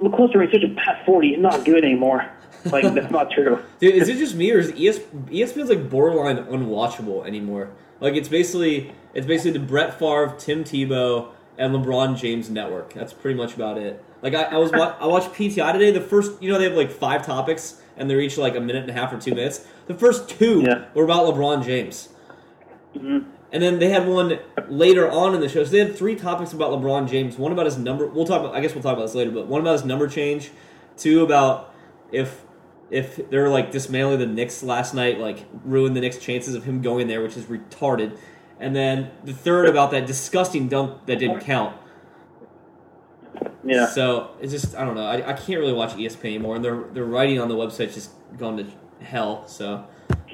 McCluster 0.00 0.36
ran 0.36 0.50
such 0.50 0.62
a 0.62 0.74
pat 0.74 1.04
forty, 1.04 1.30
he's 1.30 1.38
not 1.38 1.64
good 1.64 1.84
anymore. 1.84 2.30
Like 2.64 2.82
that's 2.94 3.10
not 3.10 3.30
true. 3.30 3.62
Dude, 3.78 3.94
is 3.94 4.08
it 4.08 4.16
just 4.16 4.34
me 4.34 4.50
or 4.52 4.58
is 4.58 4.70
ES, 4.70 4.98
ESPN's 5.26 5.68
like 5.68 5.90
borderline 5.90 6.38
unwatchable 6.44 7.26
anymore? 7.26 7.70
Like 8.00 8.14
it's 8.14 8.28
basically 8.28 8.92
it's 9.14 9.26
basically 9.26 9.52
the 9.52 9.64
Brett 9.64 9.98
Favre, 9.98 10.34
Tim 10.38 10.64
Tebow, 10.64 11.30
and 11.56 11.74
LeBron 11.74 12.16
James 12.16 12.48
network. 12.48 12.94
That's 12.94 13.12
pretty 13.12 13.36
much 13.36 13.54
about 13.54 13.78
it. 13.78 14.02
Like 14.22 14.34
I, 14.34 14.44
I 14.44 14.56
was 14.56 14.72
wa- 14.72 14.96
I 15.00 15.06
watched 15.06 15.32
PTI 15.32 15.72
today. 15.72 15.90
The 15.90 16.00
first 16.00 16.42
you 16.42 16.50
know 16.50 16.58
they 16.58 16.64
have 16.64 16.74
like 16.74 16.90
five 16.90 17.24
topics 17.24 17.80
and 17.98 18.08
they're 18.08 18.20
each 18.20 18.38
like 18.38 18.56
a 18.56 18.60
minute 18.60 18.82
and 18.82 18.90
a 18.90 18.94
half 18.94 19.12
or 19.12 19.18
two 19.20 19.34
minutes. 19.34 19.66
The 19.86 19.94
first 19.94 20.28
two 20.28 20.62
Yeah. 20.62 20.84
were 20.94 21.04
about 21.04 21.26
LeBron 21.34 21.64
James. 21.64 22.08
Mm-hmm. 22.94 23.30
And 23.50 23.62
then 23.62 23.78
they 23.78 23.88
had 23.88 24.06
one 24.06 24.38
later 24.68 25.10
on 25.10 25.34
in 25.34 25.40
the 25.40 25.48
show. 25.48 25.64
So 25.64 25.70
they 25.70 25.78
had 25.78 25.96
three 25.96 26.14
topics 26.14 26.52
about 26.52 26.70
LeBron 26.72 27.08
James. 27.08 27.38
One 27.38 27.52
about 27.52 27.64
his 27.64 27.78
number. 27.78 28.06
We'll 28.06 28.26
talk. 28.26 28.40
About, 28.40 28.54
I 28.54 28.60
guess 28.60 28.74
we'll 28.74 28.82
talk 28.82 28.92
about 28.94 29.06
this 29.06 29.14
later. 29.14 29.30
But 29.30 29.46
one 29.46 29.60
about 29.60 29.72
his 29.72 29.84
number 29.84 30.06
change. 30.06 30.50
Two 30.96 31.22
about 31.22 31.72
if 32.12 32.44
if 32.90 33.30
they're 33.30 33.48
like 33.48 33.70
dismantling 33.70 34.18
the 34.18 34.26
Knicks 34.26 34.62
last 34.62 34.94
night, 34.94 35.18
like 35.18 35.46
ruined 35.64 35.96
the 35.96 36.00
Knicks' 36.00 36.18
chances 36.18 36.54
of 36.54 36.64
him 36.64 36.82
going 36.82 37.06
there, 37.06 37.22
which 37.22 37.36
is 37.36 37.44
retarded. 37.44 38.18
And 38.60 38.74
then 38.74 39.10
the 39.24 39.32
third 39.32 39.66
about 39.66 39.92
that 39.92 40.06
disgusting 40.06 40.68
dunk 40.68 41.06
that 41.06 41.18
didn't 41.18 41.40
count. 41.40 41.76
Yeah. 43.68 43.86
So 43.86 44.30
it's 44.40 44.52
just 44.52 44.74
I 44.76 44.84
don't 44.84 44.94
know. 44.94 45.04
I, 45.04 45.16
I 45.16 45.32
can't 45.32 45.60
really 45.60 45.72
watch 45.72 45.94
ESPN 45.94 46.24
anymore, 46.26 46.56
and 46.56 46.64
their 46.64 46.84
their 46.92 47.04
writing 47.04 47.38
on 47.40 47.48
the 47.48 47.54
website's 47.54 47.94
just 47.94 48.10
gone 48.36 48.56
to 48.56 48.66
hell. 49.04 49.46
So 49.46 49.84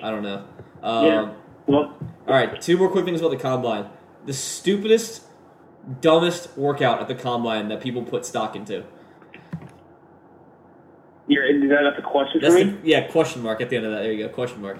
I 0.02 0.10
don't 0.10 0.22
know. 0.22 0.44
Um, 0.82 1.04
Yeah. 1.04 1.32
Well, 1.66 1.96
all 2.28 2.34
right, 2.34 2.60
two 2.60 2.76
more 2.76 2.90
quick 2.90 3.04
things 3.04 3.20
about 3.20 3.30
the 3.30 3.38
combine. 3.38 3.88
The 4.26 4.32
stupidest, 4.34 5.24
dumbest 6.00 6.56
workout 6.56 7.00
at 7.00 7.08
the 7.08 7.14
combine 7.14 7.68
that 7.68 7.80
people 7.80 8.02
put 8.02 8.24
stock 8.26 8.54
into. 8.54 8.84
you're, 11.26 11.44
is 11.46 11.70
that 11.70 11.86
a 11.98 12.02
question 12.02 12.40
That's 12.42 12.54
for 12.54 12.60
the, 12.60 12.66
me? 12.72 12.78
yeah, 12.84 13.06
question 13.08 13.42
mark 13.42 13.60
at 13.62 13.70
the 13.70 13.76
end 13.76 13.86
of 13.86 13.92
that. 13.92 14.02
There 14.02 14.12
you 14.12 14.26
go, 14.26 14.32
question 14.32 14.60
mark. 14.62 14.78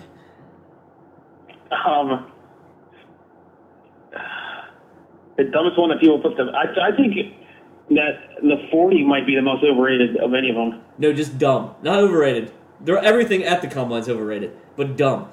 Um, 1.86 2.30
The 5.36 5.44
dumbest 5.44 5.78
one 5.78 5.88
that 5.90 6.00
people 6.00 6.20
put 6.20 6.36
them. 6.36 6.50
I, 6.50 6.92
I 6.92 6.96
think 6.96 7.14
that 7.90 8.40
the 8.42 8.66
40 8.70 9.04
might 9.04 9.26
be 9.26 9.34
the 9.34 9.42
most 9.42 9.64
overrated 9.64 10.16
of 10.16 10.34
any 10.34 10.50
of 10.50 10.56
them. 10.56 10.80
No, 10.98 11.12
just 11.12 11.38
dumb, 11.38 11.74
not 11.82 11.98
overrated. 11.98 12.52
They're, 12.80 12.98
everything 12.98 13.44
at 13.44 13.62
the 13.62 13.68
combine's 13.68 14.08
overrated, 14.08 14.56
but 14.76 14.96
dumb. 14.96 15.28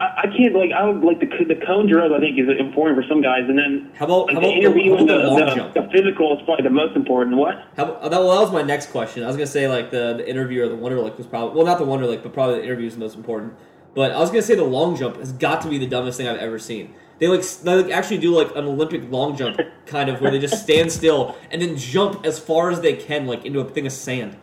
I, 0.00 0.22
I 0.22 0.26
can't 0.36 0.54
like 0.54 0.70
I 0.72 0.86
don't 0.86 1.02
like 1.02 1.18
the 1.18 1.26
the 1.26 1.60
cone 1.66 1.88
drills. 1.88 2.12
I 2.14 2.20
think 2.20 2.38
is 2.38 2.48
important 2.58 3.02
for 3.02 3.08
some 3.08 3.20
guys, 3.20 3.42
and 3.48 3.58
then 3.58 3.90
How 3.96 4.04
about 4.06 4.26
like 4.26 4.34
how 4.34 4.40
the 4.40 4.46
about 4.46 4.54
the, 4.54 4.60
interview 4.60 4.96
the, 4.96 5.04
the 5.04 5.18
long 5.26 5.40
the, 5.40 5.54
jump? 5.54 5.74
the 5.74 5.88
physical 5.92 6.36
is 6.38 6.44
probably 6.44 6.62
the 6.62 6.70
most 6.70 6.94
important. 6.94 7.36
What? 7.36 7.56
How, 7.76 7.86
that, 7.86 8.10
well, 8.10 8.30
that 8.30 8.40
was 8.40 8.52
my 8.52 8.62
next 8.62 8.90
question. 8.90 9.24
I 9.24 9.26
was 9.26 9.36
gonna 9.36 9.46
say 9.46 9.66
like 9.68 9.90
the, 9.90 10.14
the 10.14 10.28
interview 10.28 10.64
or 10.64 10.68
the 10.68 10.76
Wonderlic 10.76 11.16
was 11.18 11.26
probably 11.26 11.56
well, 11.56 11.66
not 11.66 11.78
the 11.78 11.86
Wonderlic, 11.86 12.22
but 12.22 12.32
probably 12.32 12.56
the 12.56 12.64
interview 12.64 12.86
is 12.86 12.94
the 12.94 13.00
most 13.00 13.16
important. 13.16 13.54
But 13.94 14.12
I 14.12 14.18
was 14.18 14.30
gonna 14.30 14.42
say 14.42 14.54
the 14.54 14.62
long 14.62 14.96
jump 14.96 15.16
has 15.16 15.32
got 15.32 15.62
to 15.62 15.68
be 15.68 15.78
the 15.78 15.86
dumbest 15.86 16.16
thing 16.18 16.28
I've 16.28 16.38
ever 16.38 16.58
seen. 16.58 16.94
They 17.18 17.28
like 17.28 17.42
they 17.42 17.74
like 17.82 17.92
actually 17.92 18.18
do 18.18 18.36
like 18.36 18.54
an 18.54 18.64
Olympic 18.64 19.10
long 19.10 19.36
jump 19.36 19.58
kind 19.86 20.08
of 20.08 20.20
where 20.20 20.30
they 20.30 20.38
just 20.38 20.62
stand 20.62 20.92
still 20.92 21.36
and 21.50 21.60
then 21.60 21.76
jump 21.76 22.24
as 22.24 22.38
far 22.38 22.70
as 22.70 22.80
they 22.80 22.94
can 22.94 23.26
like 23.26 23.44
into 23.44 23.60
a 23.60 23.64
thing 23.64 23.86
of 23.86 23.92
sand. 23.92 24.36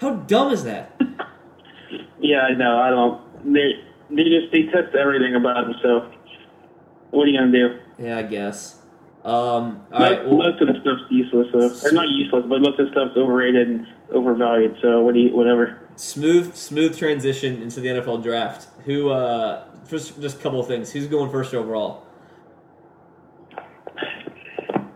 How 0.00 0.14
dumb 0.14 0.52
is 0.52 0.64
that? 0.64 0.98
Yeah, 2.20 2.42
I 2.42 2.54
know. 2.54 2.78
I 2.78 2.90
don't. 2.90 3.52
They 3.52 3.72
they 4.10 4.24
just 4.24 4.52
they 4.52 4.64
test 4.64 4.94
everything 4.94 5.34
about 5.34 5.66
them. 5.66 5.74
So 5.82 6.10
what 7.10 7.24
are 7.24 7.30
you 7.30 7.38
gonna 7.38 7.50
do? 7.50 7.78
Yeah, 7.98 8.18
I 8.18 8.22
guess. 8.22 8.76
Um, 9.24 9.84
all 9.92 10.00
most, 10.00 10.00
right. 10.00 10.24
Well, 10.26 10.36
most 10.36 10.62
of 10.62 10.68
the 10.68 10.80
stuff's 10.80 11.10
useless. 11.10 11.48
So, 11.52 11.88
or 11.88 11.92
not 11.92 12.08
useless, 12.08 12.44
but 12.48 12.60
most 12.60 12.78
of 12.78 12.86
the 12.86 12.92
stuff's 12.92 13.16
overrated 13.16 13.68
and 13.68 13.86
overvalued. 14.12 14.76
So 14.82 15.00
what 15.00 15.14
do 15.14 15.20
you 15.20 15.34
whatever. 15.34 15.79
Smooth 16.00 16.56
smooth 16.56 16.96
transition 16.96 17.60
into 17.60 17.78
the 17.78 17.88
NFL 17.88 18.22
draft. 18.22 18.68
Who? 18.86 19.10
uh 19.10 19.66
Just 19.86 20.18
just 20.22 20.38
a 20.38 20.42
couple 20.42 20.58
of 20.58 20.66
things. 20.66 20.90
Who's 20.90 21.06
going 21.06 21.30
first 21.30 21.52
overall? 21.52 22.06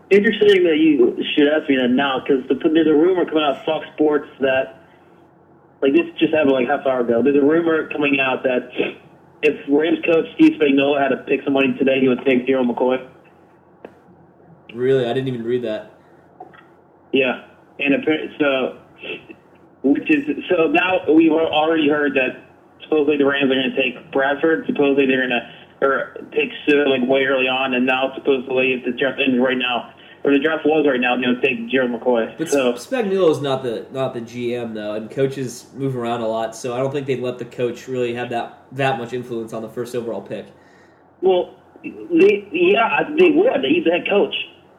Interesting 0.09 0.63
that 0.63 0.77
you 0.81 1.15
should 1.35 1.47
ask 1.47 1.69
me 1.69 1.75
that 1.77 1.89
now 1.89 2.21
because 2.25 2.41
the, 2.49 2.55
there's 2.69 2.87
a 2.87 2.93
rumor 2.95 3.23
coming 3.23 3.43
out 3.43 3.57
of 3.57 3.65
Fox 3.65 3.85
Sports 3.93 4.27
that, 4.39 4.81
like 5.83 5.93
this 5.93 6.09
just 6.17 6.33
happened 6.33 6.53
like 6.53 6.67
half 6.67 6.87
hour 6.87 7.01
ago. 7.01 7.21
There's 7.21 7.37
a 7.37 7.45
rumor 7.45 7.87
coming 7.89 8.19
out 8.19 8.41
that 8.41 8.69
if 9.43 9.53
Rams 9.69 9.99
coach 10.05 10.25
Steve 10.33 10.53
Spagnuolo 10.59 10.99
had 10.99 11.09
to 11.09 11.17
pick 11.29 11.41
somebody 11.43 11.77
today, 11.77 11.99
he 12.01 12.07
would 12.07 12.25
take 12.25 12.47
Gerald 12.47 12.67
McCoy. 12.67 13.07
Really, 14.73 15.05
I 15.05 15.13
didn't 15.13 15.27
even 15.27 15.43
read 15.43 15.63
that. 15.65 15.99
Yeah, 17.13 17.45
and 17.77 17.93
apparently, 17.93 18.35
so 18.39 18.79
which 19.85 20.09
is 20.09 20.25
so 20.49 20.67
now 20.67 20.99
we've 21.13 21.31
already 21.31 21.87
heard 21.87 22.13
that 22.15 22.41
supposedly 22.83 23.17
the 23.17 23.25
Rams 23.25 23.51
are 23.51 23.55
going 23.55 23.69
to 23.69 23.81
take 23.81 24.11
Bradford. 24.11 24.65
Supposedly 24.65 25.05
they're 25.05 25.27
going 25.27 25.39
to 25.39 25.85
or 25.85 26.17
take 26.31 26.49
Suh 26.67 26.89
like 26.89 27.07
way 27.07 27.25
early 27.25 27.47
on, 27.47 27.73
and 27.75 27.85
now 27.85 28.11
supposedly 28.15 28.73
if 28.73 28.85
the 28.85 28.91
draft 28.91 29.21
ends 29.25 29.39
right 29.39 29.57
now 29.57 29.93
or 30.23 30.31
the 30.33 30.39
draft 30.39 30.65
was 30.65 30.87
right 30.87 30.99
now, 30.99 31.15
they're 31.15 31.25
going 31.25 31.39
to 31.39 31.47
take 31.47 31.69
Gerald 31.69 31.91
McCoy. 31.91 32.35
But 32.35 32.49
so 32.49 32.73
Spagnuolo 32.73 33.29
is 33.29 33.41
not 33.41 33.61
the 33.61 33.85
not 33.91 34.15
the 34.15 34.21
GM 34.21 34.73
though, 34.73 34.95
and 34.95 35.11
coaches 35.11 35.67
move 35.75 35.95
around 35.95 36.21
a 36.21 36.27
lot, 36.27 36.55
so 36.55 36.73
I 36.73 36.79
don't 36.79 36.91
think 36.91 37.05
they'd 37.05 37.21
let 37.21 37.37
the 37.37 37.45
coach 37.45 37.87
really 37.87 38.15
have 38.15 38.29
that 38.31 38.65
that 38.71 38.97
much 38.97 39.13
influence 39.13 39.53
on 39.53 39.61
the 39.61 39.69
first 39.69 39.95
overall 39.95 40.21
pick. 40.21 40.47
well, 41.21 41.53
they 41.83 42.47
yeah 42.51 43.03
they 43.19 43.29
would. 43.29 43.63
He's 43.63 43.83
the 43.83 43.91
head 43.91 44.09
coach. 44.09 44.33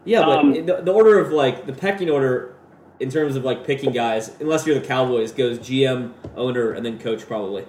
Yeah, 0.05 0.21
but 0.25 0.39
Um, 0.39 0.53
the, 0.53 0.83
the 0.83 0.93
order 0.93 1.21
of 1.21 1.33
like 1.33 1.67
the 1.67 1.73
pecking 1.73 2.11
order 2.11 2.56
in 3.01 3.11
terms 3.11 3.37
of 3.37 3.45
like 3.45 3.67
picking 3.67 3.93
guys, 3.93 4.31
unless 4.41 4.67
you're 4.67 4.79
the 4.79 4.87
Cowboys, 4.87 5.33
goes 5.33 5.59
GM, 5.59 6.13
owner, 6.37 6.73
and 6.73 6.85
then 6.85 6.99
coach 6.99 7.27
probably. 7.27 7.65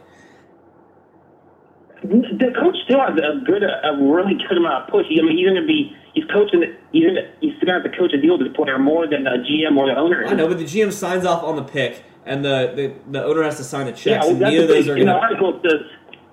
The 2.03 2.53
coach 2.59 2.75
still 2.85 2.99
has 2.99 3.17
a 3.17 3.43
good, 3.45 3.63
a 3.63 3.97
really 3.99 4.35
good 4.47 4.57
amount 4.57 4.85
of 4.85 4.89
push. 4.89 5.05
I 5.09 5.21
mean, 5.23 5.35
he's 5.37 5.47
going 5.47 5.59
to 5.59 5.65
be, 5.67 5.95
he's 6.13 6.25
coaching, 6.25 6.63
he's 6.91 7.03
to, 7.03 7.27
he's 7.41 7.55
still 7.57 7.65
going 7.67 7.81
to 7.81 7.89
have 7.89 7.91
to 7.91 7.97
coach 7.97 8.13
a 8.13 8.21
deal 8.21 8.37
with 8.37 8.47
the 8.47 8.53
player 8.53 8.77
more 8.77 9.07
than 9.07 9.23
the 9.23 9.31
GM 9.31 9.75
or 9.75 9.87
the 9.87 9.97
owner. 9.97 10.23
I 10.25 10.33
know, 10.33 10.47
but 10.47 10.59
the 10.59 10.63
GM 10.63 10.93
signs 10.93 11.25
off 11.25 11.43
on 11.43 11.55
the 11.55 11.63
pick, 11.63 12.03
and 12.25 12.45
the 12.45 12.71
the, 12.75 13.11
the 13.11 13.23
owner 13.25 13.41
has 13.43 13.57
to 13.57 13.63
sign 13.63 13.85
the 13.87 13.91
Yeah, 13.93 13.97
checks, 13.97 14.25
well, 14.27 14.31
and 14.35 14.39
neither 14.41 14.63
of 14.63 14.67
those 14.69 14.87
are 14.87 14.95
In 14.95 15.07
the 15.07 15.11
going 15.11 15.21
to. 15.21 15.27
article 15.27 15.59
it 15.59 15.61
says, 15.71 15.81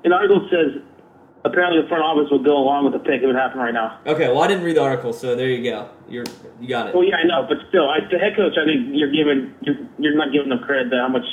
in 0.04 0.10
the 0.10 0.16
article 0.16 0.46
it 0.46 0.50
says, 0.50 0.82
apparently 1.44 1.82
the 1.82 1.88
front 1.88 2.02
office 2.02 2.28
would 2.30 2.44
go 2.44 2.56
along 2.56 2.84
with 2.84 2.94
the 2.94 2.98
pick 2.98 3.22
if 3.22 3.28
it 3.28 3.34
happened 3.36 3.60
right 3.60 3.74
now. 3.74 4.00
Okay, 4.06 4.28
well 4.28 4.42
I 4.42 4.48
didn't 4.48 4.64
read 4.64 4.76
the 4.76 4.82
article, 4.82 5.12
so 5.12 5.36
there 5.36 5.48
you 5.48 5.62
go. 5.62 5.88
You're 6.08 6.24
you 6.60 6.68
got 6.68 6.88
it. 6.88 6.94
Well, 6.94 7.04
yeah, 7.04 7.16
I 7.16 7.24
know, 7.24 7.46
but 7.48 7.58
still, 7.68 7.88
I, 7.88 8.00
the 8.10 8.18
head 8.18 8.36
coach, 8.36 8.54
I 8.60 8.64
think 8.64 8.88
you're 8.92 9.10
giving, 9.12 9.54
you're, 9.62 9.76
you're 9.98 10.16
not 10.16 10.32
giving 10.32 10.48
them 10.48 10.60
credit 10.60 10.90
to 10.90 10.96
how 10.96 11.08
much, 11.08 11.26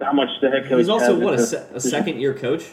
how 0.00 0.12
much 0.12 0.28
the 0.42 0.50
head 0.50 0.68
coach. 0.68 0.78
He's 0.78 0.88
also 0.88 1.18
what 1.18 1.34
a, 1.34 1.38
se- 1.42 1.68
a 1.74 1.80
second 1.80 2.20
year 2.20 2.34
coach. 2.34 2.64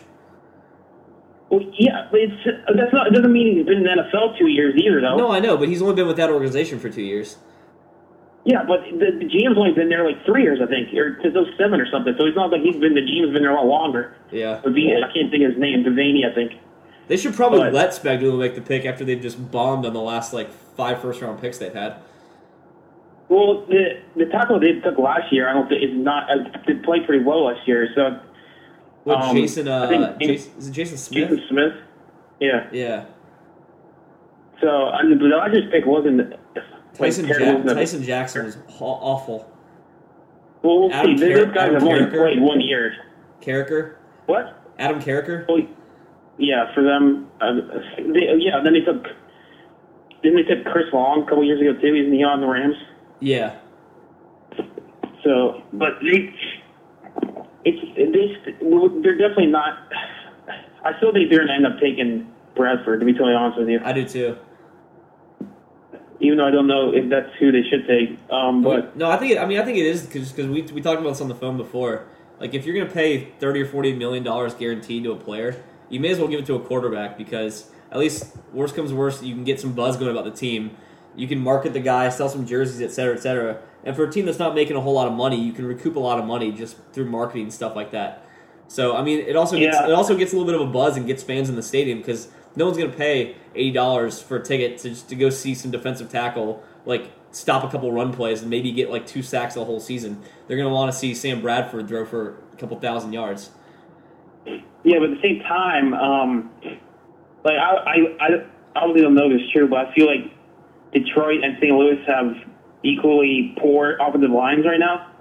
Well, 1.50 1.62
yeah, 1.80 2.08
but 2.12 2.20
it's 2.20 2.34
that's 2.76 2.92
not. 2.92 3.08
It 3.08 3.14
doesn't 3.14 3.32
mean 3.32 3.56
he's 3.56 3.66
been 3.66 3.78
in 3.78 3.84
the 3.84 3.90
NFL 4.04 4.38
two 4.38 4.48
years 4.48 4.76
either, 4.76 5.00
though. 5.00 5.16
No, 5.16 5.32
I 5.32 5.40
know, 5.40 5.56
but 5.56 5.70
he's 5.70 5.82
only 5.82 5.96
been 5.96 6.08
with 6.08 6.18
that 6.18 6.30
organization 6.30 6.78
for 6.78 6.90
two 6.90 7.02
years. 7.04 7.38
Yeah, 8.48 8.64
but 8.64 8.80
the, 8.98 9.12
the 9.12 9.26
GM's 9.28 9.58
only 9.58 9.74
been 9.74 9.90
there 9.90 10.06
like 10.08 10.24
three 10.26 10.42
years, 10.44 10.60
I 10.64 10.68
think, 10.68 10.94
or 10.94 11.20
since 11.22 11.36
07 11.58 11.82
or 11.82 11.86
something. 11.92 12.16
So 12.18 12.26
it's 12.26 12.36
not 12.38 12.50
like 12.50 12.62
he's 12.62 12.78
been 12.78 12.94
the 12.96 13.02
GM's 13.02 13.34
been 13.34 13.42
there 13.44 13.52
a 13.52 13.56
lot 13.56 13.66
longer. 13.66 14.16
Yeah, 14.32 14.62
But 14.64 14.72
I 14.72 15.12
can't 15.14 15.30
think 15.30 15.44
of 15.44 15.52
his 15.52 15.60
name. 15.60 15.84
Devaney, 15.84 16.24
I 16.26 16.34
think. 16.34 16.54
they 17.10 17.18
should 17.18 17.36
probably 17.36 17.60
But- 17.60 17.74
let 17.74 17.90
Spagnuolo 17.90 18.40
make 18.40 18.56
the 18.56 18.62
pick 18.62 18.86
after 18.86 19.04
they've 19.04 19.20
just 19.22 19.52
bombed 19.52 19.86
on 19.86 19.92
the 19.92 20.00
last 20.00 20.32
like 20.34 20.50
five 20.50 21.02
first 21.02 21.22
round 21.22 21.42
picks 21.42 21.58
they've 21.58 21.74
had. 21.74 21.96
Well, 23.28 23.66
the 23.68 24.00
the 24.16 24.26
tackle 24.28 24.62
they 24.62 24.80
took 24.80 24.98
last 24.98 25.34
year, 25.34 25.50
I 25.50 25.54
don't 25.54 25.68
think 25.68 25.84
is 25.84 25.90
not. 25.94 26.30
Uh, 26.32 26.46
did 26.66 26.84
play 26.84 27.02
pretty 27.02 27.26
well 27.26 27.44
last 27.48 27.68
year. 27.68 27.90
So 27.96 28.18
What 29.04 29.22
Um, 29.22 29.36
Jason? 29.36 29.68
I 29.68 29.72
Uh, 29.84 29.88
think- 29.90 30.20
Jason, 30.22 30.52
is 30.58 30.68
it 30.70 30.72
Jason 30.72 30.98
Smith? 30.98 31.30
Jason 31.30 31.44
Smith. 31.50 31.74
Yeah. 32.40 32.68
Yeah, 32.72 33.04
So 34.62 34.68
I 34.88 35.04
mean, 35.04 35.20
the 35.20 35.28
Dodgers 35.28 35.70
pick 35.70 35.86
wasn't. 35.86 36.34
Like, 37.00 37.10
Tyson 37.10 37.28
terrible, 37.28 37.68
ja- 37.68 37.74
Tyson 37.74 38.04
Jackson 38.04 38.46
was 38.46 38.58
aw- 38.80 39.00
awful. 39.02 39.50
Well, 40.64 40.80
we'll 40.82 40.94
Adam 40.94 41.18
see. 41.18 41.26
Those 41.34 41.46
Car- 41.46 41.54
guys 41.54 41.58
Adam 41.70 41.74
have 41.76 41.84
only 41.84 42.00
Carriker? 42.06 42.18
played 42.18 42.42
one 42.42 42.62
year. 42.62 42.94
Carriker, 43.42 43.96
What? 44.26 44.62
Adam 44.80 45.02
Carriker. 45.02 45.48
Well, 45.48 45.62
yeah, 46.38 46.74
for 46.74 46.84
them. 46.84 47.28
Uh, 47.42 47.54
they, 47.98 48.32
yeah, 48.40 48.60
then 48.64 48.74
they 48.74 48.82
took. 48.82 49.04
Didn't 50.24 50.38
they 50.48 50.56
take 50.56 50.66
Chris 50.66 50.86
Long 50.94 51.22
a 51.24 51.26
couple 51.26 51.44
years 51.44 51.62
ago 51.62 51.74
too? 51.80 51.94
Isn't 51.96 52.14
he 52.14 52.24
on 52.24 52.42
the 52.42 52.48
Rams? 52.48 52.76
Yeah, 53.20 53.56
So, 55.24 55.62
but 55.74 55.94
they, 56.02 56.34
it's 57.66 57.96
they, 57.96 58.62
they're 59.02 59.18
definitely 59.18 59.48
not. 59.48 59.92
I 60.86 60.96
still 60.98 61.12
think 61.14 61.30
they're 61.30 61.40
gonna 61.40 61.54
end 61.54 61.66
up 61.66 61.80
taking 61.80 62.32
Bradford. 62.56 63.00
To 63.00 63.06
be 63.06 63.14
totally 63.14 63.34
honest 63.34 63.60
with 63.60 63.70
you, 63.70 63.80
I 63.84 63.94
do 63.94 64.06
too. 64.08 64.38
Even 66.20 66.38
though 66.38 66.48
I 66.48 66.52
don't 66.52 66.68
know 66.68 66.92
if 66.94 67.10
that's 67.10 67.30
who 67.40 67.52
they 67.52 67.64
should 67.64 67.86
take. 67.88 68.18
Um, 68.32 68.64
but 68.64 68.96
no, 68.96 69.10
I 69.10 69.18
think 69.18 69.34
it, 69.34 69.38
I 69.38 69.46
mean 69.46 69.60
I 69.60 69.64
think 69.66 69.78
it 69.78 69.86
is 69.86 70.06
because 70.06 70.34
we 70.34 70.62
we 70.62 70.82
talked 70.82 71.00
about 71.02 71.10
this 71.12 71.22
on 71.22 71.28
the 71.28 71.36
phone 71.36 71.58
before. 71.58 72.06
Like 72.40 72.54
if 72.54 72.66
you're 72.66 72.76
going 72.76 72.88
to 72.88 72.94
pay 72.94 73.32
thirty 73.40 73.62
or 73.62 73.66
forty 73.66 73.94
million 73.94 74.24
dollars 74.24 74.54
guaranteed 74.54 75.04
to 75.06 75.12
a 75.12 75.16
player, 75.16 75.64
you 75.90 76.00
may 76.00 76.10
as 76.10 76.20
well 76.20 76.28
give 76.28 76.40
it 76.40 76.46
to 76.48 76.56
a 76.56 76.60
quarterback 76.60 77.18
because 77.18 77.70
at 77.92 77.98
least 78.00 78.36
worst 78.54 78.76
comes 78.76 78.94
worst, 78.94 79.24
you 79.24 79.34
can 79.34 79.44
get 79.44 79.60
some 79.60 79.74
buzz 79.74 79.98
going 79.98 80.12
about 80.12 80.26
the 80.26 80.32
team. 80.32 80.76
You 81.16 81.28
can 81.28 81.40
market 81.40 81.74
the 81.74 81.80
guy, 81.80 82.10
sell 82.10 82.30
some 82.30 82.46
jerseys, 82.46 82.80
et 82.82 82.92
cetera, 82.92 83.16
et 83.16 83.22
cetera. 83.22 83.58
And 83.84 83.96
for 83.96 84.04
a 84.04 84.12
team 84.12 84.26
that's 84.26 84.38
not 84.38 84.54
making 84.54 84.76
a 84.76 84.82
whole 84.82 84.94
lot 84.94 85.08
of 85.08 85.14
money, 85.14 85.42
you 85.42 85.52
can 85.52 85.66
recoup 85.66 85.96
a 85.96 86.00
lot 86.00 86.20
of 86.20 86.26
money 86.26 86.52
just 86.52 86.78
through 86.94 87.06
marketing 87.06 87.50
stuff 87.50 87.76
like 87.76 87.92
that. 87.92 88.24
So 88.68 88.96
I 88.96 89.02
mean, 89.02 89.20
it 89.20 89.36
also 89.36 89.58
gets 89.58 89.76
Yeah. 89.78 89.88
it 89.88 89.94
also 89.94 90.16
gets 90.16 90.34
a 90.34 90.36
little 90.38 90.52
bit 90.52 90.60
of 90.62 90.68
a 90.68 90.72
buzz 90.72 90.98
and 90.98 91.08
gets 91.08 91.24
fans 91.24 91.50
in 91.50 91.56
the 91.56 91.64
stadium 91.64 92.00
because 92.00 92.28
no 92.58 92.66
one's 92.66 92.78
going 92.78 92.92
to 92.92 92.98
pay 92.98 93.36
eighty 93.56 93.72
dollars 93.72 94.22
for 94.22 94.38
a 94.38 94.44
ticket 94.44 94.80
to 94.80 94.94
to 95.08 95.16
go 95.16 95.30
see 95.30 95.56
some 95.56 95.72
defensive 95.72 96.10
tackle 96.10 96.64
like 96.86 97.12
stop 97.32 97.64
a 97.64 97.70
couple 97.70 97.92
run 97.92 98.12
plays 98.14 98.42
and 98.42 98.50
maybe 98.50 98.72
get 98.72 98.90
like 98.90 99.06
two 99.06 99.22
sacks 99.22 99.54
the 99.54 99.64
whole 99.64 99.80
season. 99.80 100.22
They're 100.48 100.58
going 100.58 100.70
to 100.70 100.74
want 100.74 100.92
to 100.92 100.98
see 100.98 101.14
Sam 101.14 101.42
Bradford 101.42 101.88
throw 101.88 102.06
for 102.06 102.38
a 102.54 102.56
couple 102.56 102.80
thousand 102.80 103.14
yards. 103.14 103.52
yeah, 104.46 104.98
but 105.00 105.12
at 105.12 105.18
the 105.18 105.22
same 105.22 105.42
time, 105.42 105.94
um, 105.94 106.50
like 107.44 107.58
I, 107.58 107.76
I, 107.76 107.96
I, 108.20 108.28
I 108.76 108.80
don't 108.82 108.98
even 108.98 109.14
know 109.14 109.30
if 109.30 109.42
it's 109.42 109.52
true, 109.52 109.68
but 109.68 109.88
I 109.88 109.94
feel 109.94 110.08
like 110.08 110.32
Detroit 110.94 111.44
and 111.44 111.58
St. 111.58 111.76
Louis 111.76 112.02
have 112.08 112.34
equally 112.84 113.56
poor 113.60 113.98
offensive 114.00 114.32
lines 114.32 114.66
right 114.66 114.80
now. 114.80 115.12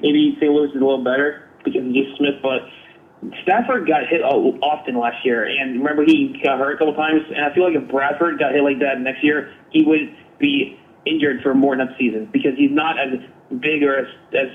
Maybe 0.00 0.36
St. 0.38 0.52
Louis 0.52 0.68
is 0.68 0.76
a 0.76 0.84
little 0.84 1.02
better 1.02 1.48
because 1.64 1.80
of 1.80 1.92
Smith, 2.18 2.34
but 2.42 2.60
Stafford 3.42 3.86
got 3.86 4.06
hit 4.08 4.22
o- 4.22 4.58
often 4.60 4.98
last 4.98 5.24
year, 5.24 5.44
and 5.44 5.78
remember 5.78 6.04
he 6.04 6.38
got 6.42 6.58
hurt 6.58 6.74
a 6.74 6.78
couple 6.78 6.94
times. 6.94 7.22
And 7.34 7.44
I 7.44 7.54
feel 7.54 7.64
like 7.64 7.74
if 7.74 7.88
Bradford 7.88 8.38
got 8.38 8.52
hit 8.52 8.62
like 8.62 8.78
that 8.80 9.00
next 9.00 9.22
year, 9.22 9.54
he 9.70 9.84
would 9.84 10.14
be 10.38 10.78
injured 11.06 11.42
for 11.42 11.54
more 11.54 11.76
than 11.76 11.88
a 11.88 11.96
season 11.98 12.28
because 12.32 12.52
he's 12.56 12.70
not 12.70 12.96
as 12.98 13.20
big 13.60 13.82
or 13.82 13.98
as 13.98 14.06
as 14.34 14.48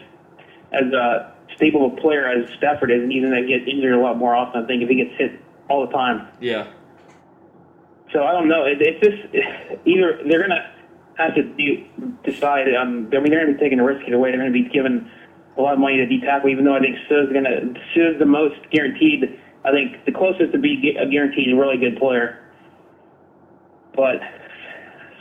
as 0.71 0.93
a 0.93 1.33
stable 1.55 1.85
of 1.85 1.93
a 1.93 2.01
player 2.01 2.27
as 2.27 2.49
Stafford 2.57 2.91
is, 2.91 3.01
and 3.01 3.11
he's 3.11 3.23
going 3.23 3.41
to 3.41 3.47
get 3.47 3.67
injured 3.67 3.93
a 3.93 3.99
lot 3.99 4.17
more 4.17 4.35
often. 4.35 4.63
I 4.63 4.67
think 4.67 4.83
if 4.83 4.89
he 4.89 4.95
gets 4.95 5.15
hit 5.17 5.39
all 5.69 5.85
the 5.85 5.91
time. 5.91 6.27
Yeah. 6.39 6.67
So 8.13 8.23
I 8.23 8.31
don't 8.31 8.47
know. 8.47 8.65
It, 8.65 8.77
it's 8.81 8.99
just 9.05 9.35
either 9.85 10.19
they're 10.27 10.47
going 10.47 10.57
to 10.57 10.71
have 11.17 11.35
to 11.35 11.43
do, 11.43 11.85
decide. 12.23 12.73
Um, 12.73 13.09
I 13.13 13.19
mean, 13.19 13.31
they're 13.31 13.45
going 13.45 13.53
to 13.53 13.53
be 13.53 13.59
taking 13.59 13.79
a 13.79 13.83
risk 13.83 14.07
either 14.07 14.17
way. 14.17 14.31
They're 14.31 14.39
going 14.39 14.53
to 14.53 14.63
be 14.63 14.69
given 14.69 15.11
a 15.59 15.61
lot 15.61 15.73
of 15.73 15.79
money 15.79 15.97
to 15.97 16.05
D 16.05 16.21
tackle, 16.21 16.49
even 16.49 16.63
though 16.63 16.75
I 16.75 16.79
think 16.79 16.95
Suh's 17.07 17.29
going 17.31 17.43
to 17.43 17.73
Suh's 17.93 18.17
the 18.17 18.25
most 18.25 18.55
guaranteed. 18.71 19.39
I 19.65 19.71
think 19.71 20.05
the 20.05 20.11
closest 20.11 20.53
to 20.53 20.57
be 20.57 20.95
a 20.97 21.05
guaranteed 21.05 21.55
really 21.55 21.77
good 21.77 21.99
player. 21.99 22.39
But 23.95 24.21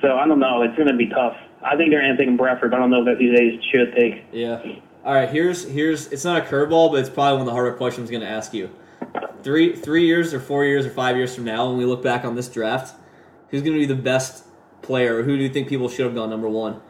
so 0.00 0.16
I 0.16 0.26
don't 0.26 0.38
know. 0.38 0.62
It's 0.62 0.76
going 0.76 0.88
to 0.88 0.96
be 0.96 1.08
tough. 1.08 1.36
I 1.62 1.76
think 1.76 1.90
they're 1.90 2.00
going 2.00 2.16
to 2.16 2.24
take 2.24 2.38
Bradford, 2.38 2.70
but 2.70 2.76
I 2.76 2.80
don't 2.80 2.90
know 2.90 3.04
if 3.04 3.18
they 3.18 3.60
should 3.72 3.94
take. 3.96 4.24
Yeah. 4.32 4.62
All 5.04 5.14
right. 5.14 5.28
Here's 5.28 5.64
here's 5.64 6.06
it's 6.12 6.24
not 6.24 6.42
a 6.42 6.44
curveball, 6.44 6.92
but 6.92 7.00
it's 7.00 7.10
probably 7.10 7.32
one 7.32 7.40
of 7.42 7.46
the 7.46 7.52
harder 7.52 7.74
questions 7.74 8.08
I'm 8.08 8.12
going 8.12 8.28
to 8.28 8.32
ask 8.32 8.54
you. 8.54 8.70
Three 9.42 9.74
three 9.74 10.06
years 10.06 10.32
or 10.32 10.38
four 10.40 10.64
years 10.64 10.86
or 10.86 10.90
five 10.90 11.16
years 11.16 11.34
from 11.34 11.44
now, 11.44 11.68
when 11.68 11.78
we 11.78 11.84
look 11.84 12.02
back 12.02 12.24
on 12.24 12.36
this 12.36 12.48
draft, 12.48 12.94
who's 13.50 13.62
going 13.62 13.74
to 13.74 13.80
be 13.80 13.86
the 13.86 14.00
best 14.00 14.44
player? 14.82 15.24
Who 15.24 15.36
do 15.36 15.42
you 15.42 15.48
think 15.48 15.68
people 15.68 15.88
should 15.88 16.06
have 16.06 16.14
gone 16.14 16.30
number 16.30 16.48
one? 16.48 16.80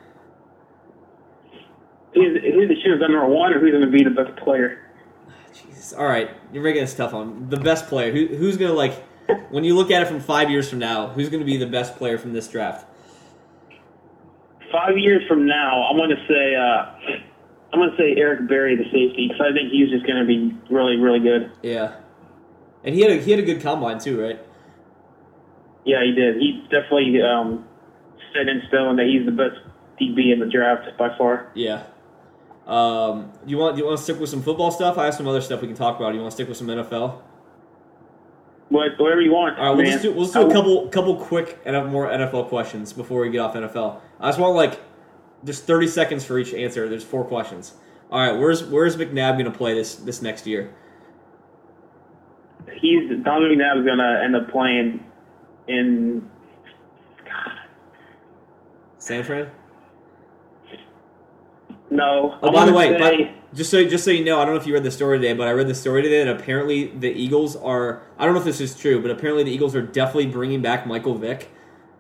Who's 2.59 2.69
the 2.69 2.81
should 2.81 2.91
have 2.93 3.01
done 3.01 3.13
number 3.13 3.29
one, 3.29 3.53
or 3.53 3.61
who's 3.61 3.71
going 3.71 3.85
to 3.85 3.91
be 3.91 4.03
the 4.03 4.11
best 4.11 4.37
player? 4.43 4.83
Jesus. 5.55 5.93
All 5.93 6.07
right, 6.07 6.31
you're 6.53 6.63
making 6.63 6.83
this 6.83 6.95
tough 6.95 7.15
on 7.15 7.49
the 7.49 7.57
best 7.57 7.87
player. 7.87 8.13
Who, 8.13 8.27
who's 8.27 8.57
going 8.57 8.71
to 8.71 8.77
like 8.77 8.95
when 9.51 9.65
you 9.65 9.75
look 9.75 9.91
at 9.91 10.03
it 10.03 10.09
from 10.09 10.21
five 10.21 10.51
years 10.51 10.69
from 10.69 10.79
now? 10.79 11.09
Who's 11.09 11.29
going 11.29 11.41
to 11.41 11.47
be 11.47 11.57
the 11.57 11.67
best 11.67 11.97
player 11.97 12.19
from 12.19 12.33
this 12.33 12.49
draft? 12.49 12.87
Five 14.73 14.99
years 14.99 15.23
from 15.27 15.47
now, 15.47 15.89
I'm 15.89 15.97
going 15.97 16.11
to 16.11 16.27
say 16.29 16.55
uh, 16.55 17.23
I'm 17.73 17.79
going 17.79 17.91
to 17.91 17.97
say 17.97 18.21
Eric 18.21 18.49
Berry, 18.49 18.77
the 18.77 18.85
safety, 18.85 19.29
because 19.29 19.41
I 19.41 19.53
think 19.53 19.73
he's 19.73 19.89
just 19.91 20.07
going 20.07 20.19
to 20.19 20.27
be 20.27 20.57
really, 20.71 20.97
really 20.97 21.21
good. 21.21 21.53
Yeah, 21.63 21.95
and 22.85 22.95
he 22.95 23.01
had 23.03 23.13
a, 23.13 23.17
he 23.21 23.31
had 23.31 23.41
a 23.41 23.45
good 23.45 23.63
combine 23.63 23.99
too, 23.99 24.21
right? 24.21 24.41
Yeah, 25.85 26.05
he 26.05 26.13
did. 26.13 26.37
He 26.37 26.63
definitely 26.71 27.23
um, 27.23 27.65
set 28.35 28.49
in 28.49 28.63
stone 28.69 28.97
that 28.97 29.07
he's 29.07 29.25
the 29.25 29.33
best 29.33 29.57
DB 30.01 30.33
in 30.33 30.41
the 30.41 30.47
draft 30.47 30.87
by 30.99 31.17
far. 31.17 31.51
Yeah. 31.55 31.85
Um, 32.69 33.33
you 33.47 33.57
want 33.57 33.79
you 33.79 33.87
want 33.87 33.97
to 33.97 34.03
stick 34.05 34.21
with 34.21 34.29
some 34.29 34.43
football 34.43 34.71
stuff? 34.71 34.99
I 34.99 35.07
have 35.07 35.15
some 35.15 35.27
other 35.27 35.41
stuff 35.41 35.63
we 35.63 35.69
can 35.69 35.77
talk 35.77 35.97
about. 35.97 36.13
You 36.15 36.21
want 36.21 36.33
to 36.33 36.35
stick 36.35 36.49
with 36.49 36.59
some 36.59 36.67
NFL? 36.67 37.23
What, 38.69 38.99
whatever 38.99 39.23
you 39.23 39.33
want. 39.33 39.59
All 39.59 39.71
right, 39.71 39.77
we'll 39.77 39.87
just 39.87 40.03
do, 40.03 40.13
we'll 40.13 40.25
just 40.25 40.35
do 40.35 40.47
a 40.47 40.53
couple 40.53 40.89
couple 40.89 41.17
quick 41.17 41.59
and 41.65 41.91
more 41.91 42.07
NFL 42.07 42.49
questions 42.51 42.93
before 42.93 43.23
we 43.23 43.31
get 43.31 43.39
off 43.39 43.55
NFL. 43.55 44.03
I 44.21 44.29
just 44.29 44.39
want 44.39 44.55
like 44.55 44.81
just 45.45 45.65
thirty 45.65 45.89
seconds 45.89 46.27
for 46.27 46.39
each 46.39 46.53
answer. 46.53 46.87
There's 46.91 47.05
four 47.05 47.25
questions. 47.25 47.73
All 48.11 48.21
right, 48.21 48.39
where's 48.39 48.63
where's 48.65 48.97
McNabb 48.97 49.39
going 49.39 49.47
to 49.47 49.51
play 49.51 49.73
this 49.73 49.95
this 49.95 50.21
next 50.21 50.47
year? 50.47 50.75
He's 52.81 53.09
Donovan 53.25 53.57
McNabb 53.57 53.79
is 53.79 53.87
going 53.87 53.99
to 53.99 54.21
end 54.23 54.37
up 54.37 54.51
playing 54.51 55.03
in. 55.69 56.29
San 58.99 59.25
Fran. 59.25 59.51
No. 61.91 62.39
Oh, 62.43 62.53
by 62.53 62.67
the 62.67 62.73
way, 62.73 62.99
say- 62.99 63.35
just 63.55 63.71
so 63.71 63.83
just 63.85 64.05
so 64.05 64.11
you 64.11 64.25
know, 64.25 64.41
I 64.41 64.45
don't 64.45 64.55
know 64.55 64.61
if 64.61 64.67
you 64.67 64.75
read 64.75 64.85
the 64.85 64.91
story 64.91 65.19
today, 65.19 65.33
but 65.33 65.49
I 65.49 65.53
read 65.53 65.69
the 65.69 65.75
story 65.75 66.03
today 66.03 66.23
that 66.23 66.37
apparently 66.37 66.89
the 66.89 67.09
Eagles 67.09 67.57
are. 67.57 68.03
I 68.19 68.25
don't 68.25 68.35
know 68.35 68.41
if 68.41 68.45
this 68.45 68.61
is 68.61 68.77
true, 68.77 69.01
but 69.01 69.11
apparently 69.11 69.43
the 69.45 69.51
Eagles 69.51 69.75
are 69.75 69.83
definitely 69.83 70.27
bringing 70.27 70.61
back 70.61 70.87
Michael 70.87 71.15
Vick, 71.15 71.51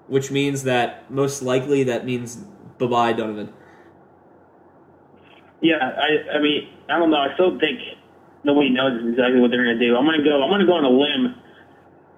which 0.09 0.31
means 0.31 0.64
that 0.64 1.11
most 1.11 1.40
likely 1.42 1.85
that 1.85 2.05
means 2.05 2.37
bye 2.79 2.87
bye 2.87 3.12
Donovan. 3.14 3.53
Yeah, 5.62 5.77
I, 5.79 6.37
I 6.37 6.38
mean, 6.40 6.68
I 6.88 6.98
don't 6.98 7.11
know. 7.11 7.16
I 7.16 7.33
still 7.35 7.59
think 7.59 7.81
nobody 8.44 8.70
knows 8.70 9.01
exactly 9.09 9.40
what 9.40 9.51
they're 9.51 9.64
going 9.64 9.79
to 9.79 9.87
do. 9.87 9.96
I'm 9.96 10.05
going 10.05 10.18
to 10.18 10.24
go. 10.24 10.42
I'm 10.42 10.51
going 10.51 10.61
to 10.61 10.66
go 10.66 10.74
on 10.74 10.85
a 10.85 10.90
limb 10.90 11.35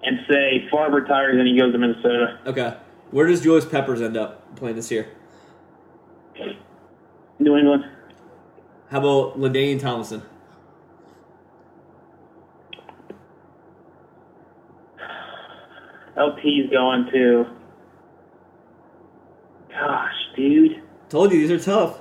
and 0.03 0.19
say 0.29 0.67
Favre 0.69 0.91
retires 0.91 1.37
and 1.37 1.47
he 1.47 1.57
goes 1.57 1.71
to 1.71 1.77
Minnesota. 1.77 2.37
Okay, 2.45 2.75
where 3.11 3.27
does 3.27 3.41
Julius 3.41 3.65
Peppers 3.65 4.01
end 4.01 4.17
up 4.17 4.55
playing 4.57 4.75
this 4.75 4.91
year? 4.91 5.07
New 7.41 7.57
England. 7.57 7.83
How 8.89 8.99
about 8.99 9.39
LaDainian 9.39 9.79
Tomlinson? 9.79 10.21
LT's 16.17 16.69
going 16.69 17.09
to. 17.11 17.45
Gosh, 19.69 20.13
dude. 20.35 20.83
Told 21.09 21.31
you 21.31 21.39
these 21.47 21.51
are 21.51 21.63
tough. 21.63 21.99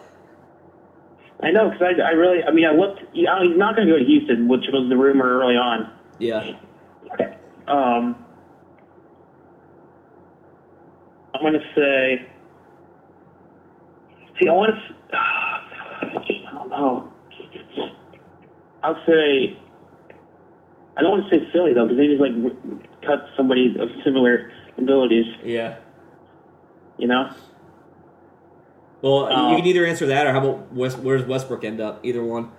I 1.43 1.51
know 1.51 1.71
because 1.71 1.95
I, 1.99 2.03
I 2.03 2.11
really. 2.11 2.43
I 2.43 2.51
mean, 2.53 2.67
I 2.67 2.73
looked. 2.73 3.01
You 3.15 3.25
know, 3.25 3.49
he's 3.49 3.57
not 3.57 3.77
going 3.77 3.89
to 3.89 3.95
go 3.95 3.99
to 3.99 4.05
Houston, 4.05 4.47
which 4.47 4.65
was 4.73 4.91
the 4.91 4.97
rumor 4.97 5.39
early 5.41 5.55
on. 5.55 5.91
Yeah. 6.19 6.53
Um, 7.67 8.27
I'm 11.35 11.41
going 11.41 11.55
to 11.55 11.61
say. 11.75 12.27
See, 14.39 14.49
I 14.49 14.53
want 14.53 14.73
to. 14.75 14.95
Know. 16.81 17.13
I'll 18.83 18.97
say. 19.07 19.59
I 20.97 21.03
don't 21.03 21.11
want 21.13 21.31
to 21.31 21.39
say 21.39 21.45
Philly 21.53 21.73
though, 21.75 21.85
because 21.87 21.99
they 21.99 22.07
just 22.09 22.21
like 22.21 22.33
cut 23.03 23.27
somebody 23.37 23.75
of 23.79 23.89
similar 24.05 24.51
abilities. 24.79 25.27
Yeah. 25.45 25.77
You 26.99 27.09
know. 27.09 27.31
Well, 29.03 29.31
you 29.31 29.37
Um, 29.37 29.57
can 29.57 29.67
either 29.67 29.87
answer 29.87 30.07
that, 30.07 30.27
or 30.27 30.33
how 30.33 30.39
about 30.47 30.73
West, 30.75 30.99
where 30.99 31.17
does 31.17 31.27
Westbrook 31.27 31.65
end 31.65 31.81
up? 31.81 32.01
Either 32.05 32.23
one. 32.23 32.51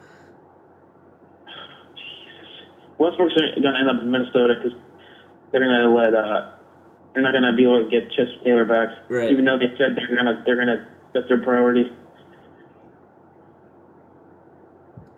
Westbrook's 2.98 3.34
going 3.36 3.62
to 3.62 3.80
end 3.80 3.90
up 3.90 4.02
in 4.02 4.10
Minnesota 4.12 4.56
because 4.62 4.78
they're 5.52 5.62
going 5.64 5.82
to 5.82 5.90
let. 5.90 6.14
uh 6.16 6.52
They're 7.14 7.22
not 7.24 7.32
going 7.34 7.44
to 7.44 7.54
be 7.54 7.64
able 7.64 7.84
to 7.84 7.90
get 7.90 8.10
Chester 8.10 8.38
Taylor 8.44 8.66
back, 8.66 8.90
Right. 9.10 9.32
even 9.32 9.46
though 9.46 9.58
they 9.60 9.70
said 9.78 9.96
they're 9.96 10.08
going 10.08 10.26
to. 10.26 10.42
They're 10.46 10.56
going 10.56 10.68
to. 10.68 10.86
That's 11.14 11.28
their 11.28 11.42
priority. 11.44 11.92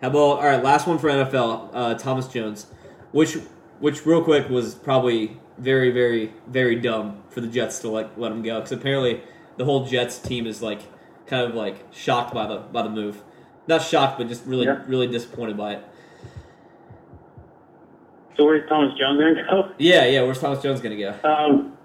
How 0.04 0.10
about 0.10 0.18
all 0.18 0.42
right? 0.44 0.62
Last 0.62 0.86
one 0.86 0.98
for 0.98 1.08
NFL. 1.08 1.70
Uh, 1.72 1.94
Thomas 1.94 2.28
Jones, 2.28 2.66
which 3.12 3.38
which 3.78 4.04
real 4.04 4.22
quick 4.22 4.50
was 4.50 4.74
probably 4.74 5.40
very 5.56 5.90
very 5.90 6.30
very 6.46 6.76
dumb 6.76 7.22
for 7.30 7.40
the 7.40 7.46
Jets 7.46 7.78
to 7.78 7.88
like 7.88 8.10
let 8.18 8.30
him 8.30 8.42
go 8.42 8.56
because 8.60 8.72
apparently 8.72 9.22
the 9.56 9.64
whole 9.64 9.86
Jets 9.86 10.18
team 10.18 10.46
is 10.46 10.60
like 10.60 10.80
kind 11.26 11.48
of 11.48 11.54
like 11.54 11.86
shocked 11.90 12.34
by 12.34 12.46
the 12.46 12.58
by 12.58 12.82
the 12.82 12.90
move. 12.90 13.22
Not 13.66 13.80
shocked, 13.80 14.18
but 14.18 14.28
just 14.28 14.44
really 14.44 14.66
Yeah. 14.66 14.82
really 14.86 15.06
disappointed 15.06 15.56
by 15.56 15.76
it. 15.76 15.84
So 18.36 18.44
where's 18.44 18.68
Thomas 18.68 18.92
Jones 18.98 19.18
going 19.18 19.36
to 19.36 19.42
go? 19.42 19.70
Yeah, 19.78 20.04
yeah. 20.04 20.20
Where's 20.20 20.38
Thomas 20.38 20.62
Jones 20.62 20.82
gonna 20.82 20.98
go? 20.98 21.14
Um, 21.24 21.78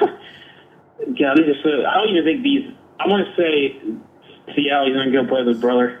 yeah, 1.14 1.34
they 1.36 1.42
just. 1.42 1.60
Uh, 1.62 1.82
I 1.86 1.98
don't 1.98 2.08
even 2.08 2.24
think 2.24 2.42
these. 2.42 2.72
I 2.98 3.06
want 3.06 3.26
to 3.26 3.36
say 3.36 3.76
Seattle. 4.54 4.86
He's 4.86 4.94
going 4.96 5.12
to 5.12 5.22
go 5.22 5.28
play 5.28 5.40
with 5.42 5.48
his 5.48 5.60
brother. 5.60 6.00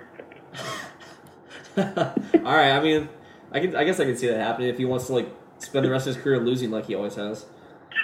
all 1.78 2.14
right. 2.42 2.70
I 2.70 2.80
mean, 2.80 3.08
I 3.52 3.60
can 3.60 3.76
I 3.76 3.84
guess 3.84 4.00
I 4.00 4.04
can 4.04 4.16
see 4.16 4.28
that 4.28 4.38
happening 4.38 4.68
if 4.68 4.78
he 4.78 4.84
wants 4.84 5.06
to 5.06 5.12
like 5.12 5.28
spend 5.58 5.84
the 5.84 5.90
rest 5.90 6.06
of 6.06 6.14
his 6.14 6.22
career 6.22 6.40
losing 6.40 6.70
like 6.70 6.86
he 6.86 6.94
always 6.94 7.14
has. 7.14 7.46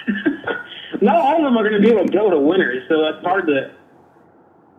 no, 1.01 1.15
all 1.15 1.37
of 1.37 1.43
them 1.43 1.57
are 1.57 1.67
going 1.67 1.81
to 1.81 1.87
be 1.87 1.93
able 1.93 2.05
to 2.05 2.11
go 2.11 2.29
to 2.29 2.39
winners, 2.39 2.83
so 2.89 3.01
that's 3.01 3.23
hard 3.23 3.47
to. 3.47 3.71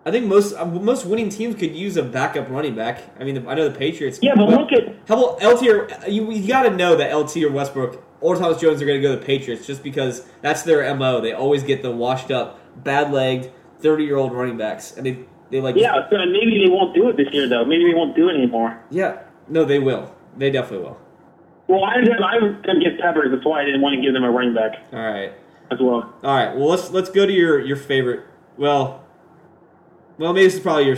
I 0.06 0.10
think 0.10 0.26
most 0.26 0.54
uh, 0.54 0.66
most 0.66 1.06
winning 1.06 1.28
teams 1.28 1.56
could 1.56 1.74
use 1.74 1.96
a 1.96 2.02
backup 2.02 2.48
running 2.50 2.74
back. 2.74 3.02
I 3.18 3.24
mean, 3.24 3.46
I 3.48 3.54
know 3.54 3.68
the 3.68 3.78
Patriots. 3.78 4.18
Yeah, 4.22 4.34
but 4.36 4.48
look 4.48 4.72
at 4.72 4.94
How 5.08 5.22
about 5.22 5.42
LT 5.42 5.66
or 5.68 5.88
you, 6.08 6.30
you 6.30 6.46
got 6.46 6.64
to 6.64 6.70
know 6.70 6.96
that 6.96 7.14
LT 7.16 7.38
or 7.38 7.50
Westbrook 7.50 8.04
or 8.20 8.36
Thomas 8.36 8.60
Jones 8.60 8.82
are 8.82 8.86
going 8.86 9.00
to 9.00 9.02
go 9.02 9.14
to 9.14 9.20
the 9.20 9.26
Patriots 9.26 9.66
just 9.66 9.82
because 9.82 10.26
that's 10.40 10.62
their 10.62 10.94
mo. 10.94 11.20
They 11.20 11.32
always 11.32 11.62
get 11.62 11.82
the 11.82 11.90
washed 11.90 12.30
up, 12.30 12.84
bad 12.84 13.12
legged, 13.12 13.50
thirty 13.80 14.04
year 14.04 14.16
old 14.16 14.32
running 14.32 14.58
backs, 14.58 14.96
and 14.96 15.06
they 15.06 15.24
they 15.50 15.60
like 15.60 15.76
yeah. 15.76 16.08
So 16.10 16.16
maybe 16.26 16.64
they 16.64 16.70
won't 16.70 16.94
do 16.94 17.08
it 17.08 17.16
this 17.16 17.28
year 17.32 17.48
though. 17.48 17.64
Maybe 17.64 17.84
they 17.84 17.94
won't 17.94 18.16
do 18.16 18.28
it 18.28 18.34
anymore. 18.34 18.82
yeah 18.90 19.22
no 19.48 19.64
they 19.64 19.78
will 19.78 20.14
they 20.36 20.50
definitely 20.50 20.86
will. 20.86 20.98
Well, 21.66 21.84
I 21.84 21.94
I 21.94 22.38
was 22.38 22.56
going 22.62 22.80
to 22.80 22.90
give 22.90 22.98
Peppers. 22.98 23.30
That's 23.32 23.44
why 23.44 23.62
I 23.62 23.64
didn't 23.64 23.80
want 23.80 23.96
to 23.96 24.02
give 24.02 24.12
them 24.12 24.24
a 24.24 24.30
running 24.30 24.54
back 24.54 24.84
All 24.92 24.98
right, 24.98 25.32
as 25.70 25.78
well. 25.80 26.12
all 26.22 26.36
right. 26.36 26.54
Well, 26.54 26.68
let's 26.68 26.90
let's 26.90 27.08
go 27.10 27.24
to 27.24 27.32
your 27.32 27.58
your 27.60 27.76
favorite. 27.76 28.24
Well, 28.56 29.04
well 30.18 30.32
maybe 30.32 30.44
this 30.44 30.54
is 30.54 30.60
probably 30.60 30.86
your 30.86 30.96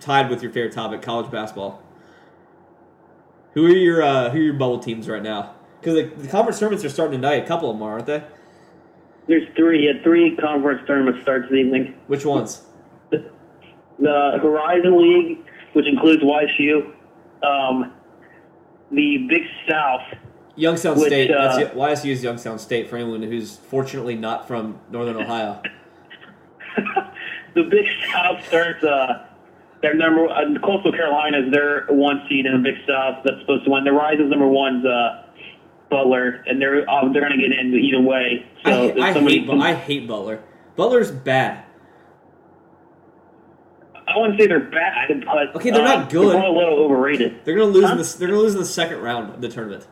tied 0.00 0.28
with 0.28 0.42
your 0.42 0.52
favorite 0.52 0.72
topic, 0.72 1.02
college 1.02 1.30
basketball. 1.30 1.82
Who 3.54 3.66
are 3.66 3.70
your 3.70 4.02
uh, 4.02 4.30
who 4.30 4.38
are 4.38 4.42
your 4.42 4.54
bubble 4.54 4.80
teams 4.80 5.08
right 5.08 5.22
now? 5.22 5.54
Because 5.80 5.94
the, 5.94 6.22
the 6.22 6.28
conference 6.28 6.58
tournaments 6.58 6.84
are 6.84 6.88
starting 6.88 7.20
tonight. 7.20 7.44
A 7.44 7.46
couple 7.46 7.70
of 7.70 7.76
them 7.76 7.82
are, 7.82 7.92
aren't 7.92 8.06
they? 8.06 8.24
There's 9.28 9.46
three. 9.56 9.86
Yeah, 9.86 10.02
three 10.02 10.34
conference 10.36 10.84
tournaments 10.86 11.22
starts 11.22 11.48
this 11.48 11.58
evening. 11.58 11.94
Which 12.08 12.24
ones? 12.24 12.62
The 13.98 14.38
Horizon 14.42 14.96
League, 14.98 15.38
which 15.72 15.86
includes 15.86 16.22
YSU, 16.22 16.92
um, 17.42 17.92
the 18.90 19.26
Big 19.28 19.42
South, 19.68 20.02
Youngstown 20.56 20.98
Which, 20.98 21.08
State. 21.08 21.30
uh, 21.30 21.56
That's. 21.56 21.70
YSU 21.74 22.10
is 22.10 22.22
Youngstown 22.24 22.58
State 22.58 22.88
for 22.90 22.96
anyone 22.96 23.22
who's 23.22 23.56
fortunately 23.56 24.16
not 24.16 24.48
from 24.48 24.80
Northern 24.90 25.16
Ohio. 25.16 25.62
the 27.54 27.62
Big 27.64 27.86
South 28.12 28.44
starts. 28.46 28.82
Uh, 28.82 29.24
their 29.82 29.94
number, 29.94 30.26
uh, 30.28 30.42
Coastal 30.64 30.90
Carolina 30.90 31.46
is 31.46 31.52
their 31.52 31.86
one 31.88 32.22
seed 32.28 32.46
in 32.46 32.60
the 32.60 32.70
Big 32.70 32.78
South 32.88 33.22
that's 33.24 33.38
supposed 33.40 33.64
to 33.66 33.70
win. 33.70 33.84
The 33.84 33.90
Horizon's 33.92 34.30
number 34.30 34.48
one's 34.48 34.84
uh, 34.84 35.22
Butler, 35.90 36.42
and 36.46 36.60
they're 36.60 36.88
uh, 36.90 37.08
they're 37.12 37.22
going 37.22 37.38
to 37.38 37.48
get 37.48 37.56
in 37.56 37.72
either 37.74 38.00
way. 38.00 38.44
So 38.64 38.70
I, 38.70 38.74
hate- 38.74 39.00
I, 39.00 39.12
somebody- 39.14 39.40
hate, 39.46 39.50
I 39.60 39.74
hate 39.74 40.08
Butler. 40.08 40.42
Butler's 40.74 41.10
bad. 41.12 41.64
I 44.14 44.18
wouldn't 44.18 44.40
say 44.40 44.46
they're 44.46 44.60
bad, 44.60 45.24
but 45.24 45.56
Okay, 45.56 45.70
they're 45.70 45.82
not 45.84 46.06
uh, 46.06 46.08
good. 46.08 46.34
They're 46.34 46.42
a 46.42 46.50
little 46.52 46.78
overrated. 46.78 47.44
They're 47.44 47.54
gonna 47.56 47.70
lose. 47.70 47.84
Huh? 47.84 47.92
In 47.92 47.98
the, 47.98 48.16
they're 48.18 48.28
gonna 48.28 48.40
lose 48.40 48.54
in 48.54 48.60
the 48.60 48.66
second 48.66 48.98
round 49.00 49.34
of 49.34 49.40
the 49.40 49.48
tournament. 49.48 49.86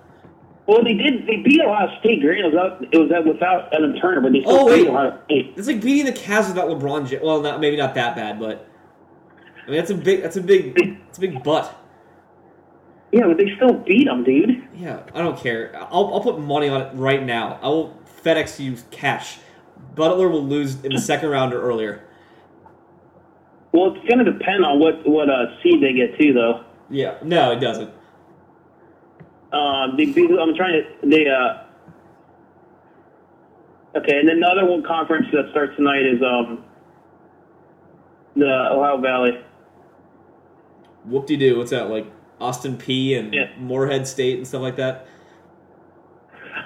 Well, 0.67 0.83
they 0.83 0.95
did. 0.95 1.27
They 1.27 1.37
beat 1.37 1.61
Ohio 1.61 1.89
State. 2.01 2.21
Granted, 2.23 2.47
it 2.47 2.55
was 2.55 2.57
out, 2.57 2.83
it 2.93 2.99
was 2.99 3.11
out 3.13 3.25
without 3.27 3.73
Evan 3.73 4.01
Turner, 4.01 4.21
but 4.21 4.33
they 4.33 4.41
still 4.41 4.69
Oh, 4.69 4.75
beat. 4.75 4.89
Ohio 4.89 5.19
State. 5.27 5.55
It's 5.57 5.69
like 5.69 5.81
beating 5.81 6.07
the 6.07 6.13
Cavs 6.19 6.49
without 6.49 6.69
LeBron. 6.69 7.09
J- 7.09 7.21
well, 7.23 7.41
not 7.41 7.61
maybe 7.61 7.77
not 7.77 7.95
that 7.95 8.17
bad, 8.17 8.41
but 8.41 8.67
I 9.65 9.71
mean 9.71 9.77
that's 9.77 9.91
a 9.91 9.95
big 9.95 10.23
that's 10.23 10.37
a 10.37 10.41
big 10.41 10.75
it's 11.09 11.19
a 11.19 11.21
big 11.21 11.43
butt. 11.45 11.73
Yeah, 13.13 13.29
but 13.29 13.37
they 13.39 13.55
still 13.57 13.75
beat 13.75 14.07
them, 14.07 14.25
dude. 14.25 14.67
Yeah, 14.75 15.03
I 15.15 15.21
don't 15.23 15.39
care. 15.39 15.73
I'll, 15.91 16.13
I'll 16.13 16.21
put 16.21 16.41
money 16.41 16.69
on 16.69 16.81
it 16.83 16.91
right 16.95 17.23
now. 17.23 17.59
I 17.63 17.69
will 17.69 17.97
FedEx 18.25 18.59
you 18.59 18.77
cash. 18.91 19.39
Butler 19.95 20.29
will 20.29 20.45
lose 20.45 20.85
in 20.85 20.93
the 20.93 21.01
second 21.01 21.29
round 21.31 21.55
or 21.55 21.63
earlier. 21.63 22.03
Well, 23.73 23.95
it's 23.95 24.07
going 24.09 24.25
to 24.25 24.31
depend 24.33 24.65
on 24.65 24.79
what 24.79 25.07
what 25.07 25.29
uh, 25.29 25.61
seed 25.63 25.83
they 25.83 25.93
get 25.93 26.19
too, 26.19 26.33
though. 26.33 26.65
Yeah, 26.89 27.19
no, 27.23 27.53
it 27.53 27.61
doesn't. 27.61 27.91
Um, 29.53 29.97
they 29.97 30.05
I'm 30.05 30.55
trying 30.55 30.83
to. 30.83 30.85
They 31.09 31.27
uh. 31.29 31.63
Okay, 33.99 34.19
and 34.19 34.29
then 34.29 34.41
the 34.41 34.47
other 34.47 34.65
one 34.67 34.83
conference 34.83 35.27
that 35.33 35.51
starts 35.51 35.75
tonight 35.77 36.03
is 36.07 36.23
um. 36.23 36.65
The 38.37 38.71
Ohio 38.73 38.99
Valley. 39.01 39.41
Whoop 41.07 41.27
de 41.27 41.37
doo. 41.37 41.57
What's 41.59 41.71
that 41.71 41.89
like? 41.89 42.07
Austin 42.39 42.77
Peay 42.77 43.19
and 43.19 43.33
Yeah. 43.33 43.49
Morehead 43.59 44.07
State 44.07 44.37
and 44.37 44.47
stuff 44.47 44.61
like 44.63 44.77
that. 44.77 45.07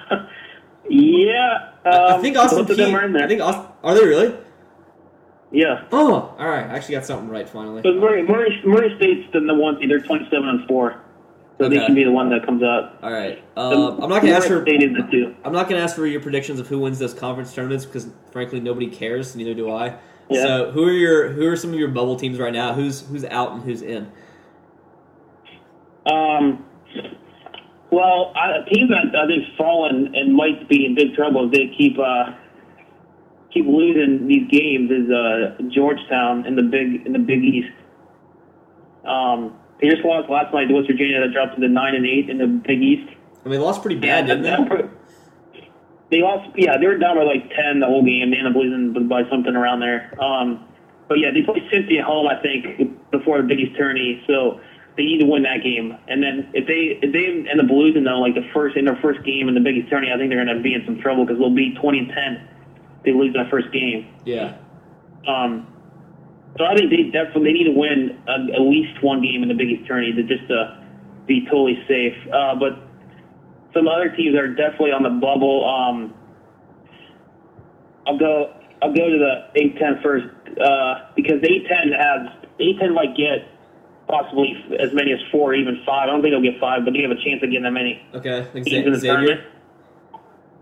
Yeah, 0.89 1.69
I- 1.85 1.89
um, 1.89 2.19
I 2.19 2.21
think 2.21 2.35
Austin 2.37 2.65
Peay 2.65 2.93
are 2.93 3.05
in 3.05 3.13
there. 3.13 3.23
I 3.23 3.27
think 3.27 3.39
Austin. 3.39 3.65
Are 3.81 3.95
they 3.95 4.05
really? 4.05 4.35
Yeah. 5.51 5.83
Oh, 5.91 6.33
all 6.37 6.47
right. 6.49 6.65
I 6.69 6.75
actually 6.75 6.95
got 6.95 7.05
something 7.05 7.29
right 7.29 7.47
finally. 7.47 7.81
But 7.81 7.95
Murray, 7.95 8.23
Murray, 8.23 8.61
Murray 8.65 8.93
State's 8.97 9.31
the, 9.33 9.41
the 9.41 9.53
one. 9.53 9.77
They're 9.87 9.99
27 9.99 10.47
and 10.47 10.67
four, 10.67 11.01
so 11.59 11.67
they 11.69 11.77
Okay. 11.77 11.85
should 11.87 11.95
be 11.95 12.03
the 12.03 12.11
one 12.11 12.29
that 12.29 12.45
comes 12.45 12.63
out. 12.63 12.97
All 13.03 13.11
right. 13.11 13.43
Uh, 13.57 13.97
I'm 13.97 14.09
not 14.09 14.21
gonna 14.21 14.33
ask 14.33 14.47
for. 14.47 14.61
State 14.63 14.81
is 14.83 14.95
the 14.95 15.07
two. 15.11 15.35
I'm 15.43 15.53
not 15.53 15.67
gonna 15.69 15.81
ask 15.81 15.95
for 15.95 16.05
your 16.07 16.21
predictions 16.21 16.59
of 16.59 16.67
who 16.67 16.79
wins 16.79 16.99
those 16.99 17.13
conference 17.13 17.53
tournaments 17.53 17.85
because 17.85 18.07
frankly 18.31 18.59
nobody 18.59 18.87
cares. 18.87 19.35
Neither 19.35 19.53
do 19.53 19.71
I. 19.71 19.95
Yeah. 20.29 20.43
So 20.43 20.71
who 20.71 20.85
are 20.87 20.91
your 20.93 21.29
who 21.29 21.45
are 21.47 21.55
some 21.57 21.71
of 21.73 21.79
your 21.79 21.89
bubble 21.89 22.15
teams 22.15 22.39
right 22.39 22.53
now? 22.53 22.73
Who's 22.73 23.01
who's 23.01 23.25
out 23.25 23.51
and 23.51 23.63
who's 23.63 23.81
in? 23.81 24.09
Um, 26.05 26.65
well, 27.91 28.31
I, 28.35 28.57
a 28.57 28.65
team 28.65 28.89
that 28.89 29.15
I 29.15 29.27
think's 29.27 29.49
fallen 29.57 30.15
and 30.15 30.33
might 30.33 30.67
be 30.67 30.85
in 30.85 30.95
big 30.95 31.13
trouble 31.13 31.45
if 31.45 31.51
they 31.51 31.67
keep 31.77 31.99
uh, 31.99 32.31
keep 33.53 33.65
losing 33.65 34.27
these 34.27 34.47
games 34.49 34.91
is 34.91 35.09
uh, 35.11 35.61
Georgetown 35.69 36.45
in 36.45 36.55
the 36.55 36.63
big 36.63 37.05
in 37.05 37.13
the 37.13 37.19
Big 37.19 37.43
East. 37.43 37.71
Um, 39.05 39.57
they 39.79 39.89
just 39.89 40.03
lost 40.03 40.29
last 40.29 40.53
night 40.53 40.67
to 40.67 40.73
West 40.73 40.87
Virginia. 40.87 41.19
That 41.21 41.33
dropped 41.33 41.55
to 41.55 41.61
the 41.61 41.67
nine 41.67 41.95
and 41.95 42.05
eight 42.05 42.29
in 42.29 42.37
the 42.37 42.47
Big 42.47 42.81
East. 42.81 43.07
Mean, 43.43 43.51
they 43.51 43.57
lost 43.57 43.81
pretty 43.81 43.99
bad, 43.99 44.27
didn't 44.27 44.43
they? 44.43 44.89
They 46.11 46.21
lost. 46.21 46.51
Yeah, 46.55 46.77
they 46.77 46.85
were 46.85 46.97
down 46.97 47.15
by 47.15 47.23
like 47.23 47.49
ten 47.55 47.79
the 47.79 47.87
whole 47.87 48.03
game. 48.03 48.31
They 48.31 48.37
ended 48.37 48.51
up 48.51 48.57
losing 48.57 49.07
by 49.07 49.23
something 49.29 49.55
around 49.55 49.79
there. 49.79 50.13
Um, 50.21 50.67
but 51.07 51.19
yeah, 51.19 51.31
they 51.31 51.41
play 51.41 51.59
at 51.59 52.05
home. 52.05 52.27
I 52.27 52.41
think 52.41 53.11
before 53.11 53.41
the 53.41 53.47
Big 53.47 53.59
East 53.59 53.77
tourney, 53.77 54.23
so 54.27 54.59
they 54.97 55.03
need 55.03 55.19
to 55.19 55.25
win 55.25 55.43
that 55.43 55.63
game. 55.63 55.97
And 56.07 56.21
then 56.21 56.51
if 56.53 56.67
they 56.67 56.99
if 57.01 57.11
they 57.13 57.49
end 57.49 57.59
up 57.59 57.69
losing 57.69 58.03
though, 58.03 58.19
like 58.19 58.35
the 58.35 58.47
first 58.53 58.77
in 58.77 58.85
their 58.85 58.99
first 59.01 59.23
game 59.23 59.47
in 59.47 59.55
the 59.55 59.61
Big 59.61 59.77
East 59.77 59.89
tourney, 59.89 60.11
I 60.13 60.17
think 60.17 60.29
they're 60.29 60.43
going 60.43 60.55
to 60.55 60.61
be 60.61 60.73
in 60.73 60.85
some 60.85 60.99
trouble 60.99 61.25
because 61.25 61.39
they'll 61.39 61.49
be 61.55 61.73
twenty 61.75 61.99
and 61.99 62.09
ten. 62.09 62.47
They 63.03 63.11
lose 63.13 63.33
that 63.33 63.49
first 63.49 63.71
game. 63.71 64.13
Yeah. 64.25 64.57
Um, 65.27 65.67
so 66.57 66.65
I 66.65 66.75
think 66.75 66.89
they 66.89 67.03
definitely 67.11 67.43
they 67.45 67.53
need 67.53 67.73
to 67.73 67.77
win 67.77 68.19
uh, 68.27 68.53
at 68.53 68.61
least 68.61 69.01
one 69.01 69.21
game 69.21 69.41
in 69.43 69.49
the 69.49 69.55
Big 69.55 69.69
East 69.69 69.87
tourney 69.87 70.11
to 70.13 70.23
just 70.23 70.49
uh, 70.51 70.81
be 71.25 71.45
totally 71.45 71.81
safe. 71.87 72.13
Uh, 72.31 72.55
but 72.55 72.77
some 73.73 73.87
other 73.87 74.09
teams 74.09 74.35
are 74.35 74.53
definitely 74.53 74.91
on 74.91 75.03
the 75.03 75.09
bubble. 75.09 75.63
Um, 75.67 76.13
I'll 78.05 78.17
go. 78.17 78.53
I'll 78.81 78.93
go 78.93 79.09
to 79.09 79.17
the 79.17 79.59
A10 79.61 80.01
first 80.01 80.25
uh, 80.59 81.11
because 81.15 81.39
the 81.41 81.47
A10 81.47 81.93
has 81.95 82.47
A10 82.59 82.93
might 82.93 83.15
get 83.15 83.47
possibly 84.07 84.53
as 84.79 84.91
many 84.93 85.13
as 85.13 85.19
four, 85.31 85.53
even 85.53 85.81
five. 85.85 86.03
I 86.03 86.05
don't 86.07 86.21
think 86.21 86.33
they'll 86.33 86.41
get 86.41 86.59
five, 86.59 86.83
but 86.83 86.93
they 86.93 87.01
have 87.01 87.11
a 87.11 87.23
chance 87.23 87.41
of 87.43 87.49
getting 87.49 87.63
that 87.63 87.71
many 87.71 88.01
Okay. 88.13 88.47
Like 88.53 88.65
teams 88.65 88.87
in 88.87 88.95
Z- 88.95 88.99
the 89.01 89.07
tournament. 89.07 89.39
Xavier. 89.39 89.51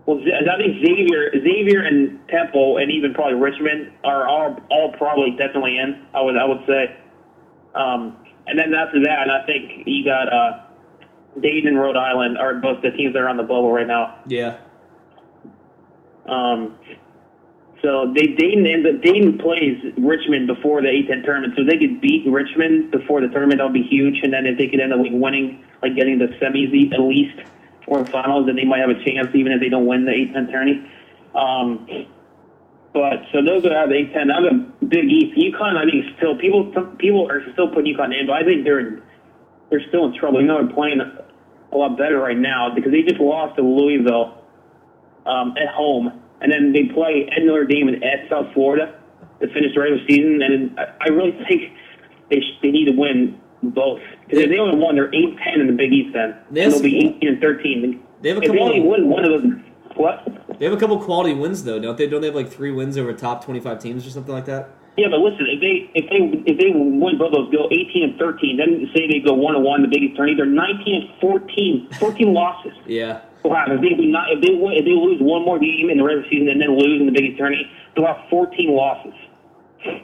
Well, 0.06 0.18
I 0.18 0.56
think 0.56 0.84
Xavier, 0.84 1.30
Xavier, 1.32 1.82
and 1.82 2.18
Temple, 2.28 2.78
and 2.78 2.90
even 2.90 3.14
probably 3.14 3.34
Richmond 3.34 3.92
are 4.02 4.26
all, 4.26 4.56
all 4.70 4.92
probably 4.96 5.32
definitely 5.32 5.78
in. 5.78 6.06
I 6.14 6.22
would 6.22 6.36
I 6.36 6.44
would 6.44 6.64
say. 6.66 6.96
Um, 7.74 8.16
and 8.46 8.58
then 8.58 8.74
after 8.74 9.00
that, 9.04 9.30
I 9.30 9.46
think 9.46 9.86
you 9.86 10.04
got 10.04 10.32
uh, 10.32 10.64
Dayton 11.40 11.68
and 11.68 11.78
Rhode 11.78 11.96
Island 11.96 12.38
are 12.38 12.54
both 12.54 12.82
the 12.82 12.90
teams 12.90 13.12
that 13.12 13.20
are 13.20 13.28
on 13.28 13.36
the 13.36 13.42
bubble 13.42 13.70
right 13.70 13.86
now. 13.86 14.18
Yeah. 14.26 14.58
Um, 16.26 16.78
so 17.82 18.12
they 18.14 18.26
Dayton 18.26 18.66
ends 18.66 18.86
up 18.86 19.02
Dayton 19.02 19.38
plays 19.38 19.78
Richmond 19.96 20.46
before 20.46 20.82
the 20.82 20.88
A10 20.88 21.24
tournament, 21.24 21.54
so 21.56 21.62
if 21.62 21.68
they 21.68 21.78
could 21.78 22.00
beat 22.00 22.26
Richmond 22.26 22.90
before 22.90 23.20
the 23.20 23.28
tournament. 23.28 23.58
That 23.58 23.64
would 23.64 23.74
be 23.74 23.86
huge. 23.88 24.20
And 24.22 24.32
then 24.32 24.46
if 24.46 24.58
they 24.58 24.68
could 24.68 24.80
end 24.80 24.92
up 24.92 24.98
like 24.98 25.12
winning, 25.12 25.64
like 25.82 25.96
getting 25.96 26.18
the 26.18 26.26
semis 26.40 26.92
at 26.92 27.00
least 27.00 27.38
or 27.90 28.06
finals, 28.06 28.46
then 28.46 28.54
they 28.54 28.64
might 28.64 28.78
have 28.78 28.88
a 28.88 29.04
chance 29.04 29.28
even 29.34 29.52
if 29.52 29.60
they 29.60 29.68
don't 29.68 29.84
win 29.84 30.06
the 30.06 30.12
A10 30.12 30.50
tourney. 30.50 30.86
Um, 31.34 31.86
but 32.94 33.26
so 33.32 33.42
those 33.42 33.66
are 33.66 33.86
the 33.88 33.94
A10. 33.94 34.32
I'm 34.32 34.44
a 34.46 34.84
Big 34.86 35.10
East. 35.10 35.36
UConn, 35.36 35.76
I 35.76 35.90
think 35.90 36.16
still 36.16 36.38
people 36.38 36.72
people 36.98 37.28
are 37.28 37.42
still 37.52 37.68
putting 37.68 37.94
UConn 37.94 38.18
in, 38.18 38.26
but 38.26 38.34
I 38.34 38.44
think 38.44 38.64
they're 38.64 39.02
they're 39.70 39.86
still 39.88 40.06
in 40.06 40.14
trouble. 40.18 40.40
You 40.40 40.46
know, 40.46 40.64
they're 40.64 40.74
playing 40.74 41.00
a 41.00 41.76
lot 41.76 41.98
better 41.98 42.18
right 42.18 42.38
now 42.38 42.72
because 42.74 42.90
they 42.92 43.02
just 43.02 43.20
lost 43.20 43.56
to 43.56 43.62
Louisville 43.62 44.42
um, 45.26 45.54
at 45.58 45.74
home, 45.74 46.20
and 46.40 46.50
then 46.50 46.72
they 46.72 46.92
play 46.94 47.28
at 47.30 47.42
Notre 47.42 47.64
Dame 47.64 47.88
and 47.88 48.02
at 48.02 48.28
South 48.30 48.52
Florida 48.54 48.98
to 49.40 49.46
finish 49.48 49.74
the 49.74 49.80
regular 49.80 50.02
season. 50.06 50.42
And 50.42 50.78
I, 50.78 51.08
really 51.08 51.32
think 51.46 51.72
they 52.30 52.42
they 52.62 52.70
need 52.70 52.86
to 52.86 52.92
win 52.92 53.40
both 53.62 54.00
because 54.26 54.44
if 54.44 54.50
they 54.50 54.58
only 54.58 54.76
won, 54.76 54.94
they're 54.94 55.14
eight 55.14 55.36
ten 55.44 55.60
in 55.60 55.66
the 55.66 55.72
Big 55.72 55.92
East. 55.92 56.12
Then 56.14 56.36
They 56.50 56.68
they'll 56.68 56.82
be 56.82 56.96
eighteen 56.98 57.28
and 57.28 57.40
thirteen. 57.40 58.02
They 58.22 58.28
have 58.30 58.38
a 58.38 58.40
if 58.42 58.50
they 58.50 58.56
couple 58.58 58.62
only 58.68 58.80
of- 58.80 58.86
win 58.86 59.08
one 59.08 59.24
of 59.24 59.42
those, 59.42 59.52
what? 59.96 60.26
They 60.58 60.64
have 60.66 60.74
a 60.74 60.78
couple 60.80 60.98
quality 61.00 61.34
wins 61.34 61.64
though, 61.64 61.78
don't 61.78 61.96
they? 61.96 62.06
Don't 62.06 62.20
they 62.20 62.28
have 62.28 62.36
like 62.36 62.50
three 62.50 62.70
wins 62.70 62.96
over 62.98 63.12
top 63.12 63.44
twenty-five 63.44 63.78
teams 63.78 64.06
or 64.06 64.10
something 64.10 64.32
like 64.34 64.46
that? 64.46 64.70
Yeah, 64.96 65.06
but 65.10 65.20
listen, 65.20 65.46
if 65.48 65.60
they 65.60 65.90
if 65.94 66.10
they 66.10 66.50
if 66.50 66.58
they 66.58 66.70
win 66.74 67.16
both 67.18 67.28
of 67.28 67.32
those, 67.32 67.52
go 67.52 67.68
eighteen 67.70 68.10
and 68.10 68.18
thirteen, 68.18 68.56
then 68.56 68.88
say 68.94 69.06
they 69.06 69.20
go 69.20 69.32
one 69.34 69.54
and 69.54 69.64
one, 69.64 69.82
the 69.82 69.88
Big 69.88 70.02
East 70.02 70.16
tourney, 70.16 70.34
they're 70.34 70.46
nineteen 70.46 71.02
and 71.08 71.20
14, 71.20 71.88
14 71.98 72.32
losses. 72.34 72.72
Yeah. 72.86 73.20
They'll 73.42 73.52
if 73.54 73.80
they 73.80 74.04
not 74.06 74.30
if 74.32 74.40
they 74.42 74.48
if 74.52 74.84
they 74.84 74.90
lose 74.92 75.18
one 75.20 75.44
more 75.44 75.58
game 75.58 75.88
in 75.88 75.96
the 75.96 76.04
regular 76.04 76.28
season 76.28 76.48
and 76.48 76.60
then 76.60 76.76
lose 76.78 77.00
in 77.00 77.06
the 77.06 77.12
Big 77.12 77.24
East 77.32 77.38
tourney, 77.38 77.70
they'll 77.96 78.06
have 78.06 78.18
fourteen 78.28 78.74
losses. 78.74 79.14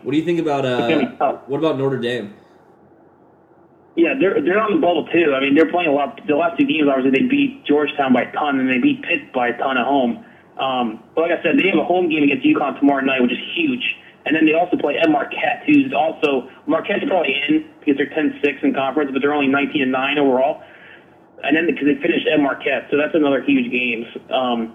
What 0.02 0.12
do 0.12 0.16
you 0.16 0.24
think 0.24 0.40
about 0.40 0.64
uh? 0.64 1.36
What 1.46 1.58
about 1.58 1.76
Notre 1.76 1.98
Dame? 1.98 2.32
Yeah, 3.96 4.12
they're 4.20 4.40
they're 4.44 4.61
on 4.61 4.76
the 4.76 4.80
bubble 4.80 5.09
too. 5.09 5.32
I 5.32 5.40
mean, 5.40 5.56
they're 5.56 5.72
playing 5.72 5.88
a 5.88 5.96
lot. 5.96 6.20
The 6.28 6.37
last 6.37 6.61
two 6.61 6.68
games, 6.68 6.85
obviously, 6.85 7.16
they 7.16 7.26
beat 7.26 7.64
Georgetown 7.64 8.12
by 8.12 8.28
a 8.28 8.32
ton, 8.32 8.61
and 8.61 8.68
they 8.68 8.78
beat 8.78 9.02
Pitt 9.02 9.32
by 9.32 9.48
a 9.48 9.56
ton 9.56 9.80
at 9.80 9.88
home. 9.88 10.20
Um, 10.61 11.02
but 11.16 11.28
like 11.28 11.32
I 11.32 11.42
said, 11.42 11.56
they 11.56 11.68
have 11.72 11.80
a 11.80 11.85
home 11.85 12.09
game 12.09 12.22
against 12.24 12.44
UConn 12.44 12.78
tomorrow 12.78 13.00
night, 13.00 13.24
which 13.24 13.32
is 13.32 13.40
huge. 13.56 13.85
And 14.26 14.35
then 14.35 14.44
they 14.44 14.52
also 14.52 14.76
play 14.76 14.98
at 14.98 15.09
Marquette, 15.09 15.62
who's 15.66 15.92
also 15.94 16.50
Marquette's 16.66 17.06
probably 17.06 17.37
in 17.48 17.64
because 17.78 17.96
they're 17.96 18.11
10-6 18.11 18.42
in 18.64 18.74
conference, 18.74 19.11
but 19.12 19.22
they're 19.22 19.32
only 19.32 19.46
19 19.46 19.82
and 19.82 19.92
nine 19.92 20.18
overall. 20.18 20.62
And 21.44 21.56
then 21.56 21.66
because 21.66 21.87
they 21.87 21.94
finished 22.02 22.26
at 22.26 22.40
Marquette, 22.40 22.88
so 22.90 22.96
that's 22.96 23.14
another 23.14 23.40
huge 23.40 23.70
game. 23.70 24.05
Um, 24.34 24.74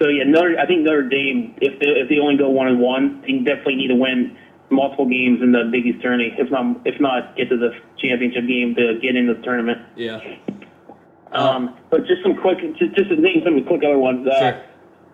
so 0.00 0.08
yeah, 0.08 0.24
Notre, 0.24 0.56
I 0.58 0.66
think 0.66 0.84
Notre 0.84 1.08
Dame, 1.08 1.56
if 1.60 1.80
they 1.80 1.88
if 1.98 2.08
they 2.08 2.18
only 2.18 2.36
go 2.36 2.48
one 2.48 2.68
and 2.68 2.78
one, 2.78 3.20
they 3.22 3.38
definitely 3.38 3.76
need 3.76 3.88
to 3.88 3.98
win 3.98 4.36
multiple 4.72 5.06
games 5.06 5.40
in 5.42 5.52
the 5.52 5.68
Big 5.70 5.86
East 5.86 6.02
tourney. 6.02 6.34
If 6.38 6.50
not, 6.50 6.80
if 6.84 7.00
not, 7.00 7.36
get 7.36 7.48
to 7.50 7.56
the 7.56 7.70
championship 7.98 8.46
game 8.48 8.74
to 8.74 8.98
get 9.00 9.14
into 9.16 9.34
the 9.34 9.42
tournament. 9.42 9.78
Yeah. 9.96 10.20
Um, 11.32 11.76
but 11.90 12.06
just 12.06 12.22
some 12.22 12.36
quick, 12.36 12.58
just 12.78 12.94
just 12.94 13.08
to 13.10 13.16
name 13.16 13.42
some 13.44 13.62
quick 13.64 13.82
other 13.84 13.98
ones. 13.98 14.26
Uh, 14.26 14.38
Sure. 14.38 14.62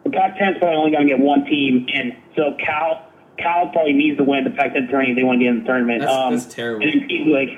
The 0.05 0.11
Pac-10's 0.11 0.59
probably 0.59 0.77
only 0.77 0.91
going 0.93 1.07
to 1.09 1.13
get 1.13 1.21
one 1.21 1.45
team 1.45 1.85
in, 1.93 2.17
so 2.37 2.57
Cal 2.65 3.05
Cal 3.37 3.69
probably 3.73 3.93
needs 3.93 4.17
to 4.19 4.25
win 4.25 4.45
the 4.45 4.51
Pac-10 4.51 4.91
tourney 4.91 5.11
if 5.11 5.17
they 5.17 5.23
want 5.25 5.39
to 5.41 5.45
get 5.45 5.51
in 5.51 5.59
the 5.61 5.65
tournament. 5.67 6.01
That's- 6.01 6.17
um, 6.17 6.33
that's 6.35 6.47
terrible. 6.55 6.87
And 6.87 7.31
like, 7.31 7.51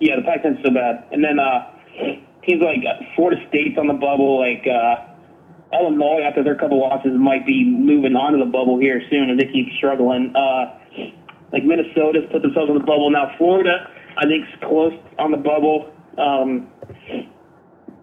yeah, 0.00 0.16
the 0.16 0.22
Pac-10's 0.22 0.62
so 0.64 0.70
bad. 0.72 1.04
And 1.12 1.22
then 1.22 1.38
uh, 1.38 1.70
teams 2.46 2.62
like 2.62 2.80
Florida 3.14 3.42
State's 3.48 3.76
on 3.78 3.88
the 3.88 3.94
bubble, 3.98 4.38
like 4.40 4.64
uh, 4.66 5.76
Illinois 5.76 6.22
after 6.22 6.42
their 6.42 6.54
couple 6.54 6.80
losses 6.80 7.12
might 7.18 7.44
be 7.44 7.64
moving 7.64 8.16
onto 8.16 8.38
the 8.38 8.50
bubble 8.50 8.78
here 8.78 9.02
soon 9.10 9.28
if 9.30 9.38
they 9.38 9.52
keep 9.52 9.66
struggling. 9.76 10.34
Uh, 10.34 10.78
like 11.52 11.64
Minnesota's 11.64 12.24
put 12.30 12.42
themselves 12.42 12.70
on 12.70 12.78
the 12.78 12.84
bubble 12.84 13.10
now. 13.10 13.34
Florida, 13.38 13.88
I 14.16 14.26
think, 14.26 14.44
is 14.44 14.54
close 14.60 14.94
on 15.18 15.30
the 15.30 15.36
bubble. 15.38 15.92
Um, 16.18 16.68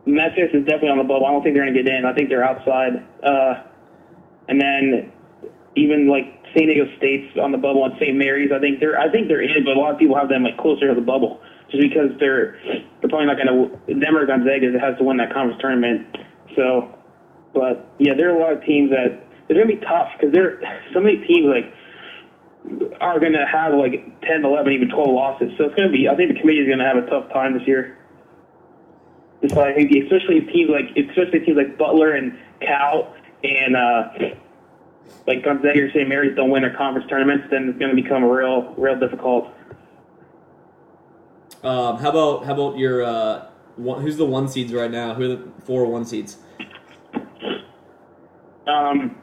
Memphis 0.05 0.53
is 0.53 0.65
definitely 0.65 0.89
on 0.89 0.97
the 0.97 1.03
bubble. 1.03 1.25
I 1.25 1.31
don't 1.31 1.43
think 1.43 1.55
they're 1.55 1.65
going 1.65 1.75
to 1.75 1.83
get 1.83 1.91
in. 1.91 2.05
I 2.05 2.13
think 2.13 2.29
they're 2.29 2.43
outside. 2.43 3.05
Uh, 3.23 3.65
and 4.47 4.61
then 4.61 5.11
even 5.75 6.07
like 6.07 6.41
San 6.55 6.67
Diego 6.67 6.85
State's 6.97 7.37
on 7.41 7.51
the 7.51 7.57
bubble 7.57 7.85
and 7.85 7.93
St. 7.99 8.15
Mary's. 8.15 8.51
I 8.53 8.59
think 8.59 8.79
they're 8.79 8.97
I 8.99 9.11
think 9.11 9.27
they're 9.27 9.41
in, 9.41 9.63
but 9.65 9.75
a 9.75 9.79
lot 9.79 9.93
of 9.93 9.99
people 9.99 10.15
have 10.15 10.29
them 10.29 10.43
like 10.43 10.57
closer 10.57 10.87
to 10.87 10.95
the 10.95 11.05
bubble 11.05 11.41
just 11.69 11.81
because 11.81 12.11
they're 12.19 12.57
they're 13.01 13.09
probably 13.09 13.27
not 13.27 13.37
going 13.37 13.51
to. 13.51 13.99
Them 13.99 14.15
or 14.15 14.25
Gonzaga 14.25 14.71
has 14.79 14.97
to 14.97 15.03
win 15.03 15.17
that 15.17 15.33
conference 15.33 15.59
tournament 15.61 16.07
So, 16.55 16.93
but 17.53 17.91
yeah, 17.99 18.13
there 18.15 18.31
are 18.31 18.37
a 18.37 18.39
lot 18.39 18.53
of 18.53 18.63
teams 18.63 18.89
that 18.91 19.25
they're 19.47 19.57
gonna 19.61 19.75
be 19.75 19.83
tough 19.85 20.09
because 20.15 20.33
there 20.33 20.61
so 20.93 20.99
many 21.01 21.17
teams 21.27 21.47
like 21.47 21.73
are 23.01 23.19
gonna 23.19 23.45
have 23.45 23.73
like 23.73 24.21
10, 24.21 24.45
11, 24.45 24.73
even 24.73 24.89
12 24.89 25.09
losses. 25.09 25.51
So 25.57 25.65
it's 25.65 25.75
gonna 25.75 25.91
be. 25.91 26.07
I 26.07 26.15
think 26.15 26.33
the 26.33 26.39
committee 26.39 26.59
is 26.59 26.69
gonna 26.69 26.87
have 26.87 26.97
a 26.97 27.07
tough 27.09 27.31
time 27.31 27.57
this 27.57 27.67
year. 27.67 27.97
Just 29.41 29.55
like 29.55 29.75
especially 29.77 30.41
teams 30.51 30.69
like 30.69 30.95
especially 30.97 31.39
teams 31.41 31.57
like 31.57 31.77
Butler 31.77 32.13
and 32.13 32.37
Cal 32.61 33.13
and 33.43 33.75
uh, 33.75 34.09
like 35.27 35.43
Gonzaga 35.43 35.81
or 35.81 35.89
St. 35.89 36.07
Mary's 36.07 36.35
don't 36.35 36.49
win 36.49 36.61
their 36.61 36.75
conference 36.75 37.09
tournaments, 37.09 37.47
then 37.49 37.69
it's 37.69 37.79
going 37.79 37.95
to 37.95 38.01
become 38.01 38.23
real, 38.23 38.73
real 38.77 38.99
difficult. 38.99 39.47
Um, 41.63 41.97
how 41.97 42.09
about 42.09 42.45
how 42.45 42.53
about 42.53 42.77
your 42.77 43.03
uh, 43.03 43.47
one, 43.75 44.01
who's 44.01 44.17
the 44.17 44.25
one 44.25 44.47
seeds 44.47 44.71
right 44.71 44.91
now? 44.91 45.15
Who 45.15 45.23
are 45.23 45.27
the 45.35 45.47
four 45.63 45.85
one 45.87 46.05
seeds? 46.05 46.37
Um, 48.67 49.15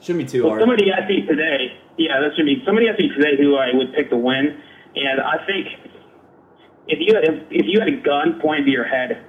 Shouldn't 0.00 0.26
be 0.26 0.30
too 0.30 0.42
well, 0.42 0.50
hard. 0.50 0.62
somebody 0.62 0.90
asked 0.90 1.08
me 1.08 1.22
today. 1.22 1.78
Yeah, 1.98 2.20
that 2.20 2.36
should 2.36 2.46
be. 2.46 2.62
Somebody 2.64 2.88
asked 2.88 3.00
me 3.00 3.10
today 3.10 3.36
who 3.36 3.56
I 3.56 3.74
would 3.74 3.92
pick 3.92 4.10
to 4.10 4.16
win, 4.16 4.56
and 4.94 5.20
I 5.20 5.44
think 5.44 5.66
if 6.86 6.98
you 7.00 7.14
had 7.14 7.24
if, 7.24 7.42
if 7.50 7.66
you 7.66 7.80
had 7.80 7.88
a 7.88 7.96
gun 8.00 8.40
pointed 8.40 8.66
to 8.66 8.70
your 8.70 8.86
head, 8.86 9.26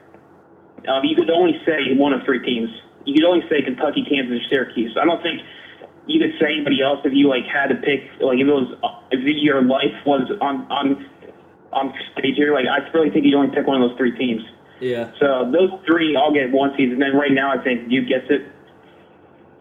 um, 0.88 1.03
you 1.03 1.15
could 1.15 1.30
only 1.30 1.59
say 1.65 1.93
one 1.97 2.13
of 2.13 2.24
three 2.24 2.39
teams. 2.45 2.70
You 3.05 3.15
could 3.15 3.26
only 3.26 3.43
say 3.49 3.61
Kentucky, 3.61 4.05
Kansas, 4.07 4.38
or 4.38 4.49
Syracuse. 4.49 4.95
I 5.01 5.05
don't 5.05 5.22
think 5.22 5.41
you 6.05 6.20
could 6.20 6.34
say 6.39 6.53
anybody 6.53 6.82
else 6.82 6.99
if 7.03 7.13
you 7.13 7.28
like 7.28 7.45
had 7.45 7.67
to 7.67 7.76
pick. 7.76 8.05
Like 8.22 8.39
if 8.39 8.47
it 8.47 8.53
was 8.53 8.70
if 9.11 9.20
your 9.26 9.61
life 9.61 9.97
was 10.05 10.30
on 10.41 10.70
on 10.72 11.09
on 11.74 11.93
stage 12.13 12.36
here. 12.36 12.53
Like 12.53 12.65
I 12.65 12.88
really 12.93 13.09
think 13.09 13.26
you 13.26 13.38
only 13.38 13.53
pick 13.53 13.67
one 13.67 13.82
of 13.82 13.89
those 13.89 13.97
three 13.97 14.17
teams. 14.17 14.41
Yeah. 14.80 15.11
So 15.20 15.49
those 15.51 15.72
three 15.86 16.15
all 16.15 16.34
get 16.34 16.51
one 16.51 16.72
seed, 16.78 16.91
and 16.91 17.01
then 17.01 17.15
right 17.15 17.32
now 17.32 17.51
I 17.51 17.61
think 17.63 17.89
Duke 17.89 18.07
gets 18.07 18.26
it. 18.30 18.47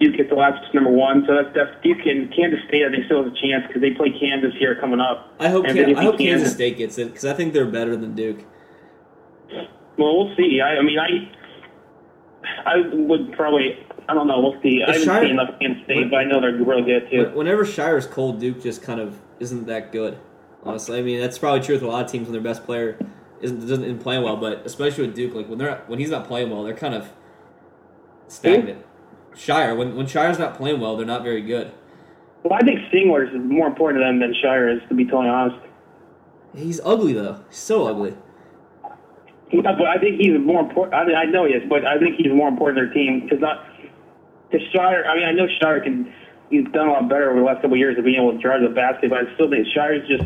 Duke 0.00 0.16
gets 0.16 0.28
the 0.30 0.36
last 0.36 0.72
number 0.74 0.90
one, 0.90 1.24
so 1.26 1.34
that's, 1.34 1.54
that's 1.54 1.82
Duke 1.82 2.06
and 2.06 2.32
Kansas 2.34 2.60
State. 2.68 2.84
I 2.86 2.90
think 2.90 3.04
still 3.06 3.24
has 3.24 3.32
a 3.32 3.36
chance 3.40 3.66
because 3.66 3.82
they 3.82 3.90
play 3.90 4.10
Kansas 4.10 4.52
here 4.58 4.76
coming 4.80 5.00
up. 5.00 5.34
I 5.40 5.48
hope 5.48 5.66
Can- 5.66 5.96
I 5.96 6.02
hope 6.02 6.20
you 6.20 6.28
Kansas 6.28 6.52
State 6.52 6.78
gets 6.78 6.98
it 6.98 7.06
because 7.06 7.24
I 7.24 7.32
think 7.32 7.52
they're 7.52 7.66
better 7.66 7.96
than 7.96 8.14
Duke. 8.14 8.44
Well, 9.96 10.16
we'll 10.26 10.36
see. 10.36 10.60
I, 10.60 10.76
I 10.76 10.82
mean, 10.82 10.98
I 10.98 11.30
I 12.64 12.76
would 12.92 13.32
probably. 13.32 13.84
I 14.08 14.14
don't 14.14 14.26
know. 14.26 14.40
We'll 14.40 14.62
see. 14.62 14.82
I 14.82 14.92
haven't 14.92 15.04
Shire- 15.04 15.22
seen 15.22 15.30
enough 15.32 15.58
Kansas 15.60 15.82
State, 15.84 16.10
but 16.10 16.16
I 16.16 16.24
know 16.24 16.40
they're 16.40 16.52
really 16.56 16.82
good 16.82 17.10
too. 17.10 17.24
When- 17.24 17.34
Whenever 17.34 17.64
Scheyer's 17.64 18.06
cold, 18.06 18.38
Duke 18.38 18.62
just 18.62 18.82
kind 18.82 19.00
of 19.00 19.18
isn't 19.40 19.66
that 19.66 19.90
good. 19.92 20.18
Honestly, 20.62 20.98
I 20.98 21.02
mean 21.02 21.20
that's 21.20 21.38
probably 21.38 21.60
true 21.60 21.74
with 21.74 21.82
a 21.82 21.86
lot 21.88 22.04
of 22.04 22.10
teams 22.10 22.24
when 22.26 22.32
their 22.32 22.40
best 22.42 22.64
player 22.64 22.98
isn't 23.40 23.60
doesn't 23.60 23.84
isn't 23.84 23.98
playing 24.00 24.22
well, 24.22 24.36
but 24.36 24.64
especially 24.64 25.06
with 25.06 25.14
Duke, 25.16 25.34
like 25.34 25.48
when 25.48 25.58
they're 25.58 25.82
when 25.88 25.98
he's 25.98 26.10
not 26.10 26.26
playing 26.26 26.50
well, 26.50 26.62
they're 26.62 26.74
kind 26.74 26.94
of 26.94 27.08
stagnant. 28.28 28.84
Scheyer, 29.38 29.76
when 29.76 29.94
when 29.94 30.06
Scheyer's 30.06 30.38
not 30.38 30.56
playing 30.56 30.80
well, 30.80 30.96
they're 30.96 31.06
not 31.06 31.22
very 31.22 31.40
good. 31.40 31.72
Well, 32.42 32.54
I 32.54 32.64
think 32.64 32.80
Singler 32.92 33.26
is 33.26 33.34
more 33.34 33.66
important 33.66 34.02
to 34.02 34.06
them 34.06 34.18
than 34.20 34.34
Scheyer 34.42 34.74
is, 34.74 34.82
to 34.88 34.94
be 34.94 35.04
totally 35.04 35.28
honest. 35.28 35.56
He's 36.54 36.80
ugly 36.84 37.12
though. 37.12 37.44
He's 37.48 37.58
so 37.58 37.86
ugly. 37.86 38.16
Yeah, 39.52 39.62
but 39.62 39.86
I 39.86 39.96
think 39.98 40.20
he's 40.20 40.38
more 40.38 40.60
important. 40.60 40.94
I, 40.94 41.06
mean, 41.06 41.16
I 41.16 41.24
know 41.24 41.46
he 41.46 41.52
is, 41.52 41.62
but 41.68 41.86
I 41.86 41.98
think 41.98 42.16
he's 42.16 42.32
more 42.32 42.48
important 42.48 42.78
to 42.78 42.84
their 42.84 42.92
team 42.92 43.20
because 43.22 43.40
not 43.40 43.64
to 44.50 44.58
Scheyer. 44.74 45.06
I 45.06 45.14
mean, 45.14 45.24
I 45.24 45.32
know 45.32 45.46
Scheyer 45.60 45.82
can. 45.82 46.12
He's 46.50 46.64
done 46.72 46.88
a 46.88 46.92
lot 46.92 47.08
better 47.08 47.30
over 47.30 47.40
the 47.40 47.44
last 47.44 47.56
couple 47.56 47.72
of 47.74 47.78
years 47.78 47.98
of 47.98 48.04
being 48.04 48.16
able 48.16 48.32
to 48.32 48.38
drive 48.38 48.62
the 48.62 48.74
basket, 48.74 49.10
but 49.10 49.18
I 49.20 49.34
still 49.34 49.50
think 49.50 49.66
Scheyer's 49.68 50.08
just 50.08 50.24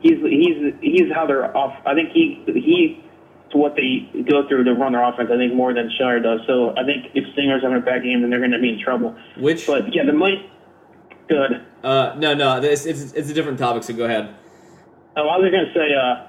he's 0.00 0.18
he's 0.20 0.74
he's 0.80 1.12
how 1.14 1.26
they're 1.26 1.54
off. 1.56 1.74
I 1.86 1.94
think 1.94 2.10
he 2.10 2.42
he 2.46 3.03
to 3.54 3.58
what 3.58 3.76
they 3.76 4.10
go 4.28 4.46
through 4.48 4.64
to 4.64 4.74
run 4.74 4.92
their 4.92 5.02
offense. 5.02 5.30
I 5.32 5.38
think 5.38 5.54
more 5.54 5.72
than 5.72 5.88
Scheyer 5.98 6.22
does. 6.22 6.40
So 6.46 6.74
I 6.76 6.84
think 6.84 7.14
if 7.14 7.24
Singler's 7.34 7.62
having 7.62 7.78
a 7.78 7.80
bad 7.80 8.02
game, 8.02 8.20
then 8.20 8.30
they're 8.30 8.40
going 8.40 8.50
to 8.50 8.58
be 8.58 8.74
in 8.74 8.80
trouble. 8.82 9.16
Which 9.38 9.66
But 9.66 9.94
yeah, 9.94 10.04
the 10.04 10.12
money 10.12 10.50
good. 11.26 11.64
uh 11.82 12.14
no 12.18 12.34
no 12.34 12.60
it's 12.60 12.84
it's, 12.84 13.12
it's 13.12 13.30
a 13.30 13.34
different 13.34 13.58
topic. 13.58 13.82
So 13.84 13.94
go 13.94 14.04
ahead. 14.04 14.34
Oh, 15.16 15.28
I 15.28 15.38
was 15.38 15.50
going 15.50 15.64
to 15.64 15.72
say, 15.72 15.94
uh, 15.94 16.26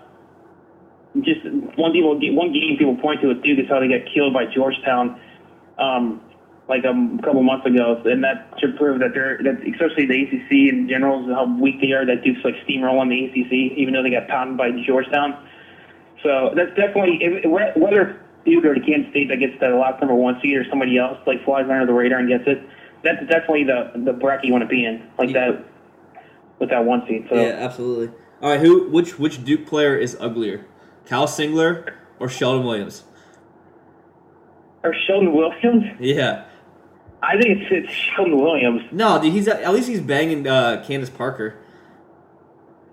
just 1.26 1.42
one 1.76 1.92
people, 1.92 2.14
one 2.36 2.54
game 2.54 2.78
people 2.78 2.96
point 2.98 3.20
to 3.22 3.28
with 3.30 3.42
Duke 3.42 3.58
is 3.58 3.66
how 3.68 3.80
they 3.80 3.88
got 3.88 4.06
killed 4.14 4.32
by 4.32 4.46
Georgetown, 4.46 5.20
um, 5.80 6.22
like 6.70 6.84
a 6.84 6.94
couple 7.24 7.42
months 7.42 7.66
ago, 7.66 8.02
and 8.06 8.24
that 8.24 8.54
should 8.60 8.78
prove 8.78 9.00
that 9.00 9.14
they're, 9.16 9.40
that 9.42 9.58
especially 9.66 10.06
the 10.06 10.22
ACC 10.22 10.70
in 10.70 10.88
general, 10.88 11.26
is 11.26 11.34
how 11.34 11.50
weak 11.58 11.82
they 11.82 11.94
are. 11.94 12.06
That 12.06 12.24
Duke's 12.24 12.46
like 12.46 12.54
steamrolling 12.68 13.10
the 13.10 13.26
ACC, 13.26 13.74
even 13.78 13.94
though 13.94 14.04
they 14.04 14.12
got 14.12 14.28
pounded 14.28 14.58
by 14.58 14.70
Georgetown. 14.86 15.34
So 16.26 16.52
that's 16.56 16.76
definitely 16.76 17.20
if, 17.22 17.46
whether 17.78 18.20
Duke 18.46 18.66
or 18.66 18.74
the 18.74 18.82
Kansas 18.82 19.12
State 19.12 19.30
that 19.30 19.38
gets 19.38 19.54
that 19.62 19.70
last 19.76 20.02
number 20.02 20.16
one 20.16 20.40
seed 20.42 20.58
or 20.58 20.66
somebody 20.70 20.98
else 20.98 21.20
like 21.28 21.46
flies 21.46 21.66
under 21.70 21.86
the 21.86 21.94
radar 21.94 22.20
and 22.20 22.28
gets 22.28 22.44
it. 22.48 22.62
That's 23.04 23.22
definitely 23.28 23.66
the 23.66 23.92
the 24.04 24.14
bracket 24.14 24.46
you 24.46 24.52
want 24.52 24.64
to 24.64 24.68
be 24.68 24.84
in, 24.86 25.08
like 25.20 25.30
Yeah. 25.30 25.52
that 25.52 25.66
with 26.58 26.70
that 26.72 26.84
one 26.84 27.06
seed. 27.08 27.28
So. 27.30 27.36
Yeah, 27.36 27.50
absolutely. 27.60 28.10
All 28.42 28.50
right, 28.50 28.60
who 28.60 28.90
which 28.90 29.20
which 29.20 29.46
Duke 29.46 29.68
player 29.68 29.96
is 29.96 30.18
uglier, 30.20 30.66
Kyle 31.06 31.28
Singler 31.28 31.94
or 32.20 32.28
Shelden 32.28 32.64
Williams? 32.64 33.04
Or 34.84 34.94
Shelden 35.08 35.32
Williams. 35.34 35.84
Yeah. 36.00 36.46
I 37.22 37.40
think 37.40 37.60
it's, 37.62 37.72
it's 37.72 37.94
Shelden 37.94 38.42
Williams. 38.42 38.82
No, 38.92 39.22
dude, 39.22 39.34
he's 39.34 39.48
at 39.48 39.72
least 39.74 39.88
he's 39.88 40.02
banging 40.02 40.48
uh, 40.48 40.84
Candace 40.88 41.10
Parker. 41.10 41.56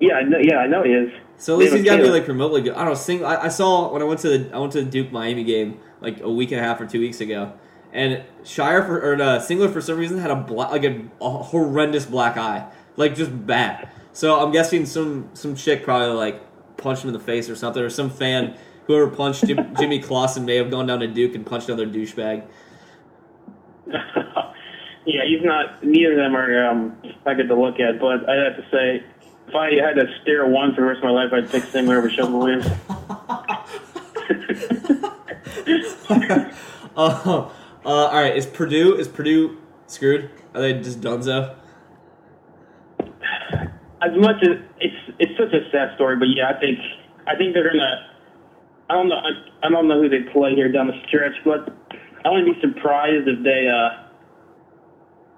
Yeah, 0.03 0.15
I 0.15 0.23
know, 0.25 0.39
yeah, 0.43 0.57
I 0.57 0.67
know 0.67 0.83
he 0.83 0.91
is. 0.91 1.13
So 1.37 1.53
at 1.53 1.61
least 1.61 1.75
he's 1.75 1.85
got 1.85 1.99
to 1.99 2.03
be 2.03 2.11
like 2.11 2.27
remotely 2.27 2.61
good. 2.61 2.73
I 2.73 2.79
don't 2.79 2.89
know. 2.89 2.95
Sing. 2.95 3.25
I, 3.25 3.45
I 3.45 3.49
saw 3.49 3.93
when 3.93 4.03
I 4.03 4.05
went 4.05 4.19
to 4.21 4.37
the 4.37 4.53
I 4.53 4.59
went 4.59 4.73
to 4.73 4.83
the 4.83 4.91
Duke 4.91 5.13
Miami 5.13 5.45
game 5.45 5.79
like 6.01 6.21
a 6.21 6.29
week 6.29 6.51
and 6.51 6.61
a 6.61 6.65
half 6.65 6.81
or 6.81 6.87
two 6.87 6.99
weeks 6.99 7.21
ago, 7.21 7.53
and 7.93 8.25
Scheyer 8.43 8.85
for 8.85 8.99
or 8.99 9.15
uh, 9.15 9.39
Singler 9.39 9.73
for 9.73 9.81
some 9.81 9.97
reason 9.99 10.19
had 10.19 10.33
a 10.33 10.37
black 10.37 10.73
like 10.73 10.83
a, 10.83 11.05
a 11.21 11.31
horrendous 11.31 12.05
black 12.05 12.37
eye, 12.37 12.69
like 12.97 13.15
just 13.15 13.47
bad. 13.47 13.89
So 14.13 14.41
I'm 14.41 14.51
guessing 14.51 14.87
some 14.87 15.31
some 15.35 15.55
chick 15.55 15.85
probably 15.85 16.17
like 16.17 16.43
punched 16.77 17.05
him 17.05 17.09
in 17.09 17.15
the 17.15 17.21
face 17.21 17.49
or 17.49 17.55
something, 17.55 17.81
or 17.81 17.89
some 17.89 18.11
fan 18.11 18.57
whoever 18.89 19.09
punched 19.09 19.47
Jim, 19.47 19.75
Jimmy 19.79 20.01
Clausen 20.01 20.45
may 20.45 20.57
have 20.57 20.71
gone 20.71 20.87
down 20.87 20.99
to 21.01 21.07
Duke 21.07 21.37
and 21.37 21.47
punched 21.47 21.69
another 21.69 21.87
douchebag. 21.87 22.45
yeah, 23.87 25.23
he's 25.27 25.43
not. 25.43 25.85
Neither 25.85 26.13
of 26.13 26.19
them 26.19 26.37
are 26.37 26.69
um, 26.69 26.97
that 27.25 27.37
good 27.37 27.49
to 27.49 27.55
look 27.55 27.81
at. 27.81 28.01
But 28.01 28.29
I 28.29 28.35
have 28.45 28.57
to 28.57 28.67
say, 28.71 29.05
if 29.49 29.55
I 29.55 29.71
had 29.75 29.95
to 29.97 30.07
stare 30.23 30.45
at 30.45 30.51
one 30.51 30.75
for 30.75 30.83
the 30.83 30.87
rest 30.87 30.99
of 30.99 31.05
my 31.05 31.11
life, 31.11 31.33
I'd 31.33 31.51
pick 31.51 31.65
Singler 31.65 31.97
over 31.99 32.09
Shelden 32.09 32.39
Williams. 32.39 32.67
uh, 36.97 37.51
uh, 37.85 37.89
all 37.89 38.13
right, 38.13 38.37
is 38.37 38.47
Purdue 38.47 38.95
is 38.97 39.09
Purdue 39.09 39.59
screwed? 39.87 40.31
Are 40.55 40.61
they 40.61 40.75
just 40.75 41.01
dunzo? 41.01 41.57
As 43.01 44.11
much 44.17 44.43
as 44.43 44.59
it's 44.81 45.15
it's 45.19 45.33
such 45.39 45.53
a 45.53 45.71
sad 45.71 45.95
story, 45.95 46.17
but 46.17 46.29
yeah, 46.29 46.53
I 46.55 46.61
think 46.61 46.79
I 47.27 47.37
think 47.37 47.55
they're 47.55 47.71
gonna. 47.71 48.09
I 48.91 48.95
don't 48.95 49.09
know. 49.09 49.17
I, 49.17 49.67
I 49.67 49.71
don't 49.71 49.89
know 49.89 50.03
who 50.03 50.09
they 50.09 50.23
play 50.33 50.55
here 50.55 50.71
down 50.71 50.89
the 50.89 51.01
stretch, 51.07 51.35
but 51.45 51.73
I 52.25 52.31
wouldn't 52.31 52.55
be 52.55 52.61
surprised 52.61 53.29
if 53.29 53.43
they 53.45 53.69
uh 53.69 54.02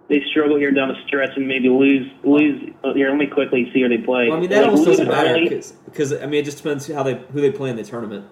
they 0.09 0.23
struggle 0.31 0.57
here 0.59 0.71
down 0.71 0.89
the 0.89 0.97
stretch 1.07 1.31
and 1.37 1.49
maybe 1.49 1.69
lose 1.69 2.11
lose. 2.25 2.71
Uh, 2.83 2.93
here, 2.95 3.09
let 3.09 3.19
me 3.19 3.27
quickly 3.27 3.71
see 3.73 3.83
who 3.83 3.89
they 3.89 3.99
play. 3.99 4.29
Well, 4.29 4.39
I 4.39 4.41
mean 4.41 4.51
that 4.51 4.63
Like, 4.63 4.71
almost 4.71 4.87
doesn't 4.87 5.09
matter 5.09 5.61
because 5.87 6.13
I 6.13 6.27
mean 6.27 6.41
it 6.41 6.45
just 6.45 6.59
depends 6.59 6.87
how 6.89 7.03
they 7.03 7.15
who 7.33 7.41
they 7.41 7.51
play 7.51 7.71
in 7.71 7.77
the 7.77 7.85
tournament. 7.85 8.27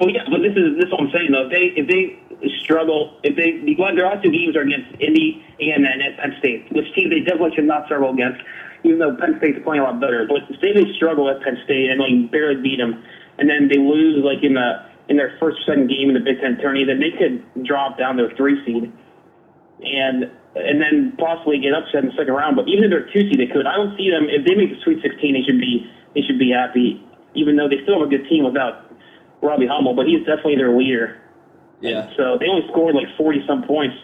Well, 0.00 0.10
yeah, 0.10 0.26
but 0.28 0.42
this 0.42 0.56
is 0.56 0.74
this 0.76 0.86
is 0.86 0.92
what 0.92 1.00
I'm 1.00 1.12
saying 1.14 1.30
though. 1.30 1.46
If 1.46 1.52
they 1.52 1.64
if 1.78 1.86
they 1.86 2.18
struggle, 2.64 3.18
if 3.22 3.36
they 3.36 3.62
the 3.62 3.74
their 3.94 4.06
last 4.06 4.24
two 4.24 4.32
games 4.32 4.56
are 4.56 4.62
against 4.62 4.90
Indy 5.00 5.44
and 5.60 5.84
then 5.84 6.02
at 6.02 6.18
Penn 6.18 6.34
State, 6.40 6.66
which 6.72 6.92
team 6.94 7.10
they 7.10 7.20
definitely 7.20 7.54
should 7.54 7.70
not 7.70 7.86
struggle 7.86 8.10
against, 8.10 8.42
even 8.82 8.98
though 8.98 9.14
Penn 9.14 9.38
State's 9.38 9.62
playing 9.62 9.82
a 9.82 9.84
lot 9.84 10.00
better. 10.00 10.26
But 10.26 10.42
say 10.60 10.74
they 10.74 10.90
struggle 10.96 11.30
at 11.30 11.40
Penn 11.42 11.58
State 11.64 11.90
and 11.90 12.00
like 12.02 12.32
barely 12.32 12.60
beat 12.60 12.78
them, 12.78 13.04
and 13.38 13.48
then 13.48 13.68
they 13.70 13.78
lose 13.78 14.24
like 14.24 14.42
in 14.42 14.54
the 14.54 14.82
in 15.08 15.16
their 15.16 15.36
first 15.38 15.58
second 15.66 15.86
game 15.86 16.08
in 16.10 16.14
the 16.14 16.24
Big 16.26 16.40
Ten 16.40 16.58
tourney, 16.58 16.82
then 16.84 16.98
they 16.98 17.12
could 17.14 17.38
drop 17.64 17.98
down 17.98 18.16
to 18.16 18.24
a 18.24 18.34
three 18.34 18.58
seed, 18.66 18.90
and 19.84 20.26
and 20.54 20.80
then 20.80 21.12
possibly 21.18 21.58
get 21.58 21.74
upset 21.74 22.04
in 22.04 22.06
the 22.06 22.16
second 22.16 22.32
round. 22.34 22.56
But 22.56 22.68
even 22.68 22.84
if 22.84 22.90
they're 22.90 23.10
two 23.10 23.26
seed, 23.28 23.38
they 23.38 23.46
could. 23.50 23.66
I 23.66 23.76
don't 23.76 23.96
see 23.96 24.10
them 24.10 24.26
if 24.30 24.46
they 24.46 24.54
make 24.54 24.70
the 24.70 24.80
Sweet 24.82 25.02
16. 25.02 25.34
They 25.34 25.42
should 25.42 25.58
be 25.60 25.90
they 26.14 26.22
should 26.22 26.38
be 26.38 26.50
happy, 26.50 27.02
even 27.34 27.56
though 27.56 27.68
they 27.68 27.82
still 27.82 27.98
have 27.98 28.06
a 28.06 28.10
good 28.10 28.28
team 28.28 28.44
without 28.44 28.86
Robbie 29.42 29.66
Hummel, 29.66 29.94
but 29.94 30.06
he's 30.06 30.20
definitely 30.20 30.56
their 30.56 30.76
leader. 30.76 31.18
Yeah, 31.80 32.08
So 32.16 32.38
they 32.38 32.46
only 32.48 32.66
scored 32.70 32.94
like 32.94 33.08
40 33.18 33.44
some 33.46 33.62
points 33.64 33.96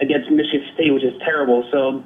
against 0.00 0.30
Michigan 0.30 0.66
State, 0.74 0.90
which 0.92 1.04
is 1.04 1.14
terrible. 1.22 1.62
So 1.70 2.02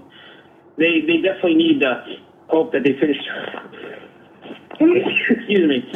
they 0.77 1.01
they 1.07 1.23
definitely 1.23 1.55
need 1.55 1.81
to 1.81 2.03
hope 2.49 2.73
that 2.73 2.83
they 2.85 2.93
finish. 2.99 3.17
Excuse 4.81 5.69
me. 5.69 5.87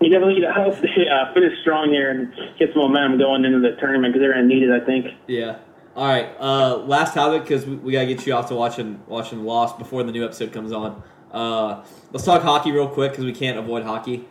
You 0.00 0.10
definitely 0.10 0.34
need 0.34 0.46
to 0.46 0.52
hope 0.52 0.74
they 0.82 1.08
uh, 1.08 1.32
finish 1.32 1.58
strong 1.62 1.90
here 1.90 2.10
and 2.10 2.34
get 2.58 2.74
some 2.74 2.82
momentum 2.82 3.18
going 3.18 3.44
into 3.44 3.60
the 3.60 3.76
tournament 3.80 4.12
because 4.12 4.20
they're 4.26 4.34
going 4.34 4.48
to 4.48 4.54
need 4.54 4.62
it, 4.64 4.70
I 4.70 4.84
think. 4.84 5.06
yeah. 5.28 5.58
All 5.96 6.08
right, 6.08 6.34
uh, 6.40 6.78
last 6.78 7.14
topic 7.14 7.42
because 7.42 7.64
we, 7.66 7.76
we 7.76 7.92
gotta 7.92 8.06
get 8.06 8.26
you 8.26 8.32
off 8.32 8.48
to 8.48 8.56
watching 8.56 9.00
watching 9.06 9.44
Lost 9.44 9.78
before 9.78 10.02
the 10.02 10.10
new 10.10 10.24
episode 10.24 10.52
comes 10.52 10.72
on. 10.72 11.00
Uh, 11.30 11.84
let's 12.10 12.24
talk 12.24 12.42
hockey 12.42 12.72
real 12.72 12.88
quick 12.88 13.12
because 13.12 13.24
we 13.24 13.32
can't 13.32 13.58
avoid 13.58 13.84
hockey. 13.84 14.26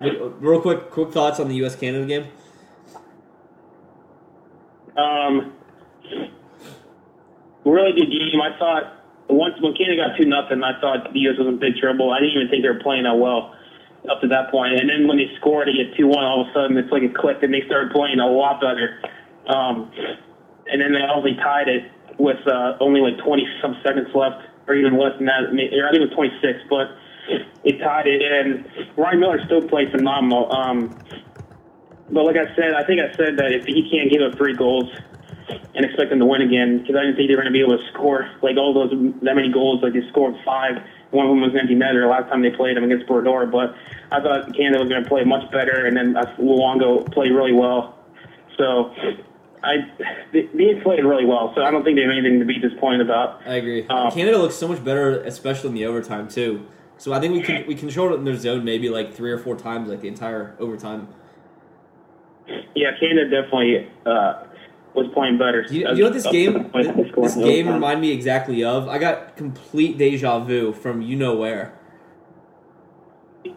Real 0.00 0.60
quick, 0.60 0.90
quick 0.90 1.10
thoughts 1.10 1.40
on 1.40 1.48
the 1.48 1.54
U.S. 1.56 1.74
Canada 1.74 2.04
game. 2.06 2.26
Um, 4.96 5.54
really 7.64 7.92
good 7.92 8.10
game. 8.10 8.40
I 8.42 8.58
thought 8.58 9.02
once 9.28 9.54
when 9.60 9.74
Canada 9.74 10.08
got 10.08 10.18
two 10.18 10.26
nothing, 10.26 10.62
I 10.62 10.78
thought 10.80 11.12
the 11.14 11.18
U.S. 11.20 11.38
was 11.38 11.48
in 11.48 11.58
big 11.58 11.76
trouble. 11.76 12.10
I 12.10 12.20
didn't 12.20 12.36
even 12.36 12.48
think 12.50 12.62
they 12.62 12.68
were 12.68 12.80
playing 12.80 13.04
that 13.04 13.16
well 13.16 13.54
up 14.10 14.20
to 14.20 14.28
that 14.28 14.50
point. 14.50 14.78
And 14.78 14.88
then 14.88 15.08
when 15.08 15.16
they 15.16 15.32
scored 15.38 15.68
to 15.68 15.72
get 15.72 15.96
two 15.96 16.08
one, 16.08 16.24
all 16.24 16.42
of 16.42 16.48
a 16.48 16.52
sudden 16.52 16.76
it's 16.76 16.92
like 16.92 17.02
it 17.02 17.14
clicked, 17.14 17.42
and 17.42 17.54
they 17.54 17.62
started 17.64 17.90
playing 17.90 18.20
a 18.20 18.26
lot 18.26 18.60
better. 18.60 19.00
Um, 19.48 19.90
and 20.70 20.80
then 20.80 20.92
they 20.92 21.00
only 21.02 21.34
tied 21.36 21.68
it 21.68 21.90
with 22.18 22.38
uh, 22.46 22.76
only 22.80 23.00
like 23.00 23.18
20 23.18 23.46
some 23.62 23.76
seconds 23.82 24.08
left, 24.14 24.46
or 24.68 24.74
even 24.74 24.98
less 24.98 25.16
than 25.16 25.26
that. 25.26 25.48
I, 25.48 25.50
think 25.50 25.72
it 25.72 26.00
was 26.00 26.14
26, 26.14 26.60
but 26.68 26.96
it 27.64 27.78
tied 27.78 28.06
it. 28.06 28.22
And 28.22 28.64
Ryan 28.96 29.20
Miller 29.20 29.40
still 29.46 29.62
played 29.62 29.90
phenomenal. 29.90 30.52
Um, 30.52 30.96
but 32.10 32.24
like 32.24 32.36
I 32.36 32.54
said, 32.56 32.74
I 32.74 32.84
think 32.84 33.00
I 33.00 33.14
said 33.16 33.36
that 33.38 33.52
if 33.52 33.64
he 33.64 33.88
can't 33.90 34.10
give 34.10 34.22
up 34.22 34.36
three 34.36 34.54
goals 34.54 34.90
and 35.74 35.84
expect 35.84 36.10
them 36.10 36.18
to 36.18 36.26
win 36.26 36.42
again, 36.42 36.78
because 36.78 36.96
I 36.96 37.00
didn't 37.02 37.16
think 37.16 37.28
they 37.28 37.34
were 37.34 37.42
going 37.42 37.52
to 37.52 37.56
be 37.56 37.62
able 37.62 37.78
to 37.78 37.84
score 37.92 38.28
like 38.42 38.56
all 38.56 38.74
those 38.74 38.90
that 39.22 39.34
many 39.34 39.50
goals. 39.50 39.82
Like 39.82 39.94
they 39.94 40.06
scored 40.10 40.34
five. 40.44 40.76
One 41.10 41.26
of 41.26 41.30
them 41.30 41.40
was 41.40 41.54
empty 41.58 41.74
netter 41.74 42.08
last 42.08 42.28
time 42.28 42.42
they 42.42 42.50
played 42.50 42.76
them 42.76 42.84
against 42.84 43.06
Brodeur. 43.06 43.46
But 43.46 43.74
I 44.12 44.20
thought 44.20 44.54
Canada 44.54 44.80
was 44.80 44.88
going 44.88 45.02
to 45.02 45.08
play 45.08 45.24
much 45.24 45.50
better, 45.50 45.86
and 45.86 45.96
then 45.96 46.14
Luongo 46.38 47.10
played 47.12 47.32
really 47.32 47.52
well. 47.52 47.98
So 48.58 48.92
I 49.62 49.76
they, 50.32 50.48
they 50.54 50.80
played 50.82 51.04
really 51.04 51.26
well, 51.26 51.52
so 51.54 51.62
I 51.62 51.70
don't 51.70 51.84
think 51.84 51.96
they 51.96 52.02
have 52.02 52.10
anything 52.10 52.38
to 52.38 52.46
be 52.46 52.58
disappointed 52.58 53.02
about. 53.02 53.40
I 53.46 53.56
agree. 53.56 53.86
Um, 53.88 54.10
Canada 54.10 54.38
looks 54.38 54.54
so 54.54 54.66
much 54.68 54.82
better, 54.82 55.22
especially 55.22 55.68
in 55.68 55.74
the 55.74 55.86
overtime 55.86 56.28
too. 56.28 56.66
So 56.96 57.12
I 57.12 57.20
think 57.20 57.34
we 57.34 57.42
can 57.42 57.66
we 57.66 57.74
controlled 57.74 58.12
it 58.12 58.16
in 58.16 58.24
their 58.24 58.36
zone 58.36 58.64
maybe 58.64 58.88
like 58.88 59.14
three 59.14 59.30
or 59.30 59.38
four 59.38 59.56
times, 59.56 59.88
like 59.88 60.00
the 60.00 60.08
entire 60.08 60.56
overtime. 60.58 61.08
Yeah, 62.74 62.90
Canada 62.98 63.24
definitely 63.30 63.88
uh, 64.06 64.44
was 64.94 65.06
playing 65.12 65.38
better. 65.38 65.66
You, 65.70 65.88
you 65.88 65.94
know 65.94 66.04
what 66.04 66.12
this 66.14 66.26
game 66.26 66.70
this, 66.74 66.88
this 67.14 67.34
game 67.36 67.68
reminded 67.68 68.00
me 68.00 68.12
exactly 68.12 68.64
of? 68.64 68.88
I 68.88 68.98
got 68.98 69.36
complete 69.36 69.98
deja 69.98 70.40
vu 70.40 70.72
from 70.72 71.02
you 71.02 71.16
know 71.16 71.36
where. 71.36 71.78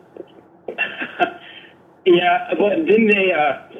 yeah, 2.06 2.54
but 2.58 2.76
didn't 2.86 3.08
they? 3.08 3.32
Uh, 3.32 3.73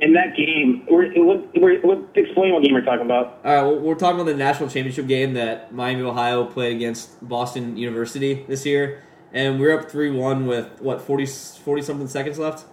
in 0.00 0.14
that 0.14 0.34
game, 0.36 0.86
we're, 0.90 1.12
we're, 1.14 1.80
we're, 1.84 2.04
explain 2.14 2.54
what 2.54 2.62
game 2.62 2.72
we're 2.72 2.84
talking 2.84 3.04
about. 3.04 3.40
All 3.44 3.54
right, 3.54 3.62
well, 3.62 3.78
we're 3.78 3.94
talking 3.94 4.20
about 4.20 4.30
the 4.30 4.36
national 4.36 4.68
championship 4.68 5.06
game 5.06 5.34
that 5.34 5.74
Miami, 5.74 6.02
Ohio 6.02 6.46
played 6.46 6.74
against 6.74 7.26
Boston 7.26 7.76
University 7.76 8.44
this 8.48 8.64
year, 8.64 9.02
and 9.32 9.60
we're 9.60 9.78
up 9.78 9.90
three 9.90 10.10
one 10.10 10.46
with 10.46 10.80
what 10.80 11.02
40, 11.02 11.26
40 11.26 11.82
something 11.82 12.08
seconds 12.08 12.38
left. 12.38 12.64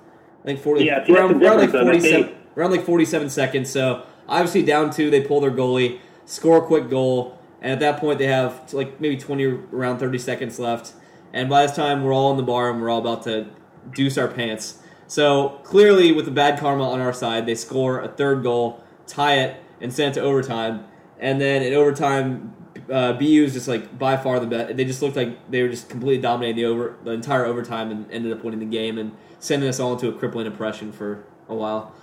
I 0.41 0.45
think 0.45 0.59
forty. 0.61 0.85
Yeah, 0.85 1.05
around, 1.11 1.43
around 1.43 1.57
like 1.59 1.71
forty 1.71 1.99
seven. 1.99 2.35
Around 2.55 2.71
like 2.71 2.85
forty 2.85 3.05
seven 3.05 3.29
seconds. 3.29 3.69
So 3.69 4.03
obviously 4.27 4.63
down 4.63 4.91
two, 4.91 5.09
they 5.09 5.21
pull 5.21 5.41
their 5.41 5.51
goalie, 5.51 5.99
score 6.25 6.59
a 6.59 6.61
quick 6.61 6.89
goal, 6.89 7.37
and 7.61 7.73
at 7.73 7.79
that 7.79 7.99
point 7.99 8.19
they 8.19 8.27
have 8.27 8.73
like 8.73 9.01
maybe 9.01 9.17
twenty 9.17 9.45
around 9.45 9.99
thirty 9.99 10.17
seconds 10.17 10.59
left. 10.59 10.93
And 11.33 11.49
by 11.49 11.63
this 11.63 11.75
time, 11.75 12.03
we're 12.03 12.13
all 12.13 12.31
in 12.31 12.37
the 12.37 12.43
bar 12.43 12.69
and 12.71 12.81
we're 12.81 12.89
all 12.89 12.99
about 12.99 13.23
to 13.23 13.47
deuce 13.93 14.17
our 14.17 14.29
pants. 14.29 14.79
So 15.07 15.61
clearly, 15.63 16.11
with 16.11 16.25
the 16.25 16.31
bad 16.31 16.59
karma 16.59 16.89
on 16.89 16.99
our 16.99 17.13
side, 17.13 17.45
they 17.45 17.55
score 17.55 18.01
a 18.01 18.07
third 18.07 18.43
goal, 18.43 18.83
tie 19.07 19.35
it, 19.35 19.61
and 19.81 19.91
send 19.93 20.11
it 20.11 20.19
to 20.19 20.25
overtime. 20.25 20.85
And 21.19 21.39
then 21.39 21.63
in 21.63 21.73
overtime, 21.73 22.53
uh, 22.91 23.13
BU 23.13 23.43
is 23.43 23.53
just 23.53 23.67
like 23.67 23.97
by 23.97 24.17
far 24.17 24.39
the 24.39 24.47
best. 24.47 24.75
They 24.75 24.85
just 24.85 25.01
looked 25.01 25.15
like 25.15 25.49
they 25.49 25.61
were 25.61 25.69
just 25.69 25.89
completely 25.89 26.21
dominating 26.21 26.57
the 26.57 26.65
over 26.65 26.95
the 27.03 27.11
entire 27.11 27.45
overtime 27.45 27.91
and 27.91 28.11
ended 28.11 28.31
up 28.31 28.43
winning 28.43 28.59
the 28.59 28.65
game 28.65 28.97
and 28.97 29.13
sending 29.39 29.67
us 29.67 29.79
all 29.79 29.93
into 29.93 30.09
a 30.09 30.13
crippling 30.13 30.45
depression 30.45 30.91
for 30.91 31.23
a 31.47 31.55
while. 31.55 31.93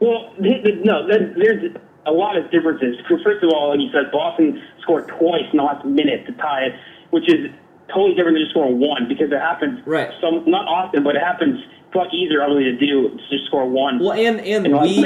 Well, 0.00 0.32
no, 0.38 1.06
there's 1.06 1.76
a 2.06 2.12
lot 2.12 2.36
of 2.36 2.50
differences. 2.50 2.96
First 3.06 3.42
of 3.42 3.50
all, 3.50 3.70
like 3.70 3.80
you 3.80 3.90
said, 3.92 4.10
Boston 4.10 4.62
scored 4.80 5.08
twice 5.08 5.44
in 5.52 5.58
the 5.58 5.62
last 5.62 5.84
minute 5.84 6.26
to 6.26 6.32
tie 6.32 6.64
it, 6.64 6.72
which 7.10 7.28
is 7.28 7.50
totally 7.88 8.14
different 8.14 8.36
than 8.36 8.44
just 8.44 8.52
scoring 8.52 8.80
one 8.80 9.08
because 9.08 9.30
it 9.30 9.38
happens 9.38 9.80
right. 9.86 10.10
some 10.20 10.44
not 10.46 10.66
often, 10.66 11.02
but 11.02 11.16
it 11.16 11.22
happens 11.22 11.60
much 11.94 12.12
easier 12.12 12.42
obviously 12.42 12.72
to 12.72 12.78
do 12.78 13.10
to 13.10 13.38
score 13.46 13.68
one. 13.68 13.98
Well, 13.98 14.12
and 14.12 14.40
and 14.40 14.72
we 14.80 15.04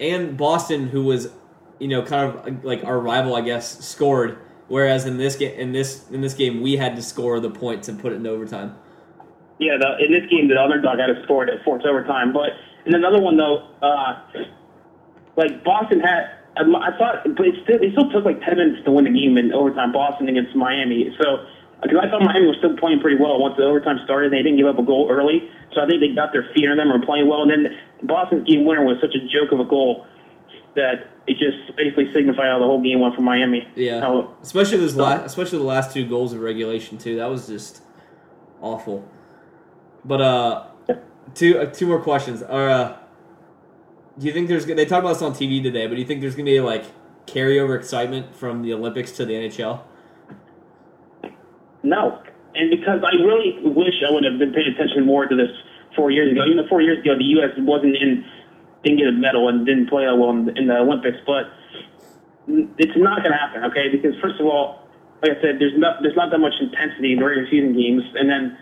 and 0.00 0.36
Boston, 0.36 0.88
who 0.88 1.04
was 1.04 1.28
you 1.78 1.88
know 1.88 2.02
kind 2.02 2.34
of 2.34 2.64
like 2.64 2.84
our 2.84 2.98
rival, 2.98 3.34
I 3.34 3.42
guess, 3.42 3.84
scored. 3.84 4.38
Whereas 4.68 5.04
in 5.04 5.18
this 5.18 5.36
game, 5.36 5.58
in 5.58 5.72
this 5.72 6.08
in 6.10 6.20
this 6.20 6.34
game, 6.34 6.62
we 6.62 6.76
had 6.76 6.96
to 6.96 7.02
score 7.02 7.40
the 7.40 7.50
points 7.50 7.88
and 7.88 8.00
put 8.00 8.12
it 8.12 8.16
in 8.16 8.26
overtime. 8.26 8.76
Yeah, 9.58 9.76
the, 9.78 10.04
in 10.04 10.12
this 10.12 10.28
game, 10.30 10.48
the 10.48 10.54
other 10.54 10.74
underdog 10.74 10.98
had 10.98 11.06
to 11.14 11.22
score 11.24 11.44
it 11.44 11.50
at 11.50 11.64
fourth 11.64 11.84
overtime. 11.84 12.32
But 12.32 12.50
in 12.86 12.94
another 12.94 13.20
one 13.20 13.36
though, 13.36 13.68
uh, 13.82 14.20
like 15.36 15.62
Boston 15.64 16.00
had. 16.00 16.38
I 16.54 16.90
thought, 16.98 17.24
but 17.34 17.46
it 17.46 17.54
still, 17.64 17.80
it 17.80 17.92
still 17.92 18.10
took 18.10 18.26
like 18.26 18.42
ten 18.42 18.58
minutes 18.58 18.84
to 18.84 18.90
win 18.90 19.04
the 19.04 19.10
game 19.10 19.38
in 19.38 19.54
overtime. 19.54 19.90
Boston 19.90 20.28
against 20.28 20.54
Miami, 20.54 21.08
so 21.18 21.46
because 21.82 21.98
I 22.00 22.08
thought 22.08 22.22
Miami 22.22 22.46
was 22.46 22.56
still 22.58 22.76
playing 22.76 23.00
pretty 23.00 23.20
well 23.20 23.38
once 23.40 23.56
the 23.56 23.64
overtime 23.64 23.98
started. 24.04 24.32
And 24.32 24.34
they 24.34 24.42
didn't 24.42 24.58
give 24.58 24.66
up 24.66 24.78
a 24.78 24.86
goal 24.86 25.08
early, 25.10 25.50
so 25.74 25.82
I 25.82 25.86
think 25.86 26.00
they 26.00 26.14
got 26.14 26.32
their 26.32 26.48
feet 26.54 26.68
on 26.68 26.76
them 26.76 26.90
and 26.90 27.00
were 27.00 27.06
playing 27.06 27.28
well. 27.28 27.42
And 27.42 27.50
then 27.50 27.78
Boston's 28.04 28.46
game 28.46 28.64
winner 28.64 28.84
was 28.84 28.98
such 29.00 29.14
a 29.14 29.22
joke 29.26 29.52
of 29.52 29.60
a 29.60 29.64
goal 29.64 30.06
that 30.74 31.10
it 31.26 31.36
just 31.38 31.76
basically 31.76 32.12
signified 32.12 32.46
how 32.46 32.58
the 32.58 32.64
whole 32.64 32.82
game 32.82 33.00
went 33.00 33.14
for 33.14 33.22
Miami. 33.22 33.66
Yeah, 33.74 34.00
how, 34.00 34.34
especially 34.42 34.78
those 34.78 34.94
so, 34.94 35.02
last, 35.02 35.26
especially 35.26 35.58
the 35.58 35.64
last 35.64 35.92
two 35.92 36.06
goals 36.06 36.32
of 36.32 36.40
regulation 36.40 36.98
too. 36.98 37.16
That 37.16 37.26
was 37.26 37.46
just 37.46 37.82
awful. 38.60 39.06
But 40.04 40.20
uh, 40.20 40.66
two 41.34 41.58
uh, 41.58 41.66
two 41.66 41.86
more 41.86 42.00
questions. 42.00 42.42
Are 42.42 42.70
uh, 42.70 42.96
do 44.18 44.26
you 44.26 44.32
think 44.32 44.48
there's 44.48 44.66
they 44.66 44.84
talked 44.84 45.04
about 45.04 45.14
this 45.14 45.22
on 45.22 45.32
TV 45.34 45.62
today? 45.62 45.86
But 45.86 45.94
do 45.94 46.00
you 46.00 46.06
think 46.06 46.20
there's 46.20 46.34
gonna 46.34 46.46
be 46.46 46.60
like 46.60 46.84
carryover 47.26 47.76
excitement 47.76 48.34
from 48.34 48.62
the 48.62 48.72
Olympics 48.72 49.12
to 49.12 49.24
the 49.24 49.34
NHL? 49.34 49.80
No. 51.82 52.22
And 52.54 52.70
because 52.70 53.00
I 53.02 53.16
really 53.22 53.58
wish 53.64 53.94
I 54.06 54.10
would 54.12 54.24
have 54.24 54.38
been 54.38 54.52
paying 54.52 54.74
attention 54.74 55.06
more 55.06 55.26
to 55.26 55.34
this 55.34 55.50
four 55.96 56.10
years 56.10 56.32
ago. 56.32 56.44
Even 56.44 56.68
four 56.68 56.80
years 56.80 56.98
ago, 56.98 57.16
the 57.16 57.24
U.S. 57.40 57.50
wasn't 57.58 57.96
in, 57.96 58.24
didn't 58.84 58.98
get 58.98 59.08
a 59.08 59.12
medal 59.12 59.48
and 59.48 59.64
didn't 59.64 59.88
play 59.88 60.04
well 60.04 60.30
in, 60.30 60.56
in 60.56 60.66
the 60.68 60.76
Olympics. 60.76 61.18
But 61.26 61.48
it's 62.48 62.96
not 62.96 63.22
going 63.22 63.32
to 63.32 63.38
happen, 63.38 63.64
okay? 63.64 63.88
Because 63.88 64.14
first 64.20 64.40
of 64.40 64.46
all, 64.46 64.88
like 65.22 65.38
I 65.38 65.40
said, 65.40 65.60
there's 65.60 65.78
not 65.78 66.02
there's 66.02 66.16
not 66.16 66.30
that 66.30 66.38
much 66.38 66.54
intensity 66.60 67.12
in 67.12 67.20
the 67.20 67.24
regular 67.24 67.48
season 67.48 67.72
games, 67.78 68.02
and 68.18 68.28
then 68.28 68.58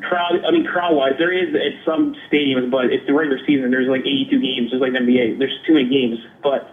crowd. 0.00 0.40
I 0.46 0.50
mean, 0.50 0.64
crowd 0.64 0.96
wise, 0.96 1.12
there 1.18 1.32
is 1.32 1.54
at 1.54 1.84
some 1.84 2.16
stadiums, 2.32 2.70
but 2.70 2.86
it's 2.86 3.06
the 3.06 3.12
regular 3.12 3.38
season. 3.46 3.70
There's 3.70 3.88
like 3.88 4.00
82 4.00 4.40
games, 4.40 4.70
just 4.70 4.80
like 4.80 4.92
the 4.92 5.00
NBA. 5.04 5.38
There's 5.38 5.54
too 5.66 5.74
many 5.74 5.88
games, 5.88 6.18
but 6.42 6.72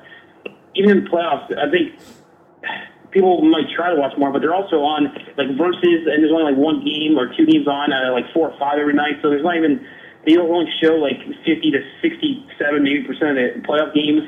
even 0.75 0.89
in 0.97 1.03
the 1.03 1.09
playoffs, 1.09 1.51
I 1.57 1.69
think 1.69 1.99
people 3.13 3.41
might 3.41 3.69
try 3.75 3.93
to 3.93 3.95
watch 3.95 4.17
more, 4.17 4.31
but 4.31 4.41
they're 4.41 4.53
also 4.53 4.81
on 4.81 5.05
like 5.37 5.47
versus, 5.55 6.09
and 6.09 6.23
there's 6.23 6.33
only 6.33 6.51
like 6.51 6.57
one 6.57 6.83
game 6.83 7.17
or 7.17 7.29
two 7.37 7.45
games 7.45 7.67
on 7.67 7.93
at 7.93 8.09
like 8.09 8.25
four 8.33 8.49
or 8.49 8.59
five 8.59 8.79
every 8.79 8.93
night. 8.93 9.21
So 9.21 9.29
there's 9.29 9.43
not 9.43 9.55
even 9.55 9.85
they 10.25 10.33
don't 10.33 10.49
only 10.49 10.71
show 10.81 10.95
like 10.95 11.19
50 11.45 11.71
to 11.71 11.79
67 12.01 12.83
maybe 12.83 13.03
percent 13.03 13.37
of 13.37 13.37
the 13.37 13.61
playoff 13.67 13.93
games, 13.93 14.23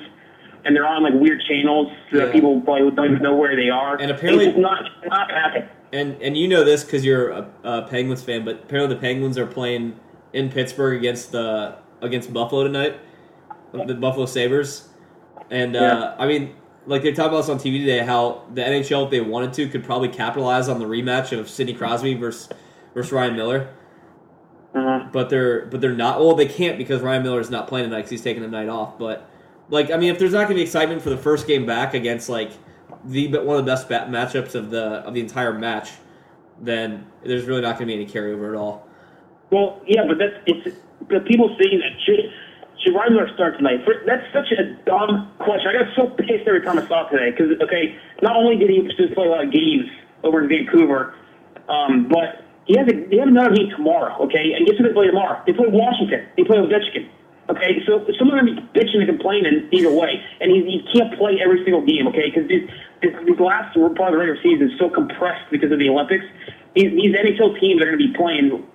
and 0.63 0.75
they're 0.75 0.87
on 0.87 1.03
like 1.03 1.13
weird 1.13 1.41
channels 1.47 1.89
so 2.11 2.17
yeah. 2.17 2.25
that 2.25 2.33
people 2.33 2.61
probably 2.61 2.91
don't 2.91 3.11
even 3.11 3.23
know 3.23 3.35
where 3.35 3.55
they 3.55 3.69
are. 3.69 3.97
And 3.97 4.11
apparently, 4.11 4.45
it's 4.45 4.57
not 4.57 4.83
not 5.05 5.31
happen. 5.31 5.67
And 5.91 6.21
and 6.21 6.37
you 6.37 6.47
know 6.47 6.63
this 6.63 6.83
because 6.83 7.03
you're 7.03 7.29
a, 7.29 7.49
a 7.63 7.81
Penguins 7.83 8.23
fan, 8.23 8.45
but 8.45 8.63
apparently 8.63 8.95
the 8.95 9.01
Penguins 9.01 9.37
are 9.37 9.47
playing 9.47 9.99
in 10.33 10.49
Pittsburgh 10.49 10.97
against 10.97 11.31
the 11.31 11.77
against 12.01 12.31
Buffalo 12.31 12.63
tonight, 12.63 12.99
the 13.73 13.95
Buffalo 13.95 14.25
Sabres. 14.25 14.89
And 15.49 15.75
uh, 15.75 15.79
yeah. 15.79 16.23
I 16.23 16.27
mean, 16.27 16.55
like 16.87 17.01
they 17.01 17.11
talked 17.11 17.29
about 17.29 17.41
this 17.41 17.49
on 17.49 17.57
TV 17.59 17.79
today, 17.79 17.99
how 17.99 18.43
the 18.53 18.61
NHL, 18.61 19.05
if 19.05 19.11
they 19.11 19.21
wanted 19.21 19.53
to, 19.53 19.67
could 19.67 19.83
probably 19.83 20.09
capitalize 20.09 20.69
on 20.69 20.79
the 20.79 20.85
rematch 20.85 21.37
of 21.37 21.49
Sidney 21.49 21.73
Crosby 21.73 22.13
versus 22.13 22.49
versus 22.93 23.11
Ryan 23.11 23.35
Miller. 23.35 23.73
Uh-huh. 24.73 25.07
But 25.11 25.29
they're 25.29 25.65
but 25.67 25.81
they're 25.81 25.93
not. 25.93 26.19
Well, 26.19 26.35
they 26.35 26.47
can't 26.47 26.77
because 26.77 27.01
Ryan 27.01 27.23
Miller 27.23 27.39
is 27.39 27.49
not 27.49 27.67
playing 27.67 27.85
tonight 27.85 27.99
because 27.99 28.11
he's 28.11 28.21
taking 28.21 28.43
a 28.43 28.47
night 28.47 28.69
off. 28.69 28.99
But 28.99 29.29
like, 29.69 29.89
I 29.89 29.97
mean, 29.97 30.09
if 30.09 30.19
there's 30.19 30.33
not 30.33 30.47
going 30.47 30.49
to 30.49 30.55
be 30.55 30.61
excitement 30.61 31.01
for 31.01 31.09
the 31.09 31.17
first 31.17 31.47
game 31.47 31.65
back 31.65 31.93
against 31.93 32.29
like 32.29 32.51
the 33.05 33.27
but 33.27 33.45
one 33.45 33.57
of 33.57 33.65
the 33.65 33.71
best 33.71 33.89
bat- 33.89 34.09
matchups 34.09 34.53
of 34.55 34.69
the 34.69 34.83
of 35.05 35.13
the 35.13 35.21
entire 35.21 35.53
match, 35.53 35.91
then 36.59 37.05
there's 37.23 37.45
really 37.45 37.61
not 37.61 37.77
going 37.77 37.87
to 37.87 37.95
be 37.95 38.01
any 38.01 38.05
carryover 38.05 38.49
at 38.49 38.55
all. 38.55 38.87
Well, 39.51 39.81
yeah, 39.87 40.01
but 40.07 40.17
that's 40.17 40.35
it's 40.45 40.77
the 41.07 41.19
people 41.21 41.55
saying 41.59 41.79
that 41.79 42.01
should 42.05 42.31
Ryan 42.93 43.13
Miller 43.13 43.31
start 43.33 43.57
tonight? 43.57 43.81
That's 44.05 44.25
such 44.33 44.51
a 44.51 44.75
dumb 44.85 45.31
question. 45.39 45.67
I 45.69 45.73
got 45.73 45.95
so 45.95 46.07
pissed 46.21 46.45
every 46.45 46.61
time 46.61 46.77
I 46.77 46.87
saw 46.87 47.07
it 47.07 47.11
today 47.11 47.31
because 47.31 47.57
okay, 47.63 47.97
not 48.21 48.35
only 48.35 48.57
did 48.57 48.69
he 48.69 48.81
just 48.83 49.13
play 49.15 49.25
a 49.25 49.29
lot 49.29 49.43
of 49.43 49.51
games 49.51 49.89
over 50.23 50.43
in 50.43 50.49
Vancouver, 50.49 51.15
um, 51.69 52.07
but 52.07 52.45
he 52.65 52.77
has 52.77 52.87
a 52.87 52.93
they 53.09 53.17
have 53.17 53.29
another 53.29 53.55
game 53.55 53.69
tomorrow. 53.69 54.13
Okay, 54.25 54.53
and 54.53 54.67
guess 54.67 54.77
who 54.77 54.83
they 54.83 54.93
play 54.93 55.07
tomorrow? 55.07 55.41
They 55.45 55.53
play 55.53 55.67
Washington. 55.69 56.27
They 56.37 56.43
play 56.43 56.57
Ovechkin. 56.57 57.09
Okay, 57.47 57.77
so 57.85 58.01
someone 58.17 58.41
gonna 58.41 58.57
be 58.57 58.61
bitching 58.73 59.05
and 59.05 59.07
complaining 59.07 59.69
either 59.71 59.91
way, 59.91 60.17
and 60.41 60.49
he, 60.49 60.65
he 60.65 60.77
can't 60.93 61.13
play 61.17 61.37
every 61.41 61.63
single 61.63 61.85
game. 61.85 62.07
Okay, 62.07 62.33
because 62.33 62.49
these, 62.49 62.65
these 63.01 63.39
last 63.39 63.77
part 63.77 64.09
of 64.09 64.13
the 64.13 64.17
regular 64.17 64.41
season 64.41 64.71
is 64.71 64.79
so 64.79 64.89
compressed 64.89 65.45
because 65.51 65.71
of 65.71 65.77
the 65.77 65.89
Olympics. 65.89 66.25
These, 66.73 66.91
these 66.91 67.13
NHL 67.13 67.59
teams 67.59 67.81
are 67.81 67.85
going 67.85 67.99
to 67.99 68.07
be 68.09 68.13
playing 68.17 68.65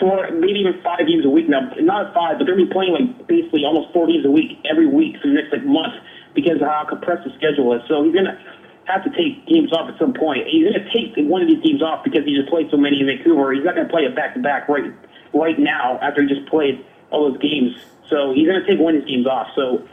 four, 0.00 0.30
maybe 0.30 0.60
even 0.60 0.80
five 0.82 1.06
games 1.06 1.24
a 1.24 1.28
week 1.28 1.48
now. 1.48 1.70
Not 1.80 2.14
five, 2.14 2.38
but 2.38 2.46
they're 2.46 2.54
gonna 2.56 2.66
be 2.66 2.72
playing 2.72 2.92
like 2.92 3.26
basically 3.26 3.64
almost 3.64 3.92
four 3.92 4.06
games 4.06 4.24
a 4.24 4.30
week 4.30 4.58
every 4.68 4.86
week 4.86 5.16
for 5.20 5.28
the 5.28 5.34
next 5.34 5.52
like 5.52 5.64
month 5.64 5.94
because 6.34 6.60
of 6.62 6.68
how 6.68 6.84
compressed 6.88 7.24
the 7.24 7.32
schedule 7.36 7.74
is. 7.74 7.82
So 7.88 8.02
he's 8.04 8.14
gonna 8.14 8.38
have 8.86 9.04
to 9.04 9.10
take 9.10 9.46
games 9.46 9.72
off 9.72 9.90
at 9.90 9.98
some 9.98 10.14
point. 10.14 10.46
He's 10.46 10.64
gonna 10.64 10.86
take 10.92 11.14
one 11.28 11.42
of 11.42 11.48
these 11.48 11.62
games 11.62 11.82
off 11.82 12.04
because 12.04 12.24
he 12.24 12.34
just 12.34 12.48
played 12.48 12.70
so 12.70 12.76
many 12.76 13.00
in 13.00 13.06
Vancouver. 13.06 13.52
He's 13.52 13.64
not 13.64 13.74
gonna 13.74 13.88
play 13.88 14.02
it 14.02 14.16
back 14.16 14.34
to 14.34 14.40
back 14.40 14.68
right 14.68 14.92
right 15.34 15.58
now 15.58 15.98
after 16.00 16.22
he 16.22 16.28
just 16.28 16.46
played 16.48 16.84
all 17.10 17.30
those 17.30 17.38
games. 17.38 17.76
So 18.08 18.32
he's 18.32 18.46
gonna 18.46 18.66
take 18.66 18.78
one 18.78 18.96
of 18.96 19.02
these 19.04 19.10
games 19.10 19.26
off. 19.26 19.48
So 19.54 19.84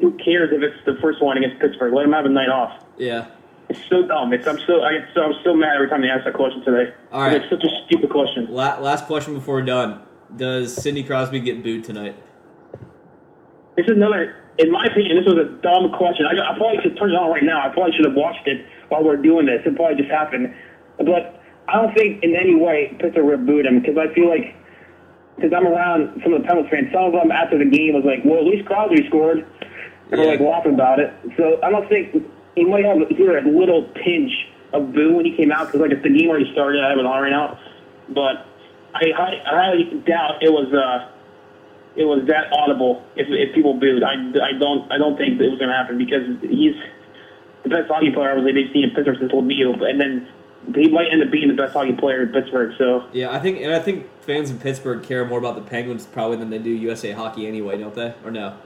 who 0.00 0.12
cares 0.18 0.50
if 0.52 0.62
it's 0.62 0.78
the 0.84 0.96
first 1.00 1.22
one 1.22 1.36
against 1.36 1.60
Pittsburgh? 1.60 1.92
Let 1.92 2.04
him 2.04 2.12
have 2.12 2.26
a 2.26 2.28
night 2.28 2.48
off. 2.48 2.84
Yeah. 2.98 3.26
It's 3.76 3.88
so 3.88 4.06
dumb. 4.06 4.32
It's 4.32 4.46
I'm 4.46 4.58
so 4.66 4.82
I 4.82 4.92
get 4.98 5.08
so 5.14 5.22
I'm 5.22 5.34
so 5.44 5.54
mad 5.54 5.74
every 5.74 5.88
time 5.88 6.02
they 6.02 6.08
ask 6.08 6.24
that 6.24 6.34
question 6.34 6.64
today. 6.64 6.92
All 7.12 7.22
right. 7.22 7.40
It's 7.40 7.50
such 7.50 7.62
a 7.62 7.68
stupid 7.86 8.10
question. 8.10 8.46
La- 8.50 8.78
last 8.78 9.06
question 9.06 9.34
before 9.34 9.56
we're 9.56 9.62
done. 9.62 10.00
Does 10.34 10.74
Sidney 10.74 11.04
Crosby 11.04 11.40
get 11.40 11.62
booed 11.62 11.84
tonight? 11.84 12.16
This 13.76 13.86
is 13.86 13.92
another. 13.96 14.42
In 14.58 14.72
my 14.72 14.86
opinion, 14.86 15.16
this 15.18 15.26
was 15.26 15.36
a 15.36 15.50
dumb 15.60 15.92
question. 15.92 16.24
I, 16.24 16.32
I 16.32 16.56
probably 16.56 16.80
should 16.82 16.96
turn 16.96 17.12
it 17.12 17.14
on 17.14 17.30
right 17.30 17.44
now. 17.44 17.60
I 17.60 17.68
probably 17.72 17.92
should 17.92 18.06
have 18.06 18.16
watched 18.16 18.48
it 18.48 18.64
while 18.88 19.04
we're 19.04 19.18
doing 19.20 19.46
this. 19.46 19.60
It 19.66 19.76
probably 19.76 19.96
just 19.96 20.10
happened, 20.10 20.54
but 20.96 21.42
I 21.68 21.82
don't 21.82 21.92
think 21.94 22.24
in 22.24 22.34
any 22.34 22.54
way 22.56 22.96
Pittsburgh 22.98 23.26
would 23.26 23.46
booed 23.46 23.66
him 23.66 23.80
because 23.80 23.98
I 23.98 24.12
feel 24.14 24.28
like 24.28 24.56
because 25.36 25.52
I'm 25.52 25.66
around 25.66 26.20
some 26.24 26.32
of 26.32 26.40
the 26.40 26.48
Penguins 26.48 26.70
fans. 26.70 26.88
Some 26.92 27.04
of 27.04 27.12
them 27.12 27.30
after 27.30 27.58
the 27.58 27.68
game 27.68 27.92
was 27.94 28.04
like, 28.04 28.24
"Well, 28.24 28.38
at 28.40 28.46
least 28.48 28.64
Crosby 28.64 29.06
scored," 29.08 29.44
and 30.10 30.20
we're 30.20 30.26
like 30.26 30.40
laughing 30.40 30.74
about 30.74 30.98
it. 30.98 31.12
So 31.36 31.60
I 31.62 31.68
don't 31.70 31.86
think 31.88 32.16
he 32.56 32.64
might 32.64 32.84
have 32.84 33.06
hear 33.10 33.38
a 33.38 33.48
little 33.48 33.88
tinge 34.02 34.32
of 34.72 34.92
boo 34.92 35.14
when 35.14 35.24
he 35.24 35.36
came 35.36 35.52
out 35.52 35.68
because 35.68 35.80
like 35.80 35.92
if 35.92 36.02
the 36.02 36.10
game 36.10 36.28
already 36.28 36.50
started, 36.52 36.82
I 36.82 36.90
have 36.90 36.98
on 36.98 37.04
right 37.06 37.30
now. 37.30 37.60
But 38.08 38.46
I, 38.94 39.12
I, 39.12 39.28
I 39.46 39.54
highly 39.54 40.02
doubt 40.06 40.42
it 40.42 40.50
was 40.50 40.72
uh 40.74 41.12
it 41.94 42.04
was 42.04 42.26
that 42.26 42.52
audible 42.52 43.04
if 43.14 43.28
if 43.30 43.54
people 43.54 43.74
booed. 43.74 44.02
I, 44.02 44.14
I 44.42 44.58
don't 44.58 44.90
I 44.90 44.98
don't 44.98 45.16
think 45.16 45.40
it 45.40 45.48
was 45.48 45.58
going 45.58 45.70
to 45.70 45.76
happen 45.76 45.98
because 45.98 46.26
he's 46.42 46.74
the 47.62 47.68
best 47.68 47.88
hockey 47.88 48.10
player 48.10 48.30
obviously 48.30 48.52
they've 48.52 48.72
seen 48.72 48.84
in 48.84 48.90
Pittsburgh 48.90 49.18
since 49.20 49.32
old 49.32 49.44
Lemieux, 49.44 49.82
and 49.84 50.00
then 50.00 50.28
he 50.74 50.88
might 50.88 51.12
end 51.12 51.22
up 51.22 51.30
being 51.30 51.48
the 51.48 51.54
best 51.54 51.74
hockey 51.74 51.92
player 51.92 52.22
in 52.22 52.32
Pittsburgh. 52.32 52.74
So 52.78 53.06
Yeah, 53.12 53.30
I 53.30 53.38
think, 53.38 53.60
and 53.60 53.72
I 53.72 53.78
think 53.78 54.08
fans 54.22 54.50
in 54.50 54.58
Pittsburgh 54.58 55.02
care 55.02 55.24
more 55.24 55.38
about 55.38 55.56
the 55.56 55.62
Penguins 55.62 56.06
probably 56.06 56.36
than 56.36 56.50
they 56.50 56.58
do 56.58 56.70
USA 56.70 57.12
Hockey 57.12 57.46
anyway, 57.46 57.78
don't 57.78 57.94
they? 57.94 58.14
Or 58.24 58.30
no? 58.30 58.56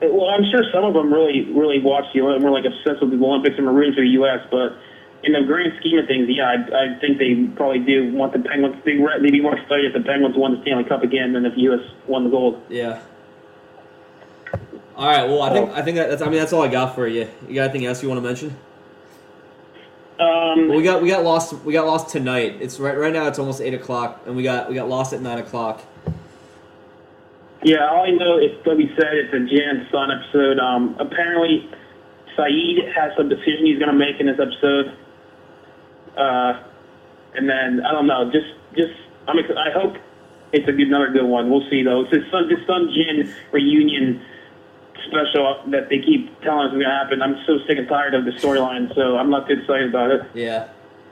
Well, 0.00 0.28
I'm 0.30 0.44
sure 0.50 0.64
some 0.72 0.84
of 0.84 0.94
them 0.94 1.12
really, 1.12 1.50
really 1.52 1.78
watch 1.78 2.04
the 2.14 2.20
Olympics. 2.22 2.44
We're 2.44 2.50
like 2.50 2.64
obsessed 2.64 3.02
with 3.02 3.10
the 3.10 3.24
Olympics 3.24 3.56
and 3.58 3.68
rooting 3.68 3.94
for 3.94 4.00
the 4.00 4.08
U.S. 4.24 4.40
But 4.50 4.76
in 5.22 5.32
the 5.32 5.42
grand 5.42 5.72
scheme 5.78 5.98
of 5.98 6.06
things, 6.06 6.26
yeah, 6.28 6.48
I, 6.48 6.94
I 6.94 6.98
think 7.00 7.18
they 7.18 7.34
probably 7.54 7.80
do 7.80 8.10
want 8.12 8.32
the 8.32 8.38
Penguins. 8.38 8.76
They, 8.84 8.96
they'd 8.96 9.30
be 9.30 9.42
more 9.42 9.56
excited 9.58 9.84
if 9.86 9.92
the 9.92 10.00
Penguins 10.00 10.36
won 10.36 10.54
the 10.56 10.62
Stanley 10.62 10.84
Cup 10.84 11.02
again 11.02 11.34
than 11.34 11.44
if 11.44 11.54
the 11.54 11.60
U.S. 11.62 11.80
won 12.06 12.24
the 12.24 12.30
gold. 12.30 12.62
Yeah. 12.70 13.02
All 14.96 15.06
right. 15.06 15.28
Well, 15.28 15.42
I 15.42 15.52
think 15.52 15.70
I 15.70 15.82
think 15.82 15.96
that's. 15.96 16.22
I 16.22 16.26
mean, 16.26 16.38
that's 16.38 16.52
all 16.52 16.62
I 16.62 16.68
got 16.68 16.94
for 16.94 17.06
you. 17.06 17.28
You 17.46 17.54
got 17.54 17.64
anything 17.64 17.86
else 17.86 18.02
you 18.02 18.08
want 18.08 18.18
to 18.18 18.26
mention? 18.26 18.56
Um, 20.18 20.68
Well, 20.68 20.76
we 20.76 20.82
got 20.82 21.02
we 21.02 21.08
got 21.08 21.24
lost. 21.24 21.54
We 21.64 21.72
got 21.72 21.86
lost 21.86 22.08
tonight. 22.10 22.58
It's 22.60 22.78
right 22.78 22.96
right 22.96 23.12
now. 23.12 23.26
It's 23.26 23.38
almost 23.38 23.60
eight 23.60 23.74
o'clock, 23.74 24.22
and 24.26 24.36
we 24.36 24.42
got 24.42 24.68
we 24.68 24.74
got 24.74 24.88
lost 24.88 25.12
at 25.12 25.20
nine 25.22 25.38
o'clock. 25.38 25.82
Yeah, 27.62 27.88
all 27.90 28.04
I 28.04 28.10
know 28.10 28.38
is 28.38 28.52
we 28.64 28.90
said. 28.96 29.12
It's 29.14 29.34
a 29.34 29.40
Jin 29.40 29.86
Sun 29.92 30.10
episode. 30.10 30.58
Um, 30.58 30.96
apparently, 30.98 31.68
Sayid 32.36 32.92
has 32.94 33.12
some 33.16 33.28
decision 33.28 33.66
he's 33.66 33.78
going 33.78 33.90
to 33.92 33.98
make 33.98 34.18
in 34.18 34.26
this 34.26 34.40
episode. 34.40 34.96
Uh, 36.16 36.62
and 37.34 37.48
then 37.48 37.84
I 37.84 37.92
don't 37.92 38.06
know. 38.06 38.30
Just, 38.32 38.46
just 38.76 38.92
I'm. 39.28 39.38
ex- 39.38 39.50
I 39.50 39.70
hope 39.78 39.96
it's 40.52 40.66
a 40.68 40.72
good, 40.72 40.88
another 40.88 41.10
good 41.10 41.24
one. 41.26 41.50
We'll 41.50 41.68
see 41.68 41.82
though. 41.82 42.02
It's 42.02 42.10
this 42.10 42.24
Sun, 42.30 42.48
this 42.48 42.66
Sun 42.66 42.92
Jin 42.94 43.32
reunion 43.52 44.22
special 45.06 45.62
that 45.70 45.88
they 45.90 45.98
keep 46.00 46.40
telling 46.40 46.66
us 46.68 46.72
is 46.72 46.78
going 46.78 46.84
to 46.84 46.90
happen. 46.90 47.22
I'm 47.22 47.36
so 47.46 47.58
sick 47.66 47.76
and 47.78 47.88
tired 47.88 48.14
of 48.14 48.24
the 48.24 48.32
storyline, 48.32 48.94
so 48.94 49.16
I'm 49.16 49.30
not 49.30 49.46
too 49.46 49.54
excited 49.60 49.90
about 49.90 50.10
it. 50.10 50.22
Yeah. 50.34 50.68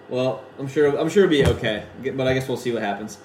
Well, 0.09 0.45
I'm 0.59 0.67
sure 0.67 0.97
I'm 0.99 1.11
sure 1.11 1.25
it'll 1.25 1.31
be 1.31 1.45
okay, 1.59 1.85
but 2.15 2.27
I 2.27 2.33
guess 2.33 2.49
we'll 2.49 2.57
see 2.57 2.73
what 2.73 2.83
happens. 2.83 3.19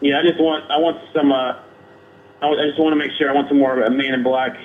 Yeah, 0.00 0.18
I 0.18 0.22
just 0.22 0.40
want 0.40 0.68
I 0.68 0.78
want 0.78 0.98
some. 1.14 1.30
Uh, 1.30 1.60
I 2.44 2.62
I 2.62 2.66
just 2.68 2.78
want 2.78 2.92
to 2.92 2.96
make 2.96 3.12
sure 3.18 3.30
I 3.30 3.34
want 3.34 3.48
some 3.48 3.58
more 3.58 3.80
of 3.80 3.86
a 3.86 3.94
Man 3.94 4.14
in 4.14 4.22
Black, 4.22 4.56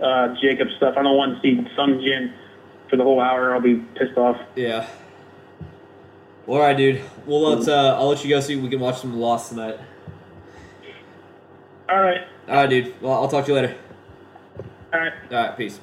uh, 0.00 0.34
Jacob 0.40 0.68
stuff. 0.76 0.94
I 0.96 1.02
don't 1.02 1.16
want 1.16 1.34
to 1.34 1.40
see 1.42 1.66
Sun 1.76 2.00
Jin 2.00 2.32
for 2.88 2.96
the 2.96 3.02
whole 3.02 3.20
hour. 3.20 3.54
I'll 3.54 3.60
be 3.60 3.76
pissed 3.96 4.16
off. 4.16 4.40
Yeah. 4.56 4.88
All 6.46 6.58
right, 6.58 6.76
dude. 6.76 7.02
Well, 7.26 7.40
let's. 7.50 7.68
Uh, 7.68 7.94
I'll 7.96 8.08
let 8.08 8.24
you 8.24 8.30
go 8.30 8.40
so 8.40 8.58
we 8.58 8.68
can 8.68 8.80
watch 8.80 9.00
some 9.00 9.18
Lost 9.18 9.50
tonight. 9.50 9.78
All 11.90 12.00
right, 12.02 12.20
All 12.48 12.54
right, 12.54 12.68
dude. 12.68 13.00
Well, 13.00 13.14
I'll 13.14 13.28
talk 13.28 13.46
to 13.46 13.50
you 13.50 13.54
later. 13.54 13.74
all 14.92 15.00
right. 15.00 15.12
All 15.30 15.36
right, 15.38 15.56
peace. 15.56 15.80